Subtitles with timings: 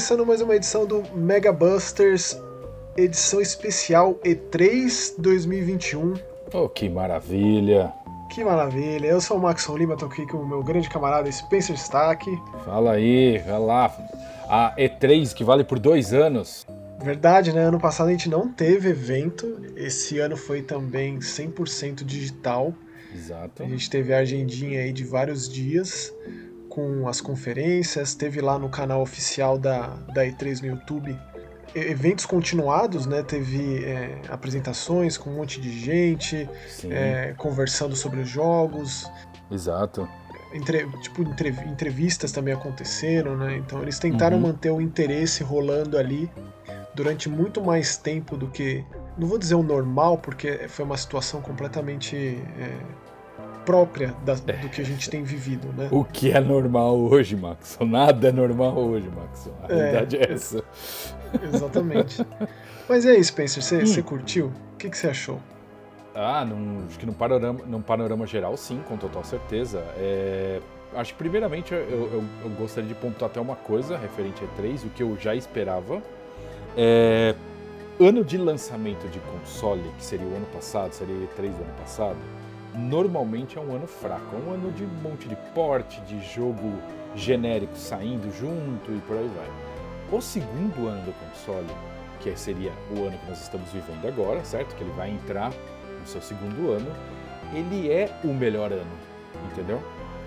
[0.00, 2.34] começando mais uma edição do Mega Busters,
[2.96, 6.14] edição especial E3 2021.
[6.54, 7.92] Oh, que maravilha!
[8.30, 9.06] Que maravilha!
[9.06, 12.24] Eu sou o Maxon Lima, tô aqui com o meu grande camarada Spencer Stack.
[12.64, 13.94] Fala aí, vai lá.
[14.48, 16.66] A E3 que vale por dois anos.
[17.02, 17.64] Verdade, né?
[17.64, 22.72] Ano passado a gente não teve evento, esse ano foi também 100% digital.
[23.14, 23.62] Exato.
[23.62, 26.10] A gente teve a agendinha aí de vários dias
[26.70, 31.18] com as conferências, teve lá no canal oficial da, da E3 no YouTube
[31.74, 33.22] eventos continuados, né?
[33.22, 36.48] Teve é, apresentações com um monte de gente,
[36.88, 39.08] é, conversando sobre os jogos.
[39.50, 40.08] Exato.
[40.52, 43.56] Entre, tipo, entrevistas também aconteceram, né?
[43.56, 44.44] Então eles tentaram uhum.
[44.44, 46.30] manter o interesse rolando ali
[46.94, 48.84] durante muito mais tempo do que.
[49.16, 52.76] Não vou dizer o normal, porque foi uma situação completamente é,
[53.70, 55.88] própria da, do que a gente tem vivido, né?
[55.92, 57.78] O que é normal hoje, Max?
[57.80, 59.48] Nada é normal hoje, Max.
[59.62, 60.64] A é, verdade é essa.
[61.40, 62.26] Exatamente.
[62.88, 63.86] Mas e aí, Spencer, você, hum.
[63.86, 64.46] você curtiu?
[64.74, 65.38] O que, que você achou?
[66.12, 69.84] Ah, num, acho que num panorama, num panorama geral, sim, com total certeza.
[69.96, 70.60] É,
[70.96, 74.84] acho que, primeiramente, eu, eu, eu, gostaria de pontuar até uma coisa referente a E3,
[74.84, 76.02] o que eu já esperava.
[76.76, 77.36] É,
[78.00, 82.18] ano de lançamento de console, que seria o ano passado, seria E3 do ano passado,
[82.74, 86.72] normalmente é um ano fraco, é um ano de um monte de porte, de jogo
[87.14, 89.48] genérico saindo junto e por aí vai.
[90.16, 91.66] O segundo ano do console,
[92.20, 94.74] que seria o ano que nós estamos vivendo agora, certo?
[94.74, 95.52] Que ele vai entrar
[96.00, 96.90] no seu segundo ano,
[97.54, 98.92] ele é o melhor ano,
[99.50, 99.80] entendeu?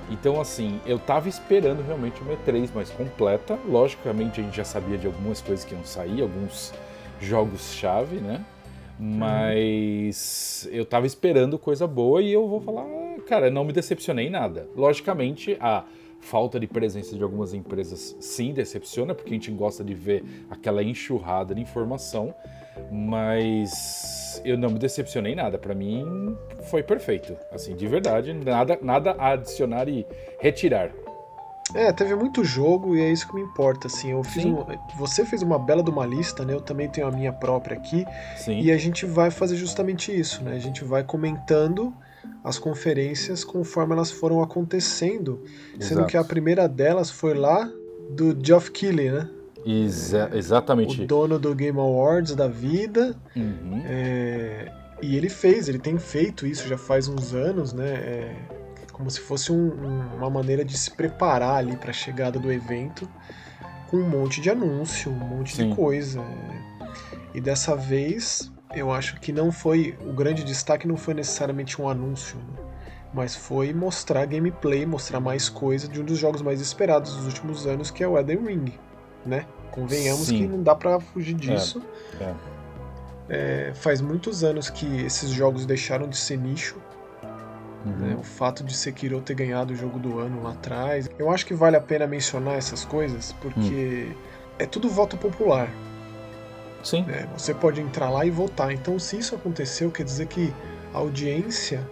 [0.10, 3.58] Então, assim, eu tava esperando realmente uma E3 mais completa.
[3.68, 6.74] Logicamente, a gente já sabia de algumas coisas que iam sair, alguns
[7.22, 8.44] jogos-chave, né?
[9.00, 12.86] Mas eu tava esperando coisa boa e eu vou falar,
[13.28, 14.68] cara, não me decepcionei em nada.
[14.76, 15.84] Logicamente, a
[16.20, 20.82] falta de presença de algumas empresas sim decepciona, porque a gente gosta de ver aquela
[20.82, 22.34] enxurrada de informação,
[22.92, 25.58] mas eu não me decepcionei em nada.
[25.58, 26.36] Para mim
[26.70, 30.06] foi perfeito, assim, de verdade, nada, nada a adicionar e
[30.40, 30.92] retirar.
[31.74, 34.12] É, teve muito jogo e é isso que me importa, assim.
[34.12, 34.64] Eu fiz um,
[34.96, 36.54] você fez uma bela de uma lista, né?
[36.54, 38.06] Eu também tenho a minha própria aqui.
[38.38, 38.60] Sim.
[38.60, 40.56] E a gente vai fazer justamente isso, né?
[40.56, 41.94] A gente vai comentando
[42.44, 45.86] as conferências conforme elas foram acontecendo, Exato.
[45.86, 47.70] sendo que a primeira delas foi lá
[48.10, 49.30] do Geoff Keighley, né?
[49.66, 51.02] Exa exatamente.
[51.02, 53.16] O dono do Game Awards da vida.
[53.36, 53.82] Uhum.
[53.86, 57.90] É, e ele fez, ele tem feito isso já faz uns anos, né?
[57.90, 58.36] É,
[59.04, 62.50] como se fosse um, um, uma maneira de se preparar ali para a chegada do
[62.50, 63.06] evento,
[63.90, 65.70] com um monte de anúncio, um monte Sim.
[65.70, 66.24] de coisa.
[67.34, 71.90] E dessa vez, eu acho que não foi o grande destaque não foi necessariamente um
[71.90, 72.64] anúncio, né?
[73.14, 77.68] mas foi mostrar gameplay, mostrar mais coisa de um dos jogos mais esperados dos últimos
[77.68, 78.74] anos, que é o Elden Ring,
[79.26, 79.46] né?
[79.70, 80.38] Convenhamos Sim.
[80.38, 81.84] que não dá para fugir disso.
[82.22, 82.36] É, é.
[83.30, 86.78] É, faz muitos anos que esses jogos deixaram de ser nicho
[87.86, 87.92] Uhum.
[87.92, 88.16] Né?
[88.18, 91.10] O fato de Sekiro ter ganhado o jogo do ano lá atrás.
[91.18, 94.16] Eu acho que vale a pena mencionar essas coisas porque uhum.
[94.60, 95.70] é tudo voto popular.
[96.84, 97.04] Sim.
[97.04, 97.28] Né?
[97.38, 98.72] Você pode entrar lá e votar.
[98.72, 100.54] Então, se isso aconteceu, quer dizer que
[100.94, 101.88] a audiência,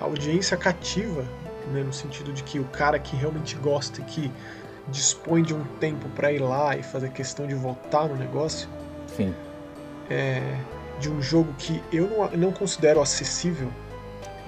[0.00, 1.24] a audiência cativa,
[1.72, 1.82] né?
[1.82, 4.32] no sentido de que o cara que realmente gosta e que
[4.88, 8.68] dispõe de um tempo para ir lá e fazer questão de votar no negócio.
[9.16, 9.34] Sim.
[10.08, 10.40] É,
[11.00, 13.68] de um jogo que eu não, não considero acessível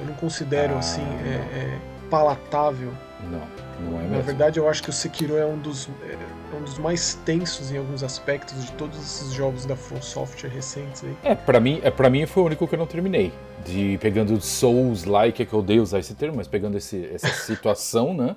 [0.01, 1.79] eu não considero ah, assim é, é,
[2.11, 2.93] palatável.
[3.25, 4.17] Não, não é mesmo.
[4.17, 7.73] Na verdade, eu acho que o Sekiro é um dos, é um dos mais tensos
[7.73, 11.17] em alguns aspectos de todos esses jogos da From Software recentes aí.
[11.25, 13.33] É, para mim, é para mim foi o único que eu não terminei.
[13.65, 17.29] De pegando Souls like, é que eu odeio usar esse termo, mas pegando esse, essa
[17.45, 18.37] situação, né?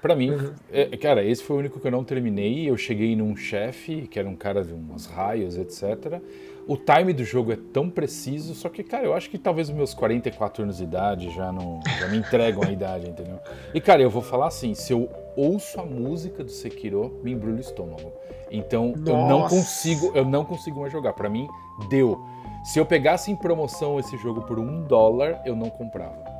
[0.00, 0.52] Pra mim, uhum.
[0.72, 2.68] é, cara, esse foi o único que eu não terminei.
[2.68, 6.20] Eu cheguei num chefe, que era um cara de umas raios, etc.
[6.66, 9.74] O time do jogo é tão preciso, só que, cara, eu acho que talvez os
[9.74, 13.38] meus 44 anos de idade já não já me entregam a idade, entendeu?
[13.74, 17.56] E, cara, eu vou falar assim, se eu ouço a música do Sekiro, me embrulha
[17.56, 18.12] o estômago.
[18.50, 19.10] Então, Nossa.
[19.10, 21.14] eu não consigo, eu não consigo mais jogar.
[21.14, 21.48] Para mim,
[21.88, 22.20] deu.
[22.64, 26.32] Se eu pegasse em promoção esse jogo por um dólar, eu não comprava.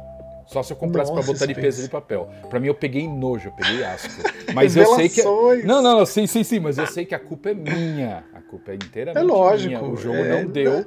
[0.47, 2.29] Só se eu comprasse para botar de peso de papel.
[2.51, 4.23] Para mim eu peguei nojo, eu peguei asco.
[4.53, 7.19] Mas eu sei que Não, não, não, sim, sim, sim, mas eu sei que a
[7.19, 8.25] culpa é minha.
[8.53, 9.83] Culpa é inteiramente é lógico, minha.
[9.83, 10.43] O jogo é...
[10.43, 10.85] não deu.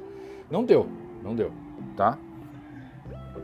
[0.48, 0.88] Não deu,
[1.20, 1.50] não deu,
[1.96, 2.16] tá?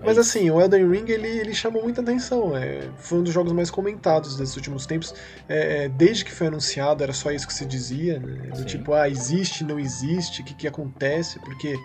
[0.05, 2.57] Mas assim, o Elden Ring ele, ele chamou muita atenção.
[2.57, 5.13] É, foi um dos jogos mais comentados desses últimos tempos.
[5.49, 8.21] É, é desde que foi anunciado, era só isso que se dizia.
[8.21, 8.51] Né?
[8.51, 8.65] Do Sim.
[8.65, 11.77] tipo, ah, existe, não existe, o que, que acontece, porque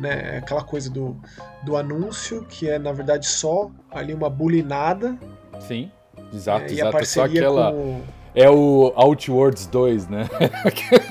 [0.00, 1.16] né, é aquela coisa do,
[1.62, 5.16] do anúncio, que é na verdade só ali uma bulinada.
[5.60, 5.92] Sim,
[6.32, 7.06] exato, é, exato.
[7.06, 7.72] Só aquela.
[7.72, 8.02] Com
[8.34, 10.28] É o Outworlds 2, né?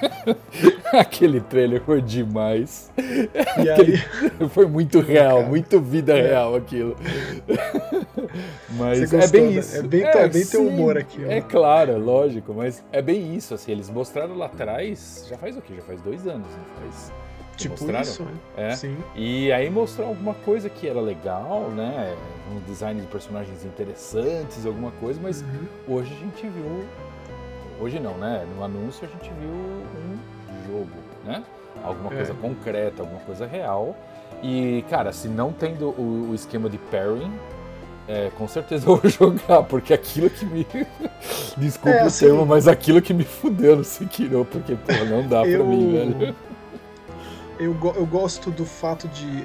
[0.91, 2.91] Aquele trailer foi demais.
[2.97, 4.03] E aí...
[4.49, 5.49] Foi muito real, Cara.
[5.49, 6.21] muito vida é.
[6.21, 6.95] real aquilo.
[8.71, 9.59] Mas é bem né?
[9.59, 9.77] isso.
[9.77, 11.23] É bem, é, é bem teu humor aqui.
[11.23, 13.53] É claro, é lógico, mas é bem isso.
[13.53, 15.73] Assim, eles mostraram lá atrás, já faz o quê?
[15.77, 16.63] Já faz dois anos, né?
[16.81, 17.11] Faz
[17.55, 18.01] Tipo mostraram.
[18.01, 18.33] isso, né?
[18.57, 18.75] É.
[18.75, 18.97] Sim.
[19.15, 22.15] E aí mostrou alguma coisa que era legal, né?
[22.51, 25.95] Um design de personagens interessantes, alguma coisa, mas uhum.
[25.95, 26.83] hoje a gente viu.
[27.83, 28.47] Hoje não, né?
[28.55, 30.17] No anúncio a gente viu um
[30.65, 30.89] jogo,
[31.25, 31.43] né?
[31.83, 32.15] Alguma é.
[32.15, 33.93] coisa concreta, alguma coisa real.
[34.41, 37.33] E, cara, se não tendo o, o esquema de pairing,
[38.07, 40.65] é, com certeza eu vou jogar, porque aquilo que me.
[41.57, 42.23] Desculpa é, assim...
[42.23, 45.59] o termo, mas aquilo que me fudeu no Sekiro, porque, pô, não dá eu...
[45.59, 46.35] pra mim, velho
[47.59, 49.43] eu, eu gosto do fato de,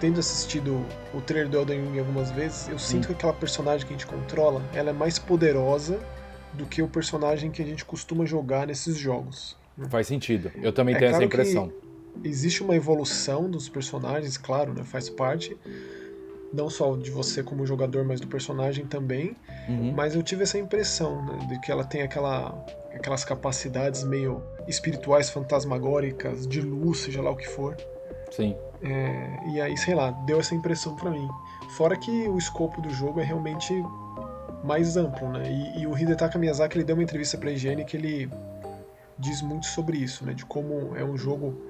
[0.00, 3.06] tendo assistido o trailer do Elden Ring algumas vezes, eu sinto hum.
[3.08, 6.00] que aquela personagem que a gente controla, ela é mais poderosa
[6.52, 9.56] do que o personagem que a gente costuma jogar nesses jogos.
[9.76, 9.88] Né?
[9.88, 10.50] Faz sentido.
[10.56, 11.72] Eu também é tenho claro essa impressão.
[12.22, 14.84] Existe uma evolução dos personagens, claro, né?
[14.84, 15.56] Faz parte.
[16.52, 19.34] Não só de você como jogador, mas do personagem também.
[19.68, 19.92] Uhum.
[19.92, 21.46] Mas eu tive essa impressão, né?
[21.48, 22.50] De que ela tem aquela
[22.94, 27.76] aquelas capacidades meio espirituais, fantasmagóricas, de luz, seja lá o que for.
[28.30, 28.54] Sim.
[28.82, 31.28] É, e aí, sei lá, deu essa impressão para mim.
[31.76, 33.72] Fora que o escopo do jogo é realmente
[34.62, 35.50] mais amplo, né?
[35.50, 38.30] E, e o Hidetaka Miyazaki ele deu uma entrevista para Higiene que ele
[39.18, 40.32] diz muito sobre isso, né?
[40.34, 41.60] De como é um jogo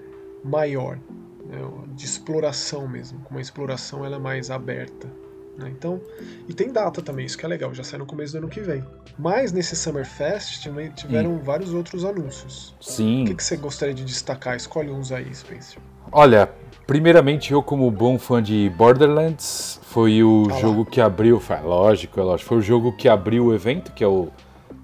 [0.44, 0.98] maior,
[1.46, 1.58] né?
[1.94, 5.08] de exploração mesmo, como a exploração ela é mais aberta.
[5.56, 5.68] Né?
[5.68, 6.00] Então,
[6.48, 8.60] e tem data também, isso que é legal, já sai no começo do ano que
[8.60, 8.82] vem.
[9.18, 10.66] Mas nesse Summer Fest
[10.96, 11.38] tiveram hum.
[11.38, 12.74] vários outros anúncios.
[12.80, 13.24] Sim.
[13.24, 14.56] O que, que você gostaria de destacar?
[14.56, 15.78] Escolhe uns aí, Spencer.
[16.10, 16.50] Olha,
[16.92, 22.20] primeiramente eu como bom fã de Borderlands, foi o ah jogo que abriu, foi, lógico,
[22.20, 24.28] é lógico, foi o jogo que abriu o evento, que é o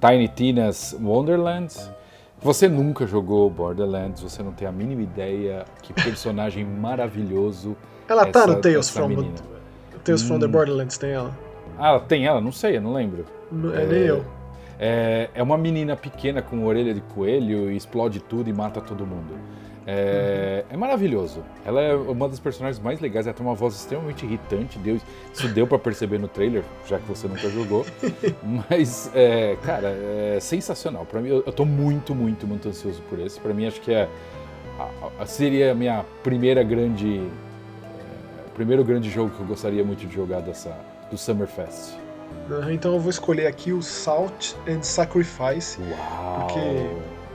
[0.00, 1.90] Tiny Tina's Wonderlands.
[2.40, 7.76] Você nunca jogou Borderlands, você não tem a mínima ideia que personagem maravilhoso.
[8.08, 9.34] Ela tá no Tales from menina.
[10.02, 10.28] Tales hum.
[10.28, 10.48] from the.
[10.48, 11.36] Borderlands tem ela?
[11.78, 12.40] Ah, tem ela?
[12.40, 13.26] Não sei, eu não lembro.
[13.52, 14.24] Não, é, é, nem eu.
[14.80, 19.06] É, é uma menina pequena com orelha de coelho e explode tudo e mata todo
[19.06, 19.34] mundo.
[19.90, 21.42] É, é, maravilhoso.
[21.64, 23.26] Ela é uma das personagens mais legais.
[23.26, 24.78] Ela tem uma voz extremamente irritante.
[24.78, 25.00] Deu,
[25.32, 27.86] isso deu para perceber no trailer, já que você nunca jogou.
[28.68, 31.06] Mas, é, cara, é sensacional.
[31.06, 33.40] Para mim, eu, eu tô muito, muito, muito ansioso por esse.
[33.40, 34.06] Para mim, acho que é,
[34.78, 37.26] a, a, seria a minha primeira grande
[38.52, 40.76] primeiro grande jogo que eu gostaria muito de jogar dessa,
[41.10, 41.96] do Summerfest.
[42.72, 45.78] Então eu vou escolher aqui o Salt and Sacrifice.
[45.80, 46.40] Uau.
[46.40, 46.60] Porque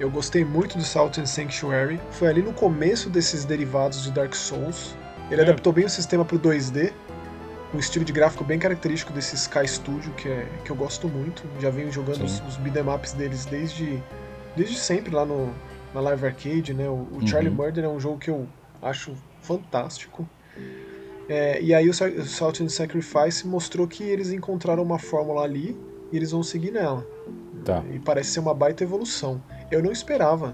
[0.04, 1.98] eu gostei muito do Salt and Sanctuary.
[2.12, 4.98] Foi ali no começo desses derivados de Dark Souls.
[5.32, 5.46] Ele é.
[5.46, 6.92] adaptou bem o sistema para o 2D,
[7.74, 11.44] um estilo de gráfico bem característico desse Sky Studio, que, é, que eu gosto muito.
[11.62, 14.04] Já venho jogando os, os beat'em ups deles desde,
[14.58, 15.54] desde sempre lá no,
[15.94, 16.74] na Live Arcade.
[16.74, 16.90] Né?
[16.90, 17.28] O, o uhum.
[17.28, 18.46] Charlie Murder é um jogo que eu
[18.82, 20.28] acho fantástico.
[21.30, 25.78] É, e aí o Salt and Sacrifice mostrou que eles encontraram uma fórmula ali
[26.12, 27.08] e eles vão seguir nela.
[27.64, 27.82] Tá.
[27.90, 29.42] E parece ser uma baita evolução.
[29.74, 30.54] Eu não esperava,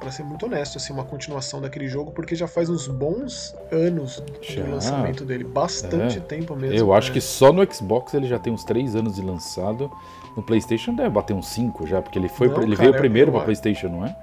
[0.00, 4.20] para ser muito honesto, assim, uma continuação daquele jogo, porque já faz uns bons anos
[4.20, 5.44] do lançamento dele.
[5.44, 6.20] Bastante é.
[6.20, 6.76] tempo mesmo.
[6.76, 7.14] Eu acho né?
[7.14, 9.90] que só no Xbox ele já tem uns 3 anos de lançado.
[10.36, 13.30] No PlayStation deve bater uns 5 já, porque ele, foi, não, ele cara, veio primeiro
[13.30, 14.16] para PlayStation, não é?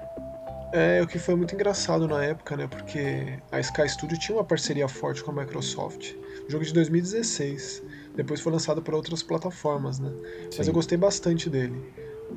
[0.74, 2.66] É, o que foi muito engraçado na época, né?
[2.66, 6.12] Porque a Sky Studio tinha uma parceria forte com a Microsoft.
[6.48, 7.82] jogo de 2016.
[8.14, 10.10] Depois foi lançado para outras plataformas, né?
[10.50, 10.58] Sim.
[10.58, 11.82] Mas eu gostei bastante dele.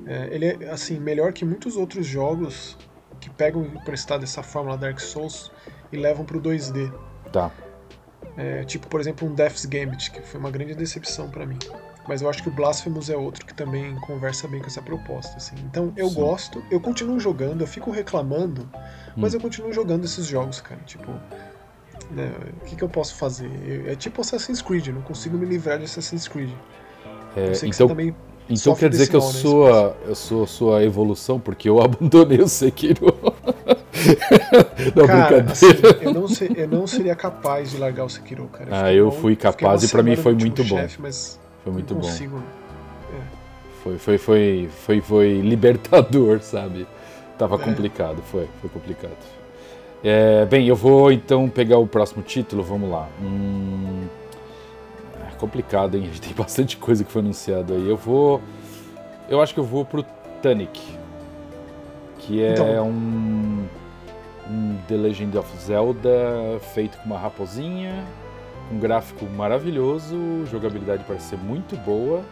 [0.06, 2.78] É, ele é, assim, melhor que muitos outros jogos
[3.20, 5.52] que pegam emprestado essa fórmula Dark Souls
[5.92, 6.92] e levam pro 2D.
[7.32, 7.52] Tá.
[8.38, 11.58] É, tipo, por exemplo, um Death's Gambit, que foi uma grande decepção para mim.
[12.08, 15.38] Mas eu acho que o Blasphemous é outro que também conversa bem com essa proposta.
[15.38, 15.56] Assim.
[15.64, 16.16] Então eu Sim.
[16.16, 18.70] gosto, eu continuo jogando, eu fico reclamando,
[19.16, 19.38] mas hum.
[19.38, 20.82] eu continuo jogando esses jogos, cara.
[20.86, 21.12] Tipo,
[22.12, 23.50] né, o que, que eu posso fazer?
[23.88, 26.52] É tipo Assassin's Creed, eu não consigo me livrar de Assassin's Creed.
[27.36, 27.90] É, então,
[28.50, 32.40] então quer dizer que eu sou, a, eu sou a sua evolução, porque eu abandonei
[32.40, 33.06] o Sekiro.
[34.96, 35.68] não, cara, assim,
[36.02, 38.70] eu, não ser, eu não seria capaz de largar o Sekiro, cara.
[38.70, 40.78] Eu ah, eu fui capaz e para mim foi muito bom.
[40.78, 42.08] Chefe, mas foi muito bom.
[42.08, 42.46] É.
[43.84, 46.88] Foi, foi, foi, foi, foi libertador, sabe?
[47.38, 47.58] Tava é.
[47.60, 49.18] complicado, foi, foi complicado.
[50.04, 53.10] É, bem, eu vou então pegar o próximo título, vamos lá.
[53.22, 54.06] Hum,
[55.36, 56.04] complicado, hein?
[56.04, 57.88] A gente tem bastante coisa que foi anunciada aí.
[57.88, 58.42] Eu vou.
[59.30, 60.04] Eu acho que eu vou pro
[60.42, 60.82] Tunic,
[62.20, 62.90] que é então.
[62.90, 63.68] um,
[64.50, 68.06] um The Legend of Zelda feito com uma raposinha
[68.72, 72.24] um gráfico maravilhoso, jogabilidade parece ser muito boa.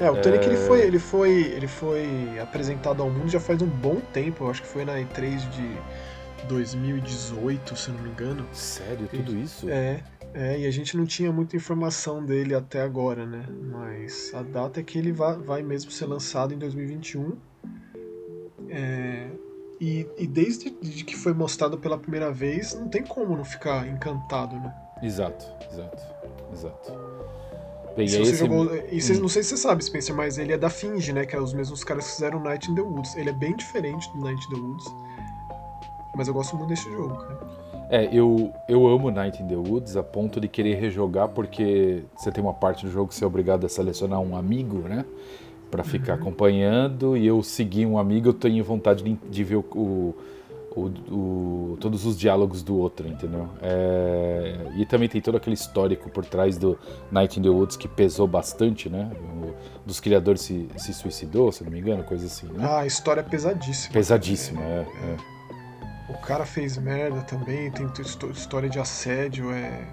[0.00, 0.48] É, o Tunic é...
[0.48, 4.50] ele, foi, ele, foi, ele foi apresentado ao mundo já faz um bom tempo, eu
[4.50, 5.76] acho que foi na E3 de
[6.48, 8.44] 2018, se não me engano.
[8.52, 9.70] Sério, tudo isso?
[9.70, 10.00] É,
[10.34, 13.46] é, e a gente não tinha muita informação dele até agora, né?
[13.70, 17.36] Mas a data é que ele vai, vai mesmo ser lançado em 2021.
[18.68, 19.28] É,
[19.80, 24.56] e, e desde que foi mostrado pela primeira vez, não tem como não ficar encantado,
[24.56, 24.74] né?
[25.00, 26.02] Exato, exato,
[26.52, 26.92] exato.
[27.96, 28.34] Bem, se esse...
[28.34, 29.20] jogou, e hum.
[29.20, 31.24] não sei se você sabe, Spencer, mas ele é da Finge, né?
[31.24, 33.14] Que é os mesmos caras que fizeram Night in the Woods.
[33.14, 34.84] Ele é bem diferente do Night in the Woods.
[36.16, 37.63] Mas eu gosto muito desse jogo, cara.
[37.94, 42.32] É, eu, eu amo Night in the Woods a ponto de querer rejogar, porque você
[42.32, 45.04] tem uma parte do jogo que você é obrigado a selecionar um amigo, né?
[45.70, 46.22] Pra ficar uhum.
[46.22, 50.14] acompanhando, e eu segui um amigo, eu tenho vontade de, de ver o, o
[50.76, 53.48] o, o, todos os diálogos do outro, entendeu?
[53.62, 56.76] É, e também tem todo aquele histórico por trás do
[57.12, 59.08] Night in the Woods que pesou bastante, né?
[59.40, 59.54] O,
[59.86, 62.46] dos criadores se, se suicidou, se não me engano, coisa assim.
[62.46, 62.58] Né?
[62.60, 63.92] Ah, a história é pesadíssima.
[63.92, 65.33] Pesadíssima, é, é, é.
[66.08, 67.86] O cara fez merda também, tem
[68.30, 69.86] história de assédio, é.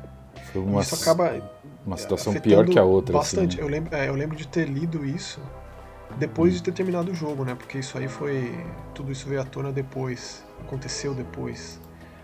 [0.52, 1.42] Foi uma, isso acaba.
[1.86, 3.14] Uma situação pior que a outra.
[3.14, 3.56] Bastante.
[3.56, 3.64] Assim, né?
[3.64, 5.40] eu, lembro, é, eu lembro de ter lido isso
[6.18, 7.56] depois de ter terminado o jogo, né?
[7.56, 8.54] Porque isso aí foi.
[8.94, 10.44] Tudo isso veio à tona depois.
[10.60, 11.80] Aconteceu depois.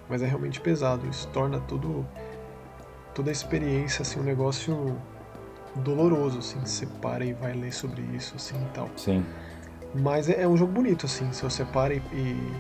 [0.10, 1.08] Mas é realmente pesado.
[1.08, 2.06] Isso torna tudo.
[3.14, 4.98] toda a experiência, assim, um negócio
[5.76, 6.60] doloroso, assim.
[6.60, 8.90] Você para e vai ler sobre isso, assim e tal.
[8.98, 9.26] Sim.
[9.96, 11.32] Mas é, é um jogo bonito, assim.
[11.32, 12.54] Se você para e, e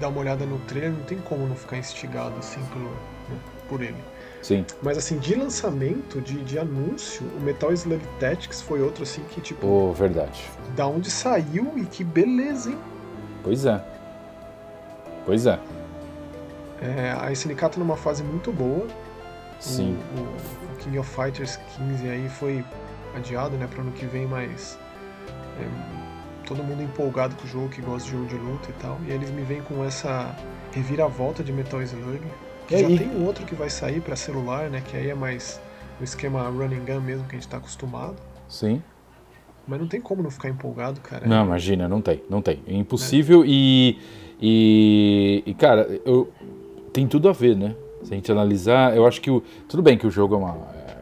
[0.00, 2.90] dá uma olhada no trailer, não tem como não ficar instigado, assim, pelo,
[3.28, 3.38] né,
[3.68, 3.96] por ele.
[4.42, 4.64] Sim.
[4.80, 9.40] Mas assim, de lançamento, de, de anúncio, o Metal Slug Tactics foi outro assim que
[9.40, 9.66] tipo.
[9.66, 10.48] Oh, verdade.
[10.76, 12.78] Da onde saiu e que beleza, hein?
[13.42, 13.82] Pois é.
[15.24, 15.58] Pois é.
[16.80, 18.86] é a SNK tá numa fase muito boa.
[19.58, 19.98] Sim.
[20.16, 22.64] O, o, o, King of Fighters 15 aí foi
[23.16, 24.78] adiado, né, para ano que vem, mas
[25.58, 25.64] é,
[26.46, 28.98] todo mundo empolgado com o jogo, que gosta de jogo de luta e tal.
[29.06, 30.34] E eles me vêm com essa
[30.72, 32.20] reviravolta de Metal Slug.
[32.66, 34.82] Que já tem um outro que vai sair para celular, né?
[34.88, 35.60] Que aí é mais
[36.00, 38.16] o esquema running gun mesmo que a gente tá acostumado.
[38.48, 38.82] Sim.
[39.66, 41.26] Mas não tem como não ficar empolgado, cara.
[41.26, 42.62] Não, imagina, não tem, não tem.
[42.66, 43.46] É impossível é.
[43.48, 43.98] e,
[44.40, 46.30] e, e, cara, eu,
[46.92, 47.74] tem tudo a ver, né?
[48.02, 50.50] Se a gente analisar, eu acho que o, tudo bem que o jogo é uma.
[50.50, 50.96] É,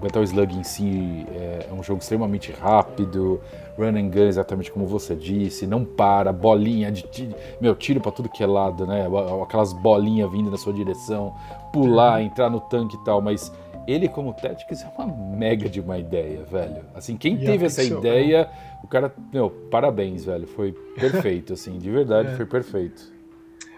[0.00, 3.40] o Metal Slug em si é, é um jogo extremamente rápido,
[3.78, 8.12] run and gun, exatamente como você disse, não para, bolinha de, de meu, tiro para
[8.12, 9.06] tudo que é lado, né?
[9.42, 11.34] Aquelas bolinhas vindo na sua direção,
[11.72, 13.52] pular, entrar no tanque e tal, mas
[13.86, 16.84] ele como Tactics é uma mega de uma ideia, velho.
[16.94, 18.48] Assim, quem teve essa ideia,
[18.82, 22.36] o cara, meu, parabéns, velho, foi perfeito, assim, de verdade, é.
[22.36, 23.13] foi perfeito.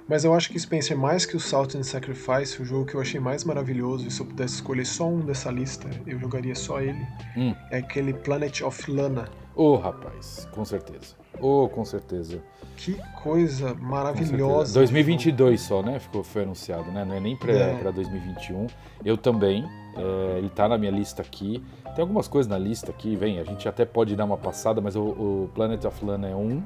[0.08, 3.00] Mas eu acho que Spencer, mais que o Salt and Sacrifice, o jogo que eu
[3.00, 6.80] achei mais maravilhoso, e se eu pudesse escolher só um dessa lista, eu jogaria só
[6.80, 7.04] ele,
[7.36, 7.52] hum.
[7.70, 9.28] é aquele Planet of Lana.
[9.54, 11.16] Ô, oh, rapaz, com certeza.
[11.40, 12.40] Oh, com certeza.
[12.76, 14.74] Que coisa maravilhosa.
[14.74, 15.98] 2022 só, né?
[15.98, 17.04] Ficou, foi anunciado, né?
[17.04, 17.92] Não é nem para é.
[17.92, 18.66] 2021.
[19.04, 19.64] Eu também.
[19.96, 21.62] É, ele tá na minha lista aqui.
[21.94, 23.38] Tem algumas coisas na lista aqui, vem.
[23.38, 26.62] A gente até pode dar uma passada, mas o, o Planet of Lana é um.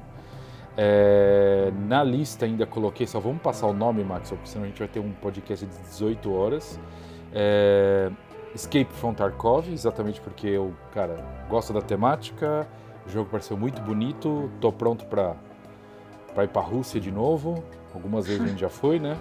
[0.77, 4.79] É, na lista ainda coloquei, só vamos passar o nome, Max, porque senão a gente
[4.79, 6.79] vai ter um podcast de 18 horas.
[7.33, 8.09] É,
[8.53, 12.67] Escape from Tarkov, exatamente porque eu, cara, gosto da temática,
[13.05, 15.35] o jogo pareceu muito bonito, tô pronto para
[16.43, 17.63] ir para a Rússia de novo.
[17.93, 19.17] Algumas vezes a gente já foi, né?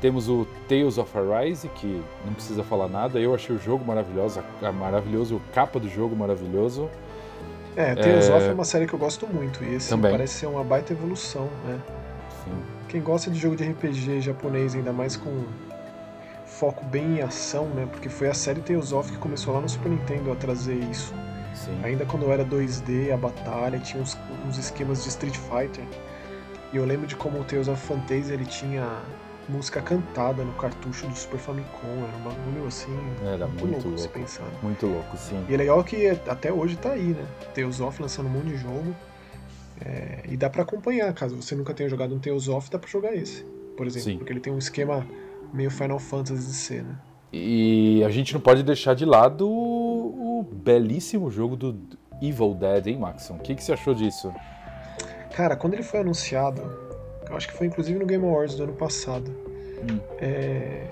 [0.00, 3.18] Temos o Tales of Arise, que não precisa falar nada.
[3.18, 4.40] Eu achei o jogo maravilhoso,
[4.78, 6.88] maravilhoso, o capa do jogo maravilhoso.
[7.78, 8.34] É, Tales é...
[8.34, 10.10] of é uma série que eu gosto muito e esse Também.
[10.10, 11.80] parece ser uma baita evolução, né?
[12.44, 12.52] Sim.
[12.88, 15.44] Quem gosta de jogo de RPG japonês, ainda mais com
[16.44, 17.86] foco bem em ação, né?
[17.88, 21.14] Porque foi a série Tales of que começou lá no Super Nintendo a trazer isso.
[21.54, 21.78] Sim.
[21.84, 24.18] Ainda quando era 2D, a batalha, tinha uns,
[24.48, 25.84] uns esquemas de Street Fighter.
[26.72, 28.88] E eu lembro de como o Tales of Fantasy ele tinha
[29.48, 33.98] música cantada no cartucho do Super Famicom, era um bagulho assim, era muito, muito louco,
[33.98, 34.46] se pensar.
[34.62, 35.44] Muito louco, sim.
[35.48, 37.26] E é legal que até hoje tá aí, né?
[37.54, 38.94] Tales of lançando um monte de jogo.
[39.80, 42.90] É, e dá para acompanhar, caso você nunca tenha jogado um Tales of, dá pra
[42.90, 43.44] jogar esse,
[43.76, 44.18] por exemplo, sim.
[44.18, 45.06] porque ele tem um esquema
[45.52, 46.96] meio Final Fantasy de ser, né?
[47.32, 51.78] E a gente não pode deixar de lado o, o belíssimo jogo do
[52.20, 53.34] Evil Dead, hein, Maxon?
[53.34, 54.32] O que, que você achou disso?
[55.34, 56.87] Cara, quando ele foi anunciado,
[57.28, 59.98] eu acho que foi inclusive no Game Awards do ano passado, hum.
[60.18, 60.86] é,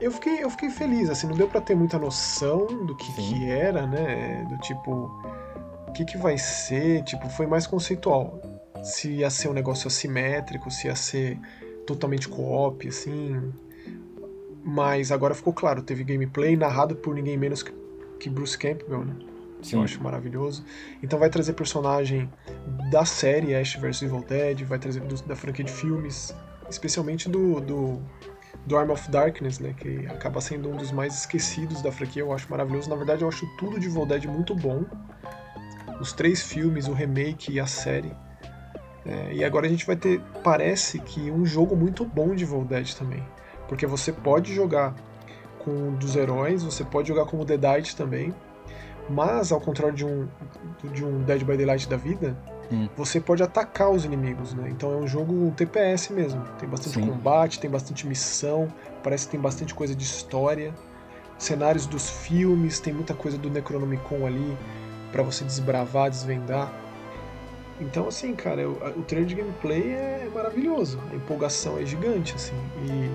[0.00, 3.48] eu, fiquei, eu fiquei feliz, assim, não deu para ter muita noção do que, que
[3.48, 4.44] era, né?
[4.50, 5.10] Do tipo,
[5.86, 8.40] o que, que vai ser, tipo, foi mais conceitual.
[8.82, 11.38] Se ia ser um negócio assimétrico, se ia ser
[11.86, 13.52] totalmente co-op, assim.
[14.64, 17.64] Mas agora ficou claro, teve gameplay narrado por ninguém menos
[18.18, 19.14] que Bruce Campbell, né?
[19.62, 19.76] Sim.
[19.76, 20.64] eu acho maravilhoso.
[21.02, 22.30] Então vai trazer personagem
[22.90, 26.34] da série Ash vs Evil Dead, vai trazer do, da franquia de filmes,
[26.68, 28.02] especialmente do, do,
[28.66, 32.32] do Arm of Darkness, né, que acaba sendo um dos mais esquecidos da franquia, eu
[32.32, 32.88] acho maravilhoso.
[32.90, 34.84] Na verdade, eu acho tudo de Evil Dead muito bom.
[36.00, 38.12] Os três filmes, o remake e a série.
[39.04, 42.64] É, e agora a gente vai ter, parece que, um jogo muito bom de Evil
[42.64, 43.22] Dead também.
[43.68, 44.94] Porque você pode jogar
[45.58, 48.34] com um dos heróis, você pode jogar como Deadite também.
[49.08, 50.28] Mas, ao contrário de um,
[50.92, 52.36] de um Dead by Daylight da vida,
[52.70, 52.88] hum.
[52.96, 54.68] você pode atacar os inimigos, né?
[54.70, 56.42] Então é um jogo TPS mesmo.
[56.58, 57.06] Tem bastante Sim.
[57.06, 60.72] combate, tem bastante missão, parece que tem bastante coisa de história.
[61.38, 64.56] Cenários dos filmes, tem muita coisa do Necronomicon ali
[65.10, 66.72] para você desbravar, desvendar.
[67.80, 71.00] Então, assim, cara, o, o trailer de gameplay é maravilhoso.
[71.10, 72.54] A empolgação é gigante, assim.
[72.86, 73.10] E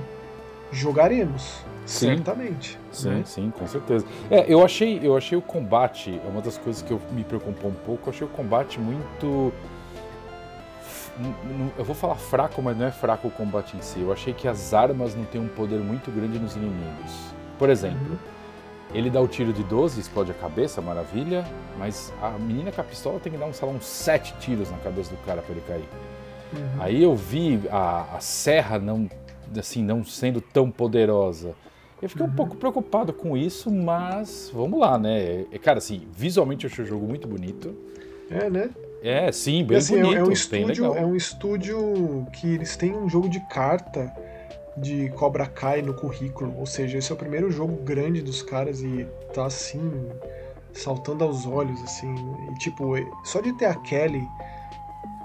[0.76, 1.64] jogaremos.
[1.88, 2.08] Sim.
[2.08, 2.78] Certamente.
[2.92, 3.24] Sim, né?
[3.26, 4.06] sim, com certeza.
[4.30, 7.72] É, eu achei, eu achei o combate, é uma das coisas que eu me preocupou
[7.72, 9.54] um pouco, eu achei o combate muito.
[11.78, 14.02] Eu vou falar fraco, mas não é fraco o combate em si.
[14.02, 17.12] Eu achei que as armas não têm um poder muito grande nos inimigos.
[17.58, 18.18] Por exemplo, uhum.
[18.94, 21.44] ele dá o tiro de 12, explode a cabeça, maravilha,
[21.80, 24.70] mas a menina com a pistola tem que dar um, sei lá, uns 7 tiros
[24.70, 25.90] na cabeça do cara para ele cair.
[26.54, 26.82] Uhum.
[26.82, 29.10] Aí eu vi a, a serra não
[29.58, 31.56] assim, não sendo tão poderosa.
[32.02, 35.46] Eu fiquei um pouco preocupado com isso, mas vamos lá, né?
[35.52, 37.76] É, cara, assim, visualmente eu achei o jogo muito bonito.
[38.30, 38.70] É, né?
[39.02, 40.18] É, sim, bem assim, bonito.
[40.18, 44.14] É um, estúdio, é um estúdio que eles têm um jogo de carta
[44.76, 46.54] de Cobra Kai no currículo.
[46.58, 50.10] Ou seja, esse é o primeiro jogo grande dos caras e tá assim,
[50.74, 52.14] saltando aos olhos, assim.
[52.52, 54.28] E tipo, só de ter a Kelly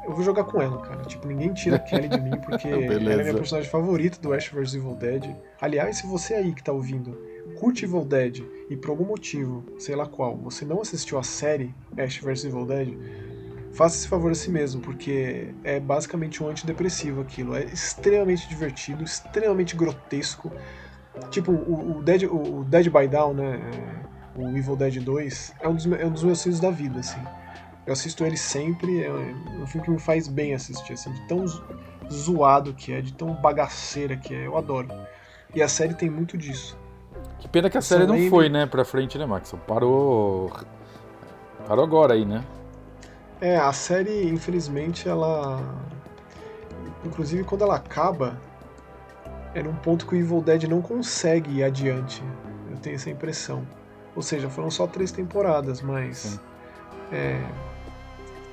[0.04, 1.02] eu vou jogar com ela, cara.
[1.04, 4.48] Tipo, ninguém tira a Kelly de mim, porque ela é minha personagem favorita do Ash
[4.48, 5.34] vs Evil Dead.
[5.60, 7.16] Aliás, se você aí que tá ouvindo
[7.58, 11.74] curte Evil Dead e por algum motivo, sei lá qual, você não assistiu a série
[11.96, 12.96] Ash vs Evil Dead,
[13.72, 17.56] faça esse favor a si mesmo, porque é basicamente um antidepressivo aquilo.
[17.56, 20.52] É extremamente divertido, extremamente grotesco.
[21.30, 23.60] Tipo, o, o Dead, o Dead by Down, né?
[23.60, 27.00] É, o Evil Dead 2, é um dos, é um dos meus filhos da vida,
[27.00, 27.20] assim.
[27.86, 31.44] Eu assisto ele sempre, é um filme que me faz bem assistir, assim, de tão
[32.10, 34.88] zoado que é, de tão bagaceira que é, eu adoro.
[35.54, 36.78] E a série tem muito disso.
[37.38, 39.52] Que pena que a série não foi, né, pra frente, né, Max?
[39.66, 40.52] Parou.
[41.66, 42.44] Parou agora aí, né?
[43.40, 45.60] É, a série, infelizmente, ela.
[47.04, 48.38] Inclusive, quando ela acaba,
[49.52, 52.22] é num ponto que o Evil Dead não consegue ir adiante.
[52.70, 53.66] Eu tenho essa impressão.
[54.14, 56.40] Ou seja, foram só três temporadas, mas.
[57.10, 57.44] É,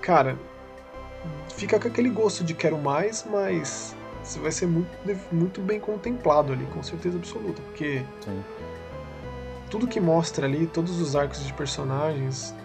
[0.10, 0.36] cara,
[1.56, 4.90] fica com aquele gosto de quero mais, mas você vai ser muito,
[5.32, 8.44] muito bem contemplado ali, com certeza absoluta, porque Sim.
[9.70, 12.56] tudo que mostra ali, todos os arcos de personagens.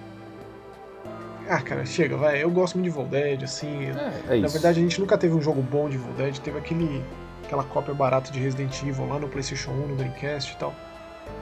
[1.46, 2.42] Ah, cara, chega, vai.
[2.42, 3.90] Eu gosto muito de Evil Dead, assim.
[3.90, 6.56] É, é na verdade, a gente nunca teve um jogo bom de Evil Dead, teve
[6.56, 7.04] aquele,
[7.44, 10.74] aquela cópia barata de Resident Evil lá no PlayStation 1, no Dreamcast e tal.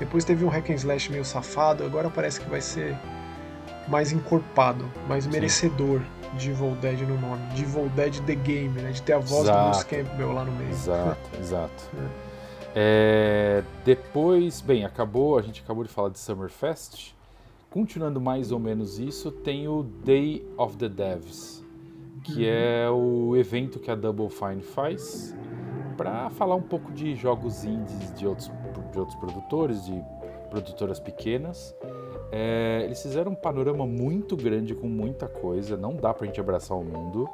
[0.00, 2.98] Depois teve um hack and slash meio safado, agora parece que vai ser
[3.88, 6.36] mais encorpado, mais merecedor Sim.
[6.38, 8.90] de Evil Dead no nome, de Evil Dead The Game, né?
[8.90, 9.58] De ter a voz exato.
[9.58, 10.70] do Bruce Campbell lá no meio.
[10.70, 11.90] Exato, exato.
[11.96, 12.32] É.
[12.74, 17.14] É, depois, bem, acabou, a gente acabou de falar de Summerfest.
[17.70, 21.64] Continuando mais ou menos isso, tem o Day of the Devs,
[22.22, 22.50] que uhum.
[22.50, 25.34] é o evento que a Double Fine faz
[25.96, 28.50] para falar um pouco de jogos indies de outros,
[28.92, 30.02] de outros produtores, de
[30.50, 31.74] produtoras pequenas.
[32.34, 36.78] É, eles fizeram um panorama muito grande com muita coisa, não dá pra gente abraçar
[36.78, 37.28] o mundo.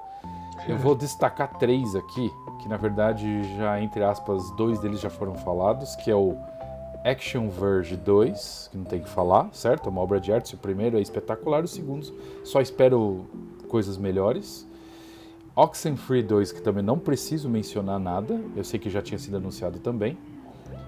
[0.67, 2.29] Eu vou destacar três aqui,
[2.61, 6.37] que na verdade já, entre aspas, dois deles já foram falados, que é o
[7.05, 9.87] Action Verge 2, que não tem que falar, certo?
[9.87, 10.57] É uma obra de arte.
[10.57, 13.25] O primeiro é espetacular, o segundo só espero
[13.69, 14.67] coisas melhores.
[15.55, 19.79] Oxenfree 2, que também não preciso mencionar nada, eu sei que já tinha sido anunciado
[19.79, 20.17] também.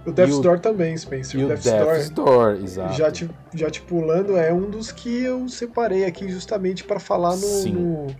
[0.07, 1.41] O Death's Door também, Spencer.
[1.41, 2.95] E o Door, Door, exato.
[2.95, 7.37] Já te, já te pulando, é um dos que eu separei aqui justamente para falar
[7.37, 8.17] no, no,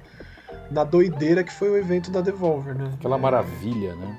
[0.71, 2.93] na doideira que foi o evento da Devolver, né?
[2.99, 3.19] Aquela é...
[3.19, 4.19] maravilha, né?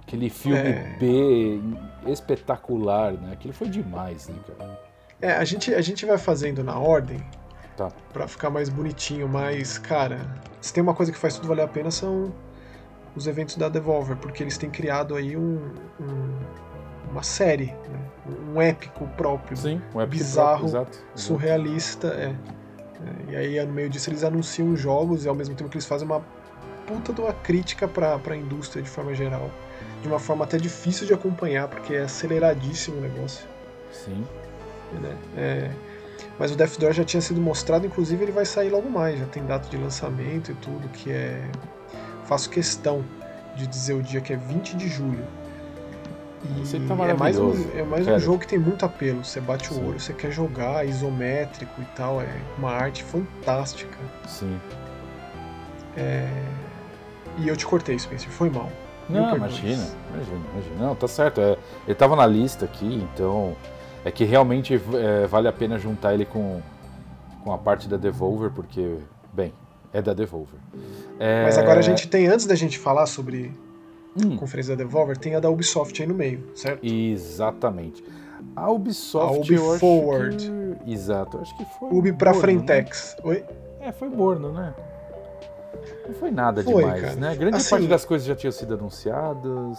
[0.00, 0.96] Aquele filme é...
[1.00, 1.60] B
[2.06, 3.32] espetacular, né?
[3.32, 4.80] Aquilo foi demais, né, cara?
[5.20, 7.20] É, a gente, a gente vai fazendo na ordem
[7.76, 7.88] tá.
[8.12, 10.20] para ficar mais bonitinho, mas, cara,
[10.60, 12.32] se tem uma coisa que faz tudo valer a pena são
[13.14, 16.38] os eventos da Devolver, porque eles têm criado aí um, um
[17.12, 18.00] uma série, né?
[18.52, 22.34] um épico próprio, Sim, um épico bizarro, próprio, surrealista, é.
[23.28, 23.32] é.
[23.32, 26.06] E aí no meio disso eles anunciam jogos e ao mesmo tempo que eles fazem
[26.06, 26.24] uma
[26.86, 29.50] puta de uma crítica para a indústria de forma geral,
[30.00, 33.46] de uma forma até difícil de acompanhar porque é aceleradíssimo o negócio.
[33.92, 34.24] Sim.
[35.00, 35.16] Né?
[35.36, 35.70] É,
[36.38, 39.26] Mas o Death Door já tinha sido mostrado, inclusive ele vai sair logo mais, já
[39.26, 41.46] tem data de lançamento e tudo, que é.
[42.24, 43.04] Faço questão
[43.56, 45.24] de dizer o dia que é 20 de julho.
[46.58, 49.24] Você tá E é mais, um, é mais um jogo que tem muito apelo.
[49.24, 49.88] Você bate o Sim.
[49.88, 53.96] olho, você quer jogar, isométrico e tal, é uma arte fantástica.
[54.26, 54.58] Sim.
[57.38, 58.70] E eu te cortei, Spencer, foi mal.
[59.08, 60.76] Não, imagina, imagina, imagina.
[60.78, 61.40] Não, tá certo.
[61.40, 61.56] É,
[61.86, 63.56] ele tava na lista aqui, então
[64.04, 66.60] é que realmente é, vale a pena juntar ele com,
[67.42, 68.98] com a parte da Devolver, porque,
[69.32, 69.52] bem,
[69.92, 70.58] é da Devolver.
[71.18, 73.52] É, Mas agora a gente tem, antes da gente falar sobre
[74.16, 76.84] Hum, a conferência da Devolver, tem a da Ubisoft aí no meio, certo?
[76.84, 78.04] exatamente.
[78.54, 80.36] A Ubisoft, A Ubi Forward.
[80.84, 80.92] que...
[80.92, 82.38] Exato, acho que foi Ubi pra né?
[82.40, 83.16] Frentex.
[83.24, 83.44] Oi?
[83.80, 84.74] É, foi morno, né?
[86.06, 87.14] Não foi nada Foi, demais, cara.
[87.16, 87.36] né?
[87.36, 89.78] Grande Assim- parte das coisas já tinham sido anunciadas.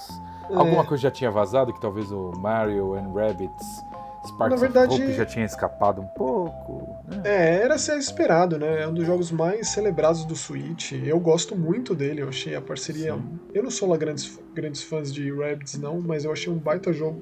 [0.49, 0.55] É.
[0.55, 3.83] Alguma coisa já tinha vazado, que talvez o Mario and Rabbids
[4.25, 7.21] Sparks Na verdade- Hope já tinha escapado um pouco, né?
[7.25, 8.83] É, era ser esperado, né?
[8.83, 10.93] É um dos jogos mais celebrados do Switch.
[10.93, 13.13] Eu gosto muito dele, eu achei a parceria.
[13.13, 13.39] Sim.
[13.53, 16.93] Eu não sou lá grandes, grandes fãs de Rabbids, não, mas eu achei um baita
[16.93, 17.21] jogo.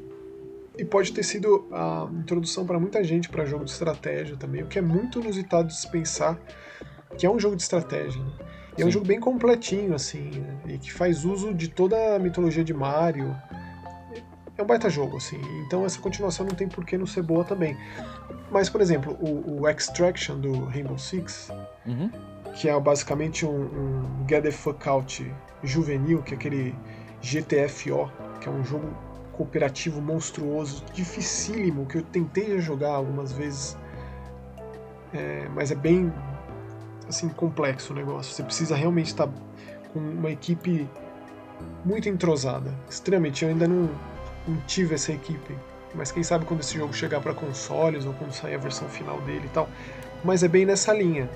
[0.78, 4.68] E pode ter sido a introdução para muita gente para jogo de estratégia também, o
[4.68, 6.40] que é muito inusitado de se pensar
[7.18, 8.22] que é um jogo de estratégia.
[8.22, 8.32] Né?
[8.78, 10.58] E é um jogo bem completinho, assim, né?
[10.66, 13.36] e que faz uso de toda a mitologia de Mario.
[14.62, 15.42] É um baita jogo, assim.
[15.66, 17.76] Então essa continuação não tem por que não ser boa também.
[18.52, 21.50] Mas, por exemplo, o, o Extraction do Rainbow Six,
[21.84, 22.12] Uhum.
[22.54, 26.76] que é basicamente um, um Get the Fuck Out juvenil, que é aquele
[27.24, 28.88] GTFO, que é um jogo
[29.34, 33.76] cooperativo monstruoso, dificílimo, que eu tentei jogar algumas vezes,
[35.12, 36.14] é, mas é bem
[37.10, 38.32] assim complexo o negócio.
[38.32, 39.28] Você precisa realmente estar
[39.92, 40.88] com uma equipe
[41.84, 43.44] muito entrosada, extremamente.
[43.44, 43.90] Eu ainda não,
[44.48, 45.56] não tive essa equipe,
[45.94, 49.20] mas quem sabe quando esse jogo chegar para consoles ou quando sair a versão final
[49.22, 49.70] dele e tal.
[50.24, 51.30] Mas é bem nessa linha.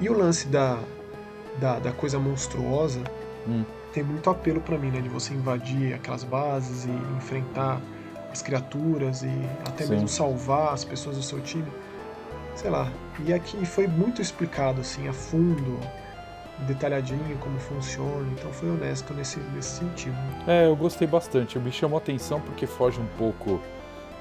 [0.00, 0.78] E o lance da,
[1.58, 3.00] da, da coisa monstruosa
[3.48, 3.64] Hum.
[3.92, 5.00] tem muito apelo pra mim, né?
[5.00, 7.80] De você invadir aquelas bases e enfrentar
[8.32, 9.30] as criaturas e
[9.66, 9.92] até Sim.
[9.92, 11.66] mesmo salvar as pessoas do seu time.
[12.56, 12.90] Sei lá.
[13.24, 15.78] E aqui foi muito explicado, assim, a fundo,
[16.60, 18.26] detalhadinho como funciona.
[18.32, 20.16] Então foi honesto nesse, nesse sentido.
[20.46, 21.58] É, eu gostei bastante.
[21.58, 23.60] Me chamou a atenção porque foge um pouco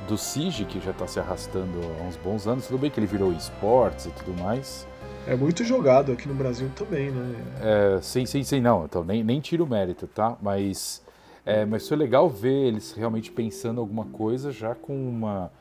[0.08, 2.68] do Siege, que já tá se arrastando há uns bons anos.
[2.68, 4.88] Tudo bem que ele virou esportes e tudo mais.
[5.28, 7.36] É muito jogado aqui no Brasil também, né?
[7.60, 8.86] É, sim, sim, sim, não.
[8.86, 10.38] Então nem, nem tiro o mérito, tá?
[10.40, 11.02] Mas,
[11.44, 15.52] é, mas foi legal ver eles realmente pensando alguma coisa já com uma,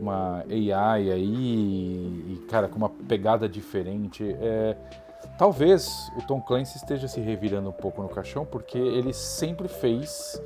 [0.00, 4.34] uma AI aí e, cara, com uma pegada diferente.
[4.40, 4.76] É,
[5.38, 10.40] talvez o Tom Clancy esteja se revirando um pouco no caixão porque ele sempre fez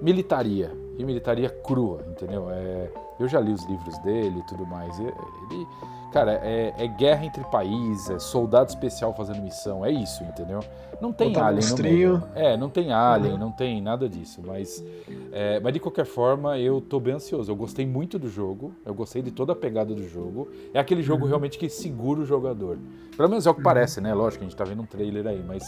[0.00, 2.50] militaria e militaria crua, entendeu?
[2.50, 4.98] É, eu já li os livros dele e tudo mais.
[4.98, 5.66] Ele,
[6.12, 10.60] cara, é, é guerra entre países, é soldado especial fazendo missão, é isso, entendeu?
[11.00, 11.94] Não tem Botar alien no monstrinho.
[11.94, 12.22] meio.
[12.34, 13.38] É, não tem alien, Uhum.
[13.38, 14.84] não tem nada disso, mas,
[15.32, 17.50] é, mas de qualquer forma eu tô bem ansioso.
[17.50, 20.48] Eu gostei muito do jogo, eu gostei de toda a pegada do jogo.
[20.72, 21.28] É aquele jogo Uhum.
[21.30, 22.78] realmente que segura o jogador.
[23.16, 24.14] Pelo menos é o que parece, né?
[24.14, 25.64] Lógico a gente tá vendo um trailer aí, mas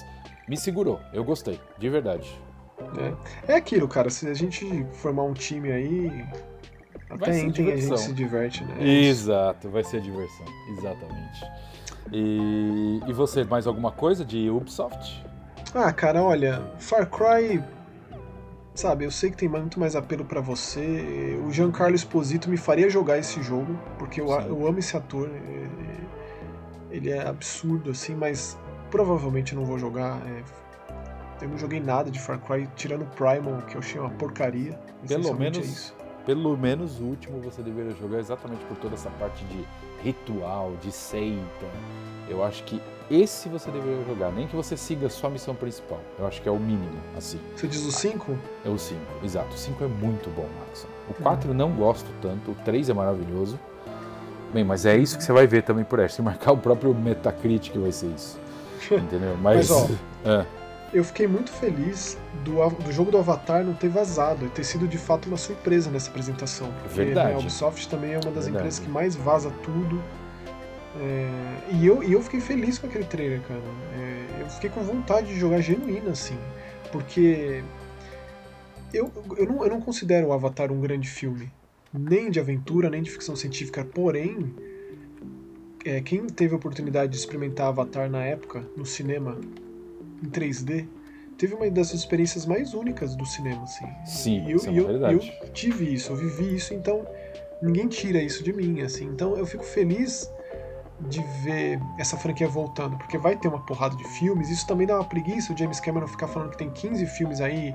[0.49, 1.01] me segurou.
[1.13, 2.33] Eu gostei, de verdade.
[3.49, 4.11] É, é aquilo, cara.
[4.11, 6.25] Se a gente formar um time aí.
[7.09, 7.97] Vai Até ser intem a diversão.
[7.97, 8.75] gente se diverte, né?
[8.81, 9.05] É.
[9.07, 11.45] Exato, vai ser diversão, exatamente.
[12.13, 15.25] E, e você, mais alguma coisa de Ubisoft?
[15.75, 17.63] Ah, cara, olha, Far Cry.
[18.75, 21.39] Sabe, eu sei que tem muito mais apelo pra você.
[21.47, 25.29] O Giancarlo Esposito me faria jogar esse jogo, porque eu, eu amo esse ator.
[25.31, 25.65] é-
[26.91, 28.59] Ele é absurdo, assim, mas
[28.91, 30.21] provavelmente eu não vou jogar.
[30.27, 30.43] é,
[31.45, 34.79] Eu não joguei nada de Far Cry, tirando o Primal, que eu achei uma porcaria.
[35.07, 35.97] Pelo menos- é isso.
[36.27, 39.65] Pelo menos o último você deveria jogar exatamente por toda essa parte de
[40.03, 41.67] ritual, de seita.
[42.29, 46.01] Eu acho que esse você deveria jogar, nem que você siga só a missão principal.
[46.19, 47.39] Eu acho que é o mínimo, assim.
[47.55, 48.39] Você diz o 5?
[48.65, 49.55] É o 5, exato.
[49.55, 50.89] O 5 é muito bom, Maxon.
[51.11, 53.61] O 4 não gosto tanto, o 3 é maravilhoso.
[54.55, 56.17] Bem, mas é isso que você vai ver também por essa.
[56.17, 58.41] Se marcar o próprio Metacritic vai ser isso.
[58.91, 59.37] Entendeu?
[59.43, 59.89] Mas, Mas, ó,
[60.25, 60.47] é,
[60.95, 64.87] Eu fiquei muito feliz do, do jogo do Avatar não ter vazado e ter sido
[64.87, 66.73] de fato uma surpresa nessa apresentação.
[66.83, 67.31] Porque Verdade.
[67.31, 68.51] né, a Ubisoft também é uma das Verdade.
[68.51, 70.01] empresas que mais vaza tudo.
[71.01, 73.61] É, e, eu, e eu fiquei feliz com aquele trailer, cara.
[73.99, 76.39] É, eu fiquei com vontade de jogar genuína, assim.
[76.93, 77.65] Porque
[78.93, 81.51] eu, eu, não, eu não considero o Avatar um grande filme.
[81.93, 83.85] Nem de aventura, nem de ficção científica.
[83.85, 84.55] Porém,
[85.85, 89.37] é, quem teve a oportunidade de experimentar Avatar na época, no cinema,
[90.25, 90.87] em 3D,
[91.37, 93.87] teve uma das experiências mais únicas do cinema, assim.
[94.05, 95.33] Sim, e eu, isso é eu, verdade.
[95.43, 97.07] eu tive isso, eu vivi isso, então
[97.63, 99.05] ninguém tira isso de mim, assim.
[99.07, 100.31] Então eu fico feliz
[101.09, 104.97] de ver essa franquia voltando, porque vai ter uma porrada de filmes, isso também dá
[104.97, 107.75] uma preguiça o James Cameron ficar falando que tem 15 filmes aí,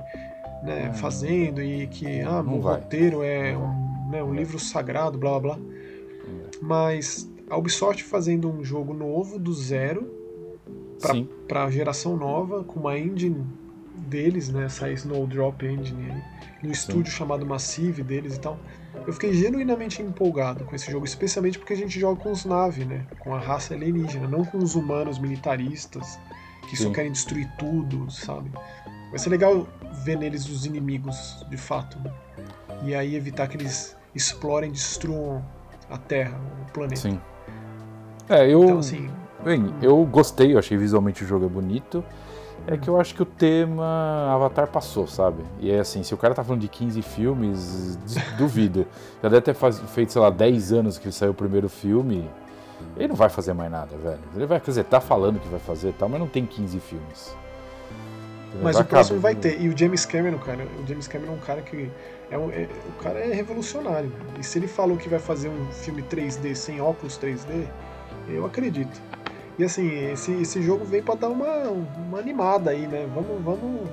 [0.62, 0.94] né, hum.
[0.94, 5.56] fazendo e que ah, o roteiro é um, né, um livro sagrado, blá blá blá.
[5.56, 6.42] Hum.
[6.62, 10.19] Mas a Ubisoft fazendo um jogo novo do zero
[11.48, 13.46] para a geração nova, com uma engine
[14.08, 16.22] deles, né, essa Snowdrop Engine aí,
[16.62, 17.18] no estúdio Sim.
[17.18, 18.58] chamado Massive deles e tal.
[19.06, 22.84] Eu fiquei genuinamente empolgado com esse jogo, especialmente porque a gente joga com os Na'vi,
[22.84, 23.06] né?
[23.20, 26.18] Com a raça alienígena, não com os humanos militaristas
[26.68, 26.84] que Sim.
[26.84, 28.50] só querem destruir tudo, sabe?
[29.10, 29.66] Vai ser legal
[30.04, 31.98] ver neles os inimigos, de fato.
[31.98, 32.12] Né?
[32.84, 35.44] E aí evitar que eles explorem, destruam
[35.88, 37.00] a Terra, o planeta.
[37.00, 37.20] Sim.
[38.28, 38.62] É, eu.
[38.62, 39.10] Então, assim,
[39.44, 42.04] bem, eu gostei, eu achei visualmente o jogo é bonito.
[42.66, 45.42] É que eu acho que o tema Avatar passou, sabe?
[45.60, 47.98] E é assim, se o cara tá falando de 15 filmes,
[48.36, 48.86] duvido.
[49.22, 52.28] Já deve ter faz, feito, sei lá, 10 anos que saiu o primeiro filme.
[52.96, 54.20] Ele não vai fazer mais nada, velho.
[54.34, 57.34] Ele vai, quer dizer, tá falando que vai fazer tal, mas não tem 15 filmes.
[58.52, 59.60] Ele mas o próximo vai ter.
[59.60, 61.90] E o James Cameron, cara, o James Cameron é um cara que.
[62.30, 64.12] É um, é, o cara é revolucionário.
[64.38, 67.66] E se ele falou que vai fazer um filme 3D sem óculos 3D,
[68.28, 69.00] eu acredito.
[69.60, 73.06] E assim, esse, esse jogo vem pra dar uma, uma animada aí, né?
[73.14, 73.90] Vamos, vamos.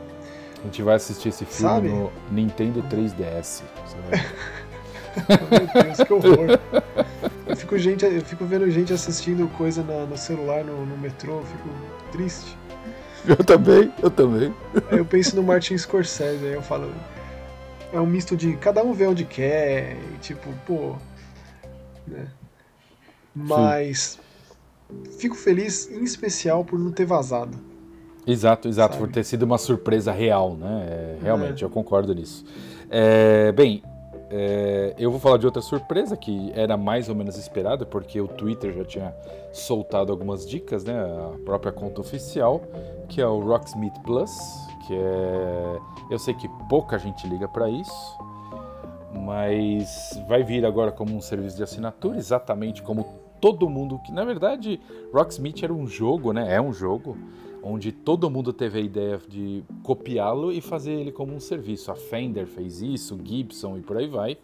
[0.62, 1.90] A gente vai assistir esse filme Sabe?
[1.90, 3.64] no Nintendo 3DS.
[5.28, 6.58] Meu Deus, que horror.
[7.46, 11.40] Eu fico, gente, eu fico vendo gente assistindo coisa na, no celular, no, no metrô,
[11.40, 11.70] eu fico
[12.14, 12.58] triste.
[13.26, 14.56] Eu também, eu também.
[14.90, 16.90] Aí eu penso no Martin Scorsese, aí eu falo.
[17.92, 20.96] É um misto de cada um vê onde quer, e tipo, pô.
[22.08, 22.26] Né?
[23.36, 24.18] Mas.
[24.18, 24.27] Sim
[25.18, 27.58] fico feliz, em especial, por não ter vazado.
[28.26, 29.06] Exato, exato, sabe?
[29.06, 30.86] por ter sido uma surpresa real, né?
[30.90, 31.66] É, realmente, é.
[31.66, 32.44] eu concordo nisso.
[32.90, 33.82] É, bem,
[34.30, 38.28] é, eu vou falar de outra surpresa que era mais ou menos esperada, porque o
[38.28, 39.16] Twitter já tinha
[39.54, 40.94] soltado algumas dicas, né?
[40.94, 42.62] A própria conta oficial,
[43.08, 44.32] que é o Rocksmith Plus,
[44.86, 45.80] que é.
[46.12, 48.18] Eu sei que pouca gente liga para isso,
[49.14, 54.24] mas vai vir agora como um serviço de assinatura, exatamente como todo mundo que na
[54.24, 54.80] verdade
[55.14, 56.54] Rocksmith era um jogo, né?
[56.54, 57.18] É um jogo
[57.64, 61.92] onde todo mundo teve a ideia de copiá-lo e fazer ele como um serviço.
[61.92, 64.38] A Fender fez isso, Gibson e por aí vai.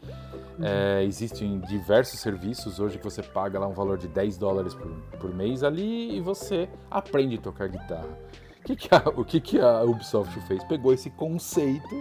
[0.60, 0.66] Uhum.
[0.66, 4.92] É, existem diversos serviços hoje que você paga lá um valor de 10 dólares por,
[5.20, 8.20] por mês ali e você aprende a tocar guitarra.
[8.60, 10.64] O que, que, a, o que, que a Ubisoft fez?
[10.66, 11.96] Pegou esse conceito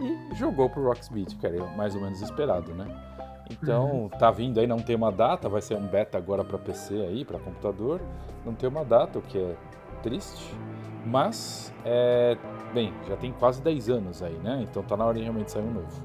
[0.00, 2.86] e jogou pro Rocksmith, era mais ou menos esperado, né?
[3.50, 4.08] Então, uhum.
[4.08, 7.24] tá vindo aí, não tem uma data, vai ser um beta agora para PC aí,
[7.24, 8.00] para computador.
[8.44, 9.54] Não tem uma data, o que é
[10.02, 10.54] triste.
[11.04, 12.36] Mas, é,
[12.72, 14.64] bem, já tem quase 10 anos aí, né?
[14.68, 16.02] Então tá na hora de realmente sair um novo.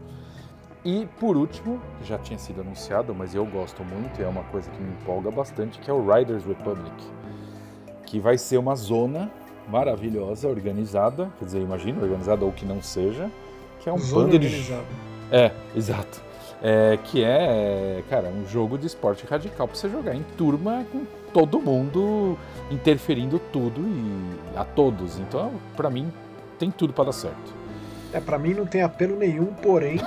[0.83, 4.69] E por último, já tinha sido anunciado, mas eu gosto muito e é uma coisa
[4.69, 6.93] que me empolga bastante, que é o Riders Republic.
[8.05, 9.31] Que vai ser uma zona
[9.69, 13.29] maravilhosa, organizada, quer dizer, imagina, organizada ou que não seja,
[13.79, 14.83] que é um zona bando organizada.
[15.29, 15.35] de.
[15.35, 16.28] É, exato
[16.61, 21.05] é, que é, cara, um jogo de esporte radical para você jogar em turma com
[21.33, 22.37] todo mundo
[22.69, 25.19] interferindo tudo e a todos.
[25.19, 26.11] Então, para mim,
[26.57, 27.59] tem tudo para dar certo.
[28.11, 29.99] É, para mim não tem apelo nenhum, porém,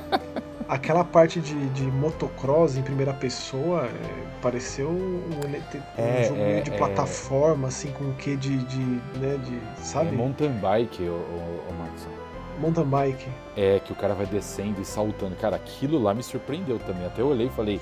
[0.66, 6.60] aquela parte de, de motocross em primeira pessoa é, pareceu um, um é, jogo é,
[6.62, 6.76] de é.
[6.76, 8.78] plataforma, assim, com o que de, de,
[9.18, 10.08] né, de, sabe?
[10.08, 12.06] É mountain bike, o, o, o Max
[12.60, 13.28] mountain bike.
[13.56, 15.36] É, que o cara vai descendo e saltando.
[15.36, 17.06] Cara, aquilo lá me surpreendeu também.
[17.06, 17.80] Até eu olhei e falei,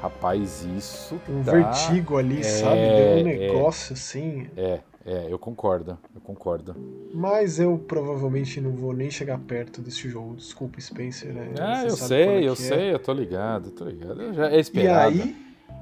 [0.00, 1.20] rapaz, isso.
[1.28, 1.52] Um dá...
[1.52, 2.76] vertigo ali, é, sabe?
[2.76, 3.22] Deu um é.
[3.22, 4.46] negócio é, assim.
[4.56, 6.76] É, é, eu concordo, eu concordo.
[7.12, 10.36] Mas eu provavelmente não vou nem chegar perto desse jogo.
[10.36, 11.32] Desculpa, Spencer.
[11.32, 11.54] Né?
[11.60, 12.56] Ah, eu sei, é eu é.
[12.56, 14.32] sei, eu tô ligado, tô ligado.
[14.32, 15.16] Já é esperado.
[15.16, 15.36] E aí,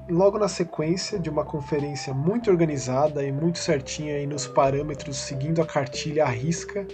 [0.09, 5.61] logo na sequência de uma conferência muito organizada e muito certinha aí nos parâmetros, seguindo
[5.61, 6.87] a cartilha à risca,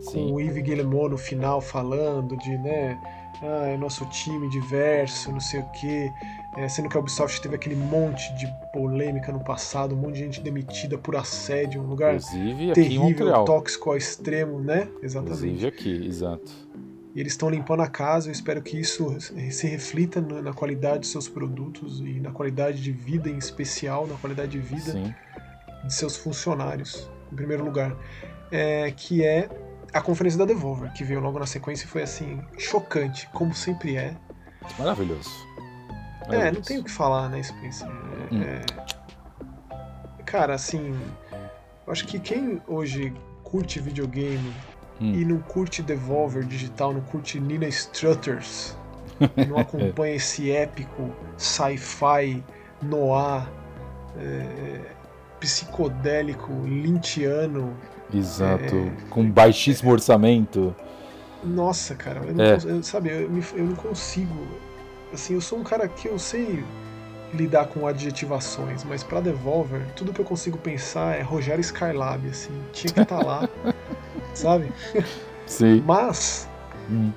[0.00, 0.28] Sim.
[0.28, 2.98] com o Yves Guillemot no final falando de, né,
[3.42, 6.12] ah, é nosso time diverso, não sei o quê.
[6.56, 10.20] É, sendo que a Ubisoft teve aquele monte de polêmica no passado, um monte de
[10.20, 14.88] gente demitida por assédio, um lugar Inclusive, terrível, tóxico ao extremo, né?
[15.02, 15.44] Exatamente.
[15.44, 16.52] Inclusive aqui, exato.
[17.14, 21.06] E eles estão limpando a casa, eu espero que isso se reflita na qualidade de
[21.08, 25.14] seus produtos e na qualidade de vida em especial, na qualidade de vida Sim.
[25.84, 27.94] de seus funcionários, em primeiro lugar.
[28.50, 29.48] É, que é
[29.92, 34.16] a conferência da Devolver, que veio logo na sequência, foi assim, chocante, como sempre é.
[34.78, 35.30] Maravilhoso.
[36.26, 36.46] Maravilhoso.
[36.46, 37.88] É, não tem o que falar, né, Spencer?
[37.88, 38.42] É, hum.
[38.42, 40.22] é...
[40.24, 40.98] Cara, assim,
[41.86, 44.52] eu acho que quem hoje curte videogame
[45.00, 45.12] hum.
[45.12, 48.76] e não curte Devolver digital, não curte Nina Strutters,
[49.48, 52.42] não acompanha esse épico sci-fi,
[52.80, 53.46] noir,
[54.16, 54.80] é,
[55.38, 57.76] psicodélico, lintiano.
[58.12, 60.74] Exato, é, com baixíssimo é, orçamento.
[61.42, 62.58] Nossa, cara, eu não, é.
[62.64, 64.46] eu, sabe, eu, eu não consigo.
[65.12, 66.64] Assim, eu sou um cara que eu sei
[67.34, 72.52] lidar com adjetivações, mas para Devolver, tudo que eu consigo pensar é Rogério Skylab, assim,
[72.72, 73.48] tinha que estar tá lá,
[74.34, 74.70] sabe?
[75.46, 75.82] Sim.
[75.84, 76.48] Mas
[76.90, 77.10] hum.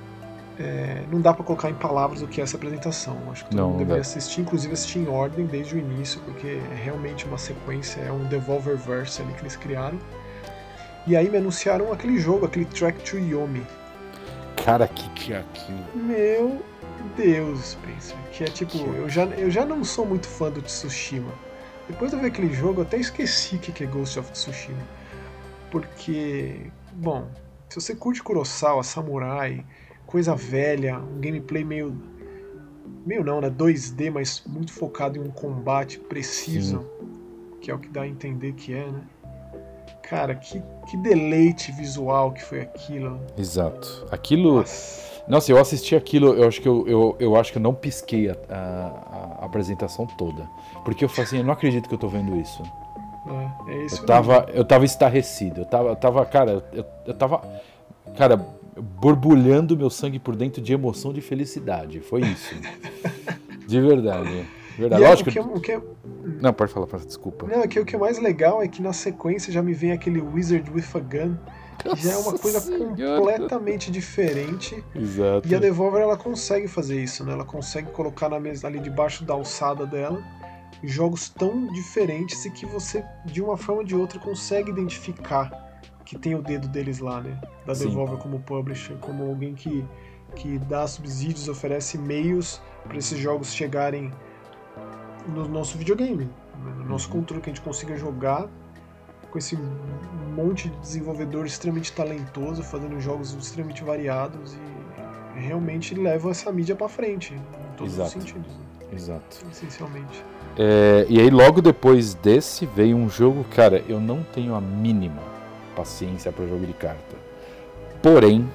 [0.58, 3.16] é, não dá para colocar em palavras o que é essa apresentação.
[3.30, 6.60] Acho que todo não, mundo deveria assistir, inclusive assistir em ordem desde o início, porque
[6.72, 9.98] é realmente uma sequência, é um Devolver Verse ali que eles criaram.
[11.06, 13.64] E aí me anunciaram aquele jogo, aquele Track to Yomi.
[14.64, 15.84] Cara, que que é aquilo?
[15.94, 16.60] Meu
[17.16, 18.16] Deus, Spencer.
[18.32, 21.32] Que é tipo, eu já, eu já não sou muito fã do Tsushima.
[21.88, 24.82] Depois de ver aquele jogo, eu até esqueci o que é Ghost of Tsushima.
[25.70, 27.28] Porque, bom,
[27.68, 29.64] se você curte Kurosawa, Samurai,
[30.06, 31.96] coisa velha, um gameplay meio.
[33.04, 33.48] meio não, né?
[33.48, 37.58] 2D, mas muito focado em um combate preciso, Sim.
[37.60, 39.02] que é o que dá a entender que é, né?
[40.08, 43.20] Cara, que, que deleite visual que foi aquilo.
[43.36, 44.06] Exato.
[44.10, 44.58] Aquilo.
[44.58, 45.06] Nossa.
[45.28, 48.30] Nossa, eu assisti aquilo, eu acho que eu, eu, eu acho que eu não pisquei
[48.30, 50.48] a, a, a apresentação toda.
[50.84, 52.62] Porque eu falei assim, eu não acredito que eu tô vendo isso.
[53.66, 55.62] É, é isso eu tava, eu tava estarrecido.
[55.62, 57.42] Eu tava, eu tava cara, eu, eu tava.
[58.16, 58.36] Cara,
[59.00, 61.98] borbulhando meu sangue por dentro de emoção, de felicidade.
[61.98, 62.54] Foi isso.
[63.66, 64.46] de verdade.
[64.76, 65.02] Verdade.
[65.02, 65.30] É, Lógico.
[65.30, 65.80] O que, o que é...
[66.40, 67.46] Não, pode falar, desculpa.
[67.46, 69.92] Não, é que o que é mais legal é que na sequência já me vem
[69.92, 71.36] aquele Wizard with a Gun
[71.76, 73.20] que já é uma coisa senhora.
[73.20, 74.82] completamente diferente.
[74.94, 75.46] Exato.
[75.46, 77.32] E a Devolver ela consegue fazer isso, né?
[77.32, 80.22] Ela consegue colocar na mesa ali debaixo da alçada dela
[80.82, 85.50] jogos tão diferentes e que você, de uma forma ou de outra, consegue identificar
[86.04, 87.40] que tem o dedo deles lá, né?
[87.66, 87.88] Da Sim.
[87.88, 89.84] Devolver como publisher, como alguém que,
[90.36, 94.12] que dá subsídios, oferece meios para esses jogos chegarem
[95.28, 96.28] no nosso videogame,
[96.78, 97.20] no nosso uhum.
[97.20, 98.48] controle, que a gente consiga jogar
[99.30, 99.58] com esse
[100.34, 106.88] monte de desenvolvedor extremamente talentoso, fazendo jogos extremamente variados e realmente leva essa mídia para
[106.88, 108.08] frente, em todos Exato.
[108.08, 108.52] os sentidos.
[108.52, 108.66] Né?
[108.92, 109.46] Exato.
[109.50, 110.24] Essencialmente.
[110.58, 115.22] É, e aí logo depois desse veio um jogo, cara, eu não tenho a mínima
[115.74, 117.16] paciência para jogo de carta.
[118.02, 118.48] Porém,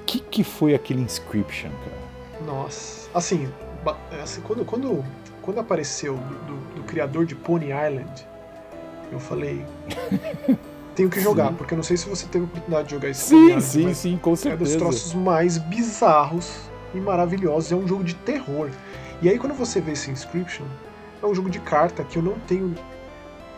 [0.00, 2.44] o que, que foi aquele Inscription, cara?
[2.44, 3.48] Nossa, assim,
[4.22, 5.04] assim quando, quando,
[5.42, 8.26] quando apareceu do, do, do criador de Pony Island,
[9.10, 9.64] eu falei.
[10.94, 11.54] Tenho que jogar, sim.
[11.54, 13.94] porque eu não sei se você teve a oportunidade de jogar esse Sim, jogo, sim,
[13.94, 14.74] sim, com certeza.
[14.74, 17.72] É dos troços mais bizarros e maravilhosos.
[17.72, 18.68] É um jogo de terror.
[19.22, 20.66] E aí, quando você vê esse Inscription,
[21.22, 22.74] é um jogo de carta que eu não tenho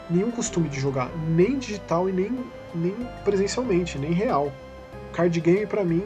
[0.09, 2.38] nenhum costume de jogar, nem digital e nem,
[2.73, 2.94] nem
[3.25, 4.53] presencialmente, nem real.
[5.12, 6.05] Card game, para mim,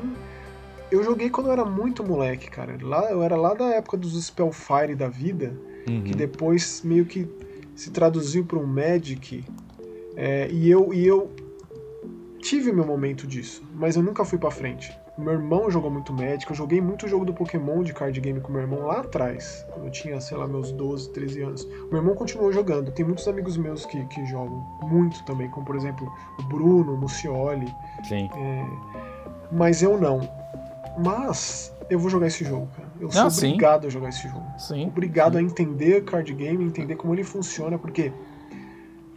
[0.91, 2.79] eu joguei quando eu era muito moleque, cara.
[2.81, 5.53] Lá, eu era lá da época dos Spellfire da vida,
[5.89, 6.03] uhum.
[6.03, 7.27] que depois meio que
[7.75, 9.45] se traduziu para um Magic
[10.17, 11.31] é, e eu e eu
[12.41, 14.93] tive meu momento disso, mas eu nunca fui para frente.
[15.17, 18.53] Meu irmão jogou muito Magic, eu joguei muito jogo do Pokémon de card game com
[18.53, 21.65] meu irmão lá atrás, quando eu tinha, sei lá, meus 12, 13 anos.
[21.91, 25.75] Meu irmão continuou jogando, tem muitos amigos meus que, que jogam muito também, como por
[25.75, 27.73] exemplo o Bruno, o Mucioli.
[28.05, 28.31] Sim.
[28.37, 28.67] É,
[29.51, 30.21] mas eu não.
[30.99, 32.88] Mas eu vou jogar esse jogo, cara.
[33.01, 34.45] Eu sou obrigado a jogar esse jogo.
[34.59, 34.87] Sim.
[34.87, 35.39] Obrigado sim.
[35.39, 38.13] a entender card game, entender como ele funciona, porque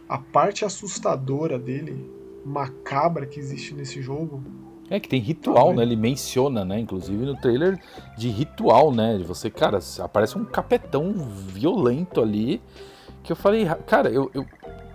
[0.08, 2.10] a parte assustadora dele,
[2.44, 4.42] macabra que existe nesse jogo.
[4.90, 5.82] É que tem ritual, tá né?
[5.82, 6.78] Ele menciona, né?
[6.78, 7.80] Inclusive no trailer
[8.16, 9.16] de ritual, né?
[9.16, 12.60] De você, cara, aparece um capetão violento ali.
[13.22, 14.44] Que eu falei, cara, eu, eu,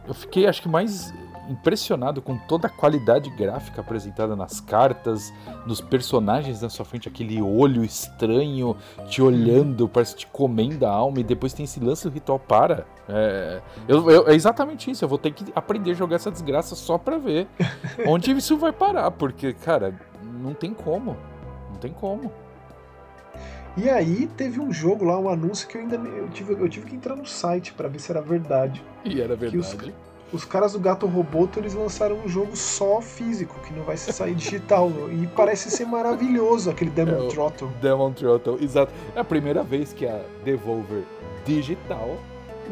[0.08, 1.14] eu fiquei acho que mais
[1.50, 5.34] impressionado com toda a qualidade gráfica apresentada nas cartas,
[5.66, 8.76] nos personagens na sua frente, aquele olho estranho
[9.08, 12.86] te olhando, parece te comendo a alma, e depois tem esse lance do ritual para.
[13.10, 16.76] É, eu, eu, é exatamente isso, eu vou ter que aprender a jogar essa desgraça
[16.76, 17.48] só pra ver
[18.06, 21.16] onde isso vai parar, porque, cara, não tem como.
[21.70, 22.32] Não tem como.
[23.78, 26.88] E aí teve um jogo lá, um anúncio que eu ainda eu tive, eu tive
[26.88, 28.84] que entrar no site para ver se era verdade.
[29.06, 29.72] E era verdade os
[30.46, 34.92] caras do Gato Roboto eles lançaram um jogo só físico, que não vai sair digital.
[35.12, 37.70] e parece ser maravilhoso aquele Demon é Throttle.
[37.82, 38.92] Demon Throttle, exato.
[39.16, 41.04] É a primeira vez que a Devolver
[41.46, 42.18] Digital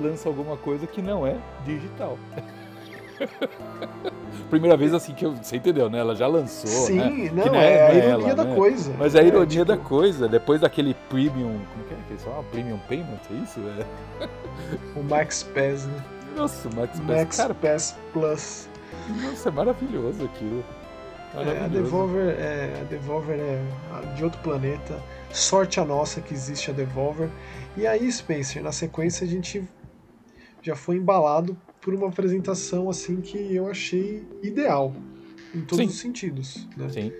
[0.01, 2.17] lança alguma coisa que não é digital.
[4.49, 5.99] Primeira vez assim que eu, você entendeu, né?
[5.99, 7.31] Ela já lançou, Sim, né?
[7.33, 8.55] não, não é, é, a ironia ela, da né?
[8.55, 8.93] coisa.
[8.99, 9.65] Mas é a é, ironia tipo...
[9.65, 12.43] da coisa, depois daquele premium, como que é que eles falam?
[12.51, 13.61] Premium payment, é isso?
[14.19, 14.27] É.
[14.99, 16.03] O Max Pass, né?
[16.35, 17.07] Nossa, Max Pass.
[17.07, 18.69] Max cara, Pass Plus.
[19.21, 20.63] Nossa, é maravilhoso aquilo.
[21.33, 25.01] É, a Devolver é, a Devolver é de outro planeta.
[25.31, 27.29] Sorte a nossa que existe a Devolver.
[27.75, 29.67] E aí, Spencer, na sequência a gente
[30.61, 34.93] já foi embalado por uma apresentação assim que eu achei ideal
[35.53, 35.91] em todos Sim.
[35.91, 36.89] os sentidos, né?
[36.89, 37.13] Sim.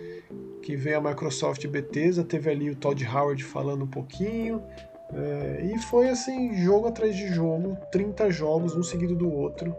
[0.62, 4.64] Que veio a Microsoft Bethesda, teve ali o Todd Howard falando um pouquinho,
[5.14, 9.76] é, e foi assim, jogo atrás de jogo, 30 jogos, um seguido do outro,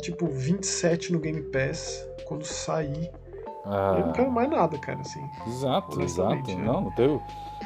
[0.00, 3.10] tipo 27 no Game Pass, quando sair.
[3.64, 3.96] Ah.
[3.98, 5.22] Eu não quero mais nada, cara, assim.
[5.46, 6.56] Exato, exato.
[6.56, 6.64] Né?
[6.64, 7.20] Não, não teve.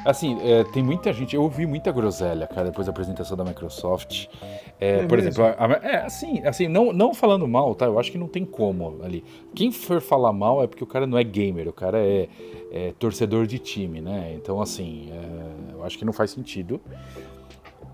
[0.04, 1.34] Assim, é, tem muita gente.
[1.34, 4.26] Eu ouvi muita groselha, cara, depois da apresentação da Microsoft.
[4.78, 5.30] É, é por mesmo?
[5.30, 7.86] exemplo, a, é, assim, assim não, não falando mal, tá?
[7.86, 9.24] Eu acho que não tem como ali.
[9.54, 12.28] Quem for falar mal é porque o cara não é gamer, o cara é,
[12.70, 14.34] é torcedor de time, né?
[14.36, 16.80] Então, assim, é, eu acho que não faz sentido.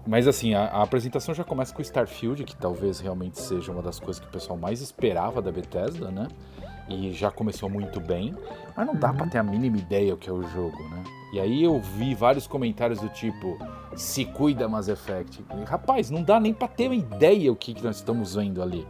[0.06, 3.82] Mas assim, a, a, apresentação já começa com o Starfield, que talvez realmente seja uma
[3.82, 6.26] das coisas que o pessoal mais esperava da Bethesda, né?
[6.90, 8.34] E já começou muito bem,
[8.76, 9.16] mas não dá uhum.
[9.16, 11.04] para ter a mínima ideia o que é o jogo, né?
[11.32, 13.56] E aí eu vi vários comentários do tipo,
[13.94, 15.44] se cuida Mass Effect.
[15.56, 18.60] E, rapaz, não dá nem para ter uma ideia o que, que nós estamos vendo
[18.60, 18.86] ali.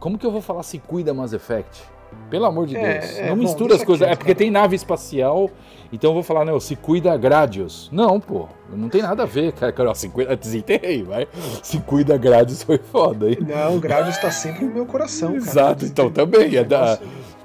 [0.00, 1.84] Como que eu vou falar se cuida Mass Effect?
[2.30, 3.18] Pelo amor de é, Deus.
[3.18, 4.02] É, não bom, mistura as coisas.
[4.02, 5.50] Aqui, é porque tem nave espacial,
[5.92, 7.90] então eu vou falar, não, se cuida Gradius.
[7.92, 8.48] Não, pô.
[8.70, 9.70] Não tem nada a ver, cara.
[9.70, 11.28] cara se cuida, desenterrei, vai.
[11.62, 13.36] Se cuida Gradius foi foda, hein?
[13.40, 15.42] Não, Gradius tá sempre no meu coração, cara.
[15.42, 16.56] Exato, então também.
[16.56, 16.98] É da,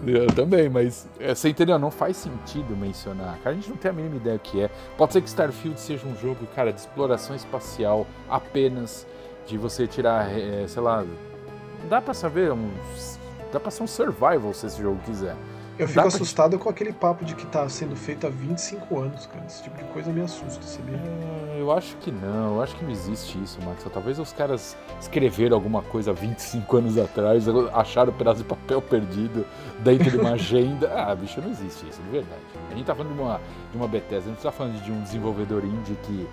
[0.06, 1.78] eu também, mas é, você entendeu?
[1.80, 3.38] Não faz sentido mencionar.
[3.44, 4.70] Cara, a gente não tem a mínima ideia o que é.
[4.98, 9.08] Pode ser que Starfield seja um jogo, cara, de exploração espacial apenas,
[9.46, 11.04] de você tirar, é, sei lá.
[11.90, 13.17] Dá pra saber uns
[13.52, 15.36] Dá pra ser um survival se esse jogo quiser.
[15.80, 16.60] Eu fico assustado pra...
[16.60, 19.46] com aquele papo de que tá sendo feito há 25 anos, cara.
[19.46, 20.98] Esse tipo de coisa me assusta, sabia?
[20.98, 23.86] É, eu acho que não, eu acho que não existe isso, Max.
[23.94, 28.82] Talvez os caras escreveram alguma coisa há 25 anos atrás, acharam um pedaço de papel
[28.82, 29.46] perdido
[29.80, 30.92] dentro de uma agenda.
[30.96, 32.42] Ah, bicho, não existe isso, de verdade.
[32.72, 33.42] A gente tá falando de uma,
[33.72, 36.28] de uma Bethesda, a gente tá falando de um desenvolvedor indie que,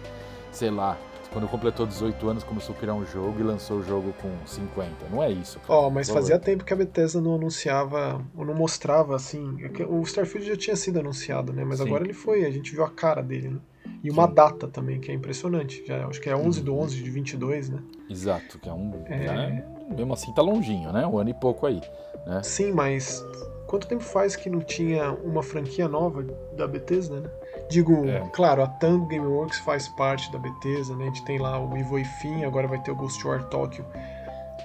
[0.50, 0.96] sei lá,
[1.34, 5.08] quando completou 18 anos, começou a criar um jogo e lançou o jogo com 50.
[5.10, 5.60] Não é isso.
[5.68, 9.56] Ó, oh, mas fazia tempo que a Bethesda não anunciava, ou não mostrava assim.
[9.60, 11.64] É o Starfield já tinha sido anunciado, né?
[11.64, 11.86] Mas Sim.
[11.86, 13.58] agora ele foi, a gente viu a cara dele, né?
[14.04, 14.34] E uma Sim.
[14.34, 15.84] data também, que é impressionante.
[15.84, 17.82] Já, acho que é 11 do 11 de 22, né?
[18.08, 18.92] Exato, que é um.
[19.06, 19.18] É...
[19.18, 19.64] Né?
[19.90, 21.04] Mesmo assim tá longinho, né?
[21.04, 21.80] Um ano e pouco aí.
[22.26, 22.42] Né?
[22.44, 23.24] Sim, mas
[23.66, 26.22] quanto tempo faz que não tinha uma franquia nova
[26.56, 27.30] da Bethesda, né?
[27.68, 28.20] Digo, é.
[28.32, 31.04] claro, a Tango Gameworks faz parte da Bethesda, né?
[31.04, 33.84] A gente tem lá o Ivo e Fim, agora vai ter o Ghost War Tokyo.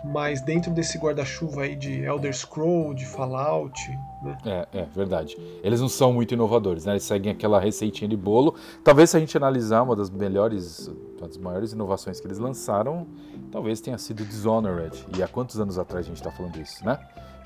[0.04, 3.92] Mas dentro desse guarda-chuva aí de Elder Scroll, de Fallout,
[4.22, 4.38] né?
[4.46, 5.38] É, é, verdade.
[5.62, 6.94] Eles não são muito inovadores, né?
[6.94, 8.56] Eles seguem aquela receitinha de bolo.
[8.84, 10.88] Talvez se a gente analisar uma das melhores,
[11.20, 13.08] uma das maiores inovações que eles lançaram,
[13.52, 15.06] talvez tenha sido Dishonored.
[15.18, 16.98] E há quantos anos atrás a gente está falando isso, né?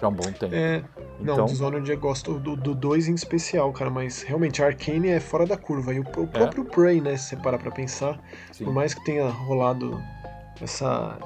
[0.04, 0.54] Já há um bom tempo.
[0.54, 0.84] É,
[1.22, 1.38] então...
[1.38, 5.46] Não, Dishonored eu gosto do 2 em especial, cara, mas realmente a Arcane é fora
[5.46, 5.94] da curva.
[5.94, 6.70] E o, o próprio é.
[6.70, 8.20] Prey, né, se você parar pra pensar,
[8.52, 8.66] Sim.
[8.66, 10.02] por mais que tenha rolado
[10.62, 11.18] essa.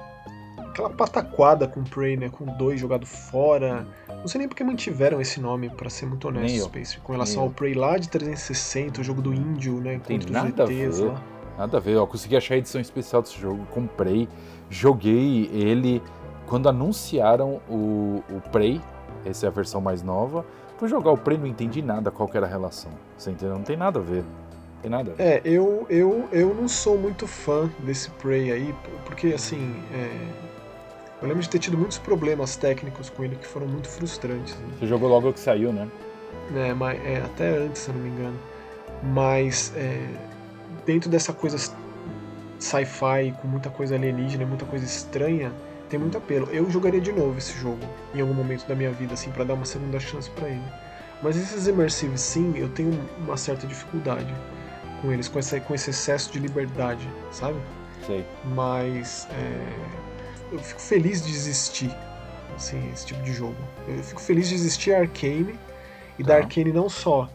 [0.70, 3.88] aquela pataquada com o Prey, né, com dois jogado fora.
[4.08, 7.00] Não sei nem porque mantiveram esse nome, para ser muito honesto, Space.
[7.00, 11.00] Com relação ao Prey lá de 360, o jogo do Índio, né, Tem nada ETs
[11.00, 11.20] lá.
[11.58, 14.30] Nada a ver, eu consegui achar a edição especial desse jogo, comprei,
[14.70, 16.00] joguei ele
[16.48, 18.82] quando anunciaram o, o Prey,
[19.26, 20.46] essa é a versão mais nova,
[20.78, 22.92] fui jogar o Prey não entendi nada qual era a relação.
[23.18, 23.56] Você entendeu?
[23.56, 24.24] Não tem nada a ver.
[24.24, 25.24] Não tem nada a ver.
[25.24, 28.76] É, eu, eu, eu não sou muito fã desse Prey aí,
[29.06, 29.76] porque assim.
[29.94, 30.48] É...
[31.20, 34.56] Eu lembro de ter tido muitos problemas técnicos com ele que foram muito frustrantes.
[34.56, 34.68] Né?
[34.80, 35.90] Você jogou logo que saiu, né?
[36.56, 38.38] É, mas, é, até antes, se eu não me engano.
[39.02, 40.08] Mas é,
[40.86, 41.58] dentro dessa coisa
[42.60, 45.52] sci-fi, com muita coisa alienígena, muita coisa estranha,
[45.90, 46.48] tem muito apelo.
[46.52, 47.80] Eu jogaria de novo esse jogo
[48.14, 50.64] em algum momento da minha vida, assim, para dar uma segunda chance para ele.
[51.22, 54.34] Mas esses immersive sim, eu tenho uma certa dificuldade
[55.02, 57.60] com eles, com esse, com esse excesso de liberdade, sabe?
[58.06, 58.26] Sei.
[58.46, 61.96] Mas é, eu fico feliz de existir,
[62.56, 63.58] assim, esse tipo de jogo.
[63.88, 65.58] Eu fico feliz de existir a Arcane
[66.20, 66.30] e tá.
[66.30, 67.30] da Arcane não só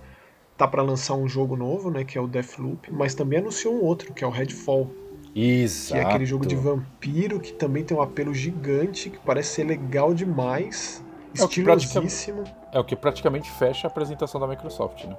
[0.56, 3.82] tá para lançar um jogo novo, né, que é o Deathloop, mas também anunciou um
[3.82, 4.90] outro, que é o Redfall.
[5.34, 5.92] Exato.
[5.94, 9.64] Que é aquele jogo de vampiro que também tem um apelo gigante, que parece ser
[9.64, 11.02] legal demais,
[11.38, 12.44] é estilosíssimo.
[12.70, 15.16] É o que praticamente fecha a apresentação da Microsoft, né?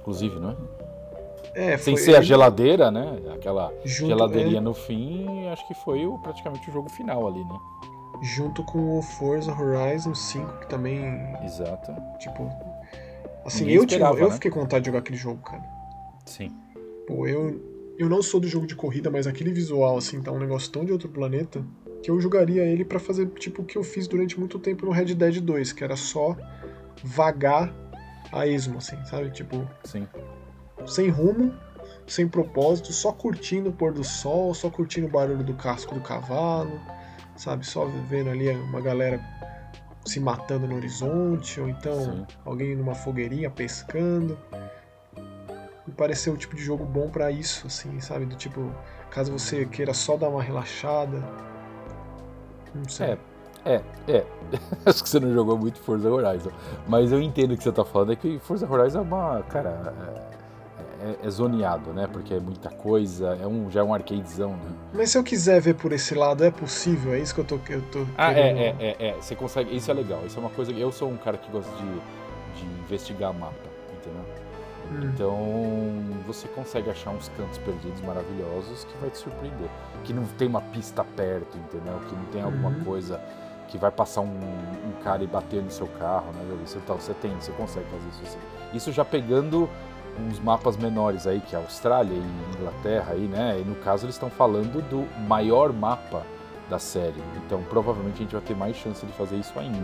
[0.00, 0.56] Inclusive, não é?
[1.54, 3.18] É, Sem ser a geladeira, né?
[3.34, 4.60] Aquela junto, geladeirinha é...
[4.60, 7.58] no fim, acho que foi o, praticamente o jogo final ali, né?
[8.22, 11.02] Junto com o Forza Horizon 5, que também.
[11.44, 11.92] Exato.
[12.18, 12.48] Tipo.
[13.44, 14.34] Assim, eu, esperava, eu né?
[14.34, 15.62] fiquei com vontade de jogar aquele jogo, cara.
[16.26, 16.52] Sim.
[17.06, 17.60] Pô, eu,
[18.02, 20.84] eu não sou do jogo de corrida, mas aquele visual, assim, tá um negócio tão
[20.84, 21.62] de outro planeta,
[22.02, 24.90] que eu jogaria ele para fazer tipo o que eu fiz durante muito tempo no
[24.90, 26.34] Red Dead 2, que era só
[27.04, 27.70] vagar
[28.32, 29.30] a esmo, assim, sabe?
[29.30, 30.08] Tipo, Sim.
[30.86, 31.54] sem rumo,
[32.06, 36.00] sem propósito, só curtindo o pôr do sol, só curtindo o barulho do casco do
[36.00, 36.80] cavalo,
[37.36, 37.66] sabe?
[37.66, 39.20] Só vendo ali uma galera
[40.06, 42.26] se matando no horizonte, ou então Sim.
[42.46, 44.38] alguém numa fogueirinha pescando.
[45.90, 48.24] Me pareceu o tipo de jogo bom pra isso, assim, sabe?
[48.24, 48.70] Do tipo,
[49.10, 51.20] caso você queira só dar uma relaxada.
[52.72, 53.18] Não sei.
[53.64, 54.24] É, é, é.
[54.86, 56.50] Acho que você não jogou muito Forza Horizon.
[56.86, 58.12] Mas eu entendo o que você tá falando.
[58.12, 59.42] É que Forza Horizon é uma.
[59.48, 59.92] Cara.
[61.02, 62.06] É, é- é zoneado, né?
[62.06, 63.36] Porque é muita coisa.
[63.42, 64.70] É um, já é um arcadezão, né?
[64.94, 67.14] Mas se eu quiser ver por esse lado, é possível?
[67.14, 68.58] É isso que eu tô, eu tô Ah, é, querendo.
[68.80, 69.14] é, é, é.
[69.14, 69.74] Você consegue.
[69.74, 70.20] Isso é legal.
[70.24, 70.70] Isso é uma coisa.
[70.70, 73.54] Eu sou um cara que gosta de, de investigar mapa?
[74.90, 75.00] Hum.
[75.14, 75.36] Então
[76.26, 79.68] você consegue achar uns cantos perdidos maravilhosos que vai te surpreender.
[80.04, 81.98] Que não tem uma pista perto, entendeu?
[82.08, 82.84] Que não tem alguma Uhum.
[82.84, 83.20] coisa
[83.68, 86.42] que vai passar um, um cara e bater no seu carro, né?
[86.64, 88.22] Isso tal, você tem, você consegue fazer isso.
[88.24, 88.38] assim.
[88.76, 89.68] Isso já pegando
[90.18, 93.60] uns mapas menores aí, que é a Austrália e Inglaterra aí, né?
[93.60, 96.24] E no caso eles estão falando do maior mapa
[96.68, 97.22] da série.
[97.46, 99.78] Então provavelmente a gente vai ter mais chance de fazer isso ainda.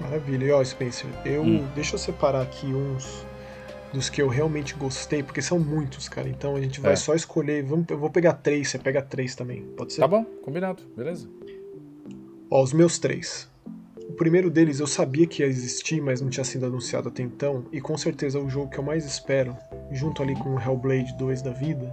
[0.00, 0.44] Maravilha.
[0.46, 1.42] E ó, Spencer, eu.
[1.42, 1.66] Hum.
[1.74, 3.24] Deixa eu separar aqui uns
[3.94, 6.28] dos que eu realmente gostei, porque são muitos, cara.
[6.28, 6.96] Então a gente vai É.
[6.96, 7.62] só escolher.
[7.62, 9.62] Vamos, eu vou pegar três, você pega três também.
[9.76, 10.00] Pode ser?
[10.02, 11.26] Tá bom, combinado, beleza?
[12.50, 13.48] Ó, os meus três.
[14.08, 17.64] O primeiro deles eu sabia que ia existir, mas não tinha sido anunciado até então,
[17.72, 19.56] e com certeza é o jogo que eu mais espero,
[19.90, 21.92] junto ali com o Hellblade 2 da vida,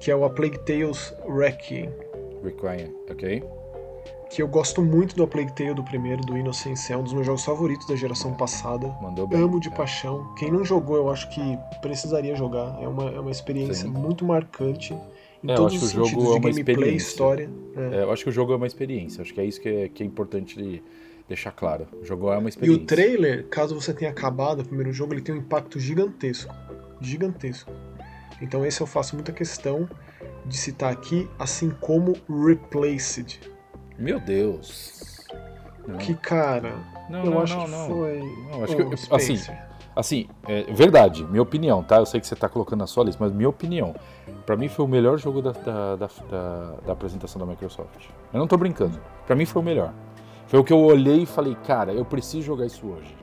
[0.00, 1.90] que é o A Plague Tales Requiem.
[2.42, 3.44] Requiem, ok?
[4.30, 7.12] Que eu gosto muito do A Plague Tale do primeiro, do Innocence, é um dos
[7.12, 8.88] meus jogos favoritos da geração passada.
[9.00, 9.40] Mandou bem.
[9.40, 9.70] Amo de É.
[9.70, 10.34] paixão.
[10.34, 11.40] Quem não jogou, eu acho que
[11.80, 12.76] precisaria jogar.
[12.82, 13.88] É uma, é uma experiência Sim.
[13.88, 14.92] muito marcante.
[15.42, 17.06] Em É, eu todos acho os que o jogo é de uma gameplay, experiência.
[17.06, 17.50] história.
[17.76, 17.96] É.
[17.98, 19.22] É, eu acho que o jogo é uma experiência.
[19.22, 20.82] Acho que é isso que é, que é importante de
[21.28, 21.86] deixar claro.
[22.02, 22.82] O jogo é uma E experiência.
[22.82, 26.52] o trailer, caso você tenha acabado o primeiro jogo, ele tem um impacto gigantesco.
[27.00, 27.70] Gigantesco.
[28.42, 29.88] Então esse eu faço muita questão
[30.44, 33.40] de citar aqui, assim como Replaced.
[33.98, 35.24] Meu Deus.
[35.86, 36.74] Não, Que, cara,
[37.08, 37.86] não, eu não, acho não, que não.
[37.88, 38.20] foi...
[38.50, 39.36] Não, acho que eu- assim,
[39.94, 41.96] Assim, é verdade, minha opinião, tá?
[41.96, 43.94] Eu sei que você tá colocando na sua lista, mas minha opinião.
[44.44, 48.04] Pra mim foi o melhor jogo da, da, da, da- da apresentação da Microsoft.
[48.30, 49.00] Eu não tô brincando.
[49.26, 49.94] Pra mim foi o melhor.
[50.48, 53.16] Foi o que eu olhei e falei, cara, eu preciso jogar isso hoje.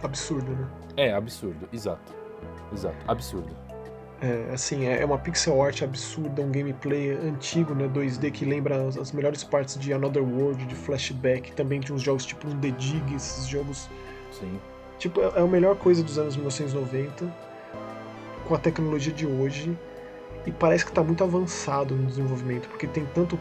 [0.00, 0.68] absurdo, né?
[0.96, 2.14] É, absurdo, exato.
[2.72, 3.50] Exato, absurdo.
[4.20, 8.88] É, assim, é é uma pixel art absurda, um gameplay antigo, né, 2D, que lembra
[8.88, 12.58] as, as melhores partes de Another World, de Flashback, também de uns jogos tipo um
[12.58, 13.88] The Dig, esses jogos...
[14.32, 14.58] Sim.
[14.98, 17.32] Tipo, é é a melhor coisa dos anos 1990,
[18.46, 19.78] com a tecnologia de hoje,
[20.44, 23.38] e parece que tá muito avançado no desenvolvimento, porque tem tanto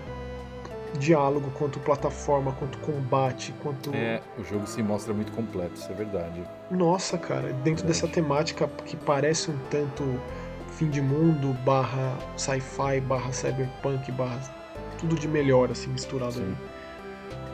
[0.99, 3.93] diálogo, quanto plataforma, quanto combate, quanto...
[3.93, 6.43] É, o jogo se mostra muito completo, isso é verdade.
[6.69, 7.87] Nossa, cara, dentro Verdade.
[7.87, 10.03] dessa temática que parece um tanto
[10.77, 14.39] fim de mundo, barra sci-fi, barra cyberpunk, barra
[14.99, 16.43] tudo de melhor, assim, misturado Sim.
[16.43, 16.57] ali.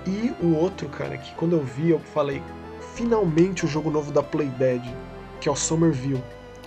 [0.05, 2.43] E o outro, cara, que quando eu vi, eu falei,
[2.95, 4.84] finalmente o jogo novo da Playdead,
[5.39, 6.24] que é o Somerville.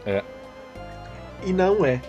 [0.06, 0.24] É.
[1.44, 2.00] E não é,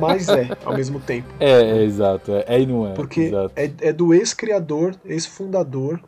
[0.00, 1.28] mas é, ao mesmo tempo.
[1.38, 2.32] É, é exato.
[2.32, 2.94] É, é e não é.
[2.94, 6.00] Porque é, é do ex-criador, ex-fundador.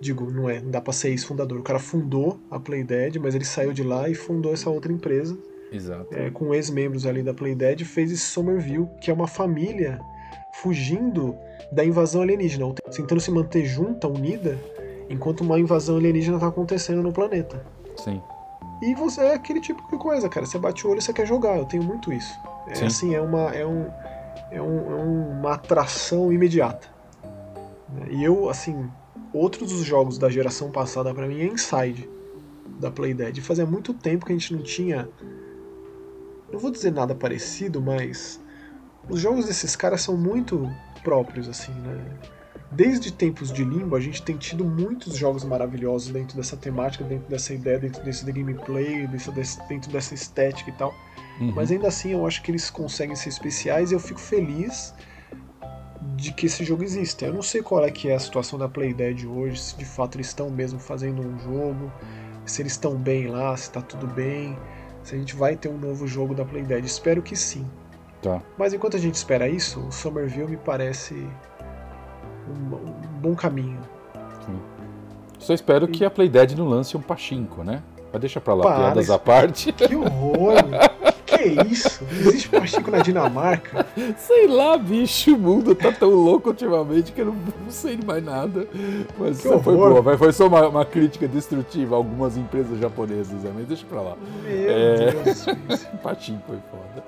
[0.00, 1.58] Digo, não é, não dá pra ser ex-fundador.
[1.58, 5.38] O cara fundou a Playdead, mas ele saiu de lá e fundou essa outra empresa.
[6.12, 10.00] É, com ex-membros ali da Playdead, fez esse Somerville, que é uma família
[10.54, 11.36] fugindo
[11.72, 14.58] da invasão alienígena, ou tentando se manter junta, unida,
[15.08, 17.64] enquanto uma invasão alienígena tá acontecendo no planeta.
[17.96, 18.20] Sim.
[18.82, 20.46] E você é aquele tipo de coisa, cara.
[20.46, 21.56] Você bate o olho e você quer jogar.
[21.58, 22.34] Eu tenho muito isso.
[22.66, 22.86] É Sim.
[22.86, 23.86] assim, é uma, é um,
[24.50, 26.88] é um- é uma atração imediata.
[27.92, 28.06] Né?
[28.10, 28.88] E eu, assim,
[29.32, 32.08] outro dos jogos da geração passada pra mim é Inside,
[32.80, 33.40] da Playdead.
[33.42, 35.08] Fazia muito tempo que a gente não tinha.
[36.52, 38.40] Não vou dizer nada parecido, mas
[39.08, 40.68] os jogos desses caras são muito
[41.02, 42.18] próprios, assim, né?
[42.72, 47.28] Desde tempos de Limbo, a gente tem tido muitos jogos maravilhosos dentro dessa temática, dentro
[47.28, 50.94] dessa ideia, dentro desse gameplay, desse, desse- dentro dessa estética e tal.
[51.40, 51.52] Uhum.
[51.52, 54.94] Mas ainda assim, eu acho que eles conseguem ser especiais e eu fico feliz
[56.16, 57.26] de que esse jogo exista.
[57.26, 60.16] Eu não sei qual é que é a situação da Playdead hoje, se de fato
[60.16, 61.90] eles estão mesmo fazendo um jogo,
[62.46, 64.56] se eles estão bem lá, se tá tudo bem,
[65.02, 66.86] se a gente vai ter um novo jogo da Playdead.
[66.86, 67.66] Espero que sim.
[68.22, 68.40] Tá.
[68.58, 71.14] Mas enquanto a gente espera isso, o Somerville me parece
[72.48, 73.80] um, um bom caminho.
[75.38, 77.82] Só espero que a Playdead não lance um pachinko, né?
[78.12, 79.72] Mas deixa pra lá, Para, piadas à parte.
[79.72, 80.54] Que horror!
[81.38, 82.04] que Que isso?
[82.10, 83.86] Existe pachinko na Dinamarca?
[84.16, 88.24] Sei lá, bicho, o mundo tá tão louco ultimamente que eu não, não sei mais
[88.24, 88.66] nada.
[89.18, 93.52] Mas Que foi boa, foi só uma, uma crítica destrutiva a algumas empresas japonesas, né?
[93.54, 94.16] mas deixa pra lá.
[94.44, 95.12] Meu É.
[95.12, 95.46] Deus.
[96.02, 97.04] Patinho foi foda.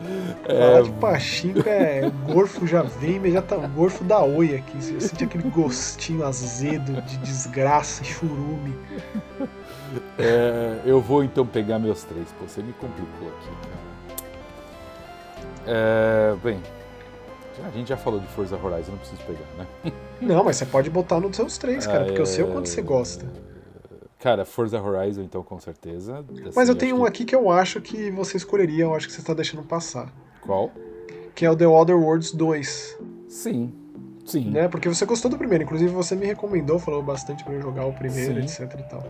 [0.46, 2.06] Falar É, de pachinko é.
[2.28, 3.70] O gorfo já vem imediatamente.
[3.70, 4.76] O gorfo da oi aqui.
[4.94, 8.74] Eu senti aquele gostinho azedo de desgraça, churume.
[10.18, 12.26] é, eu vou então pegar meus três.
[12.38, 13.81] Pô, você me complicou aqui, cara.
[15.66, 16.60] É, bem,
[17.64, 19.66] a gente já falou de Forza Horizon, não preciso pegar, né?
[20.20, 22.80] Não, mas você pode botar nos seus três, cara, porque eu sei o quanto você
[22.80, 23.26] gosta.
[24.20, 26.24] Cara, Forza Horizon, então, com certeza.
[26.54, 29.08] Mas Assim, eu tenho um que- aqui que eu acho que você escolheria, eu acho
[29.08, 30.12] que você tá deixando passar.
[30.40, 30.70] Qual?
[31.34, 32.96] Que é o The Other Worlds 2.
[33.28, 33.72] Sim.
[34.24, 34.50] Sim.
[34.52, 34.68] Né?
[34.68, 37.92] Porque você gostou do primeiro, inclusive você me recomendou, falou bastante pra eu jogar o
[37.92, 38.62] primeiro, Sim.
[38.64, 39.04] etc e tal.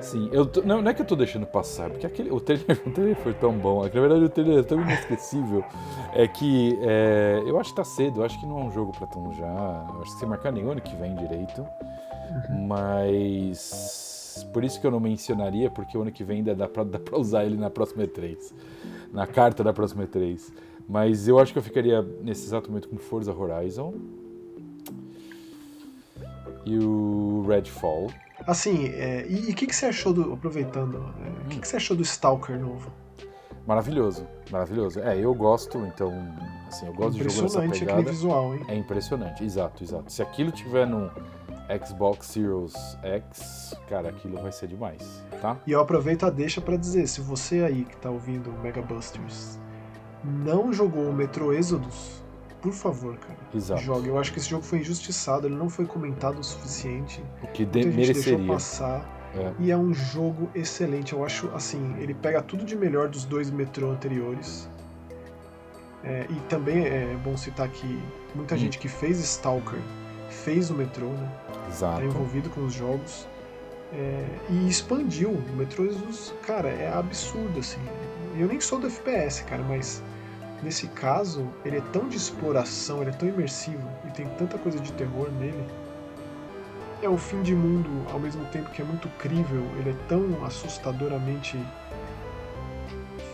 [0.00, 2.66] Sim, eu tô- não, não é que eu tô deixando passar, porque aquele, o, trailer,
[2.86, 5.64] o trailer foi tão bom, na verdade o trailer é tão inesquecível,
[6.12, 8.90] é que é, eu acho que tá cedo, eu acho que não é um jogo
[8.92, 11.64] pra tão já, eu acho que sem marcar o ano que vem direito,
[12.66, 16.82] mas por isso que eu não mencionaria, porque o ano que vem ainda dá pra,
[16.82, 18.52] dá pra usar ele na próxima E3,
[19.12, 20.52] na carta da próxima E3,
[20.88, 23.94] mas eu acho que eu ficaria nesse exato momento com Forza Horizon
[26.66, 28.08] e o Redfall.
[28.46, 30.32] Assim, é, e o que, que você achou do.
[30.32, 32.90] Aproveitando, é, o que, que você achou do Stalker novo?
[33.66, 35.00] Maravilhoso, maravilhoso.
[35.00, 36.12] É, eu gosto, então,
[36.66, 38.10] assim, eu gosto de jogo nessa Impressionante aquele pegada.
[38.10, 38.64] visual, hein?
[38.66, 40.12] É impressionante, exato, exato.
[40.12, 41.10] Se aquilo tiver no
[41.86, 45.56] Xbox Series X, cara, aquilo vai ser demais, tá?
[45.64, 48.82] E eu aproveito a deixa pra dizer, se você aí que tá ouvindo o Mega
[48.82, 49.58] Busters
[50.24, 52.21] não jogou o Metro Exodus,
[52.62, 53.82] por favor, cara, Exato.
[53.82, 54.08] jogue.
[54.08, 57.22] Eu acho que esse jogo foi injustiçado, ele não foi comentado o suficiente.
[57.42, 58.52] O que de- Muita gente deixou mereceria.
[58.52, 59.18] passar.
[59.34, 59.52] É.
[59.58, 61.12] E é um jogo excelente.
[61.14, 64.68] Eu acho, assim, ele pega tudo de melhor dos dois Metro anteriores.
[66.04, 67.98] É, e também é bom citar que
[68.34, 68.58] muita Hum.
[68.58, 69.78] gente que fez Stalker
[70.28, 71.32] fez o Metro, né?
[71.68, 71.98] Exato.
[72.00, 73.26] tá envolvido com os jogos
[73.94, 75.30] é, e expandiu.
[75.30, 75.88] O Metro
[76.46, 77.80] cara, é absurdo assim.
[78.38, 80.02] Eu nem sou do FPS, cara, mas
[80.62, 84.78] nesse caso ele é tão de exploração, ele é tão imersivo e tem tanta coisa
[84.78, 85.64] de terror nele.
[87.02, 90.44] É o fim de mundo ao mesmo tempo que é muito crível, ele é tão
[90.44, 91.58] assustadoramente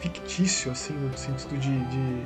[0.00, 2.22] fictício assim no sentido de, de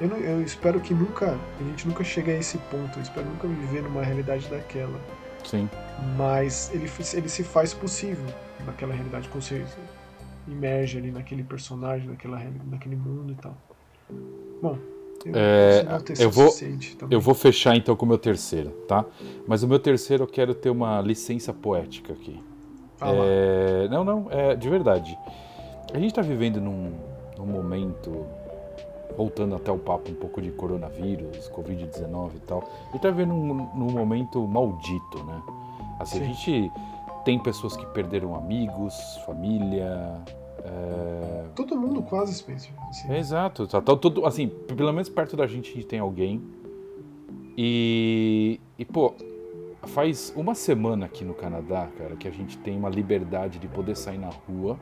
[0.00, 2.98] eu, não- eu espero que nunca a gente nunca chegue a esse ponto.
[2.98, 4.98] Eu espero nunca viver numa realidade daquela
[5.44, 5.68] Sim.
[6.16, 8.26] mas ele, ele se faz possível
[8.66, 9.64] naquela realidade, quando você
[10.46, 13.56] imerge ali naquele personagem, naquela, naquele mundo e tal.
[14.60, 14.78] Bom,
[15.24, 15.86] eu, É,
[16.18, 16.52] eu vou-.
[17.10, 19.04] Eu vou fechar então com o meu terceiro, tá?
[19.46, 22.40] Mas o meu terceiro eu quero ter uma licença poética aqui.
[23.00, 25.18] É, não, não, é de verdade.
[25.92, 26.92] A gente está vivendo num,
[27.36, 28.24] num momento,
[29.16, 33.68] voltando até o papo um pouco de coronavírus, Covid-19 e tal, e está vivendo num,
[33.74, 35.42] num momento maldito, né?
[35.98, 36.32] Assim, a Sim.
[36.32, 36.72] gente
[37.24, 38.94] tem pessoas que perderam amigos,
[39.26, 40.20] família.
[40.64, 42.72] É, Todo mundo quase, Spencer.
[42.88, 43.12] assim.
[43.12, 46.42] é, exato, tá, tá tudo, assim, pelo menos perto da gente a gente tem alguém.
[47.56, 49.14] E, e pô,
[49.88, 53.96] faz uma semana aqui no Canadá, cara, que a gente tem uma liberdade de poder
[53.96, 54.78] sair na rua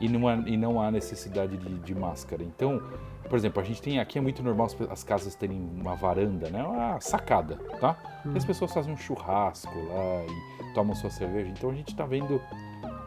[0.00, 2.42] e não há, e não há necessidade de, de máscara.
[2.42, 2.80] Então,
[3.28, 6.64] por exemplo, a gente tem aqui é muito normal as, casas terem uma varanda, né?
[6.64, 7.96] Uma sacada, tá?
[8.24, 8.46] E as Hum.
[8.46, 11.50] pessoas fazem um churrasco lá e tomam sua cerveja.
[11.50, 12.40] Então a gente tá vendo.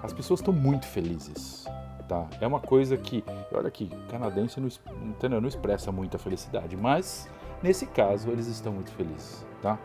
[0.03, 1.65] As pessoas estão muito felizes.
[2.13, 2.27] Tá?
[2.39, 3.23] É uma coisa que.
[3.51, 4.67] Olha aqui, canadense não,
[5.01, 5.41] entendeu?
[5.41, 6.77] não expressa muita felicidade.
[6.77, 7.27] Mas,
[7.63, 9.43] nesse caso, eles estão muito felizes.
[9.63, 9.79] Tá?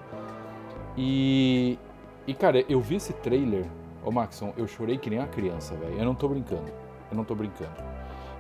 [0.95, 1.79] E.
[2.27, 3.65] E, cara, eu vi esse trailer.
[4.05, 5.99] Ô, Maxon, eu chorei que nem uma criança, velho.
[5.99, 6.71] Eu não tô brincando.
[7.11, 7.73] Eu não tô brincando.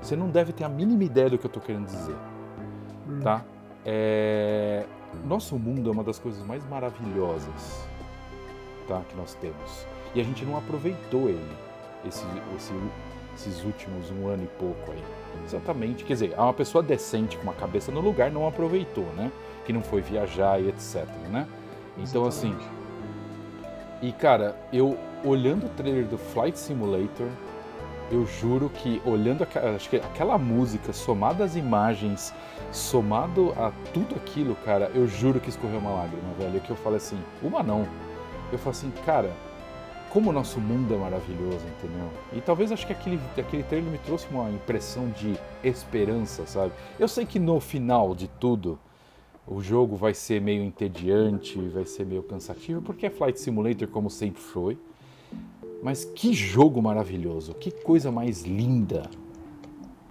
[0.03, 2.15] Você não deve ter a mínima ideia do que eu tô querendo dizer
[3.09, 3.21] Hum.
[3.21, 3.43] tá?
[3.87, 4.85] É...
[5.25, 7.89] Nosso mundo é uma das coisas mais maravilhosas,
[8.87, 9.01] tá?
[9.09, 9.87] Que nós temos.
[10.15, 11.57] E a gente não aproveitou ele
[12.07, 12.25] esse,
[12.55, 12.75] esse-
[13.39, 15.03] esses últimos um ano e pouco aí.
[15.45, 16.05] Exatamente.
[16.05, 19.31] Quer dizer, uma pessoa decente com uma cabeça no lugar não aproveitou, né?
[19.65, 21.47] Que não foi viajar e etc, né?
[21.97, 22.55] Então, assim,
[24.01, 27.27] e cara, eu olhando o trailer do Flight Simulator,
[28.11, 32.33] eu juro que olhando aqua- acho que aquela música, somada às imagens,
[32.73, 36.61] somado a tudo aquilo, cara, eu juro que escorreu uma lágrima, velho.
[36.61, 37.87] Que eu falei assim, uma não.
[38.53, 39.31] Eu falei assim, cara,
[40.11, 42.09] como o nosso mundo é maravilhoso, entendeu?
[42.33, 46.73] E talvez acho que aquele, aquele trailer me trouxe uma impressão de esperança, sabe?
[46.99, 48.79] Eu sei que no final de tudo,
[49.47, 54.11] o jogo vai ser meio entediante, vai ser meio cansativo, porque é Flight Simulator como
[54.11, 54.79] sempre foi.
[55.83, 59.09] Mas que jogo maravilhoso, que coisa mais linda,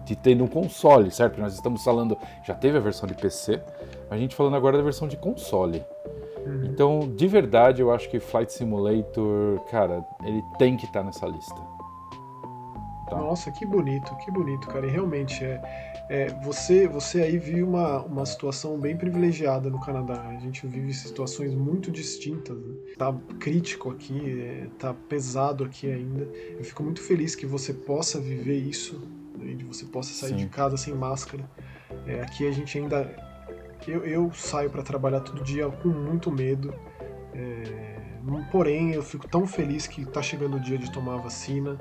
[0.07, 1.39] de ter no console, certo?
[1.39, 3.61] Nós estamos falando, já teve a versão de PC,
[4.09, 5.83] a gente falando agora da versão de console.
[6.47, 6.65] Uhum.
[6.65, 11.27] Então, de verdade, eu acho que Flight Simulator, cara, ele tem que estar tá nessa
[11.27, 11.77] lista.
[13.09, 13.17] Tá.
[13.17, 14.85] Nossa, que bonito, que bonito, cara.
[14.85, 15.61] E realmente é,
[16.09, 20.27] é, você, você aí vive uma, uma situação bem privilegiada no Canadá.
[20.27, 22.57] A gente vive situações muito distintas.
[22.57, 22.75] Né?
[22.97, 26.27] Tá crítico aqui, é, tá pesado aqui ainda.
[26.57, 29.01] Eu fico muito feliz que você possa viver isso,
[29.37, 29.53] né?
[29.53, 30.35] de você possa sair Sim.
[30.37, 31.49] de casa sem máscara.
[32.05, 33.26] É, aqui a gente ainda.
[33.85, 36.73] Eu, eu saio para trabalhar todo dia com muito medo.
[37.33, 38.17] É,
[38.51, 41.77] porém, eu fico tão feliz que tá chegando o dia de tomar a vacina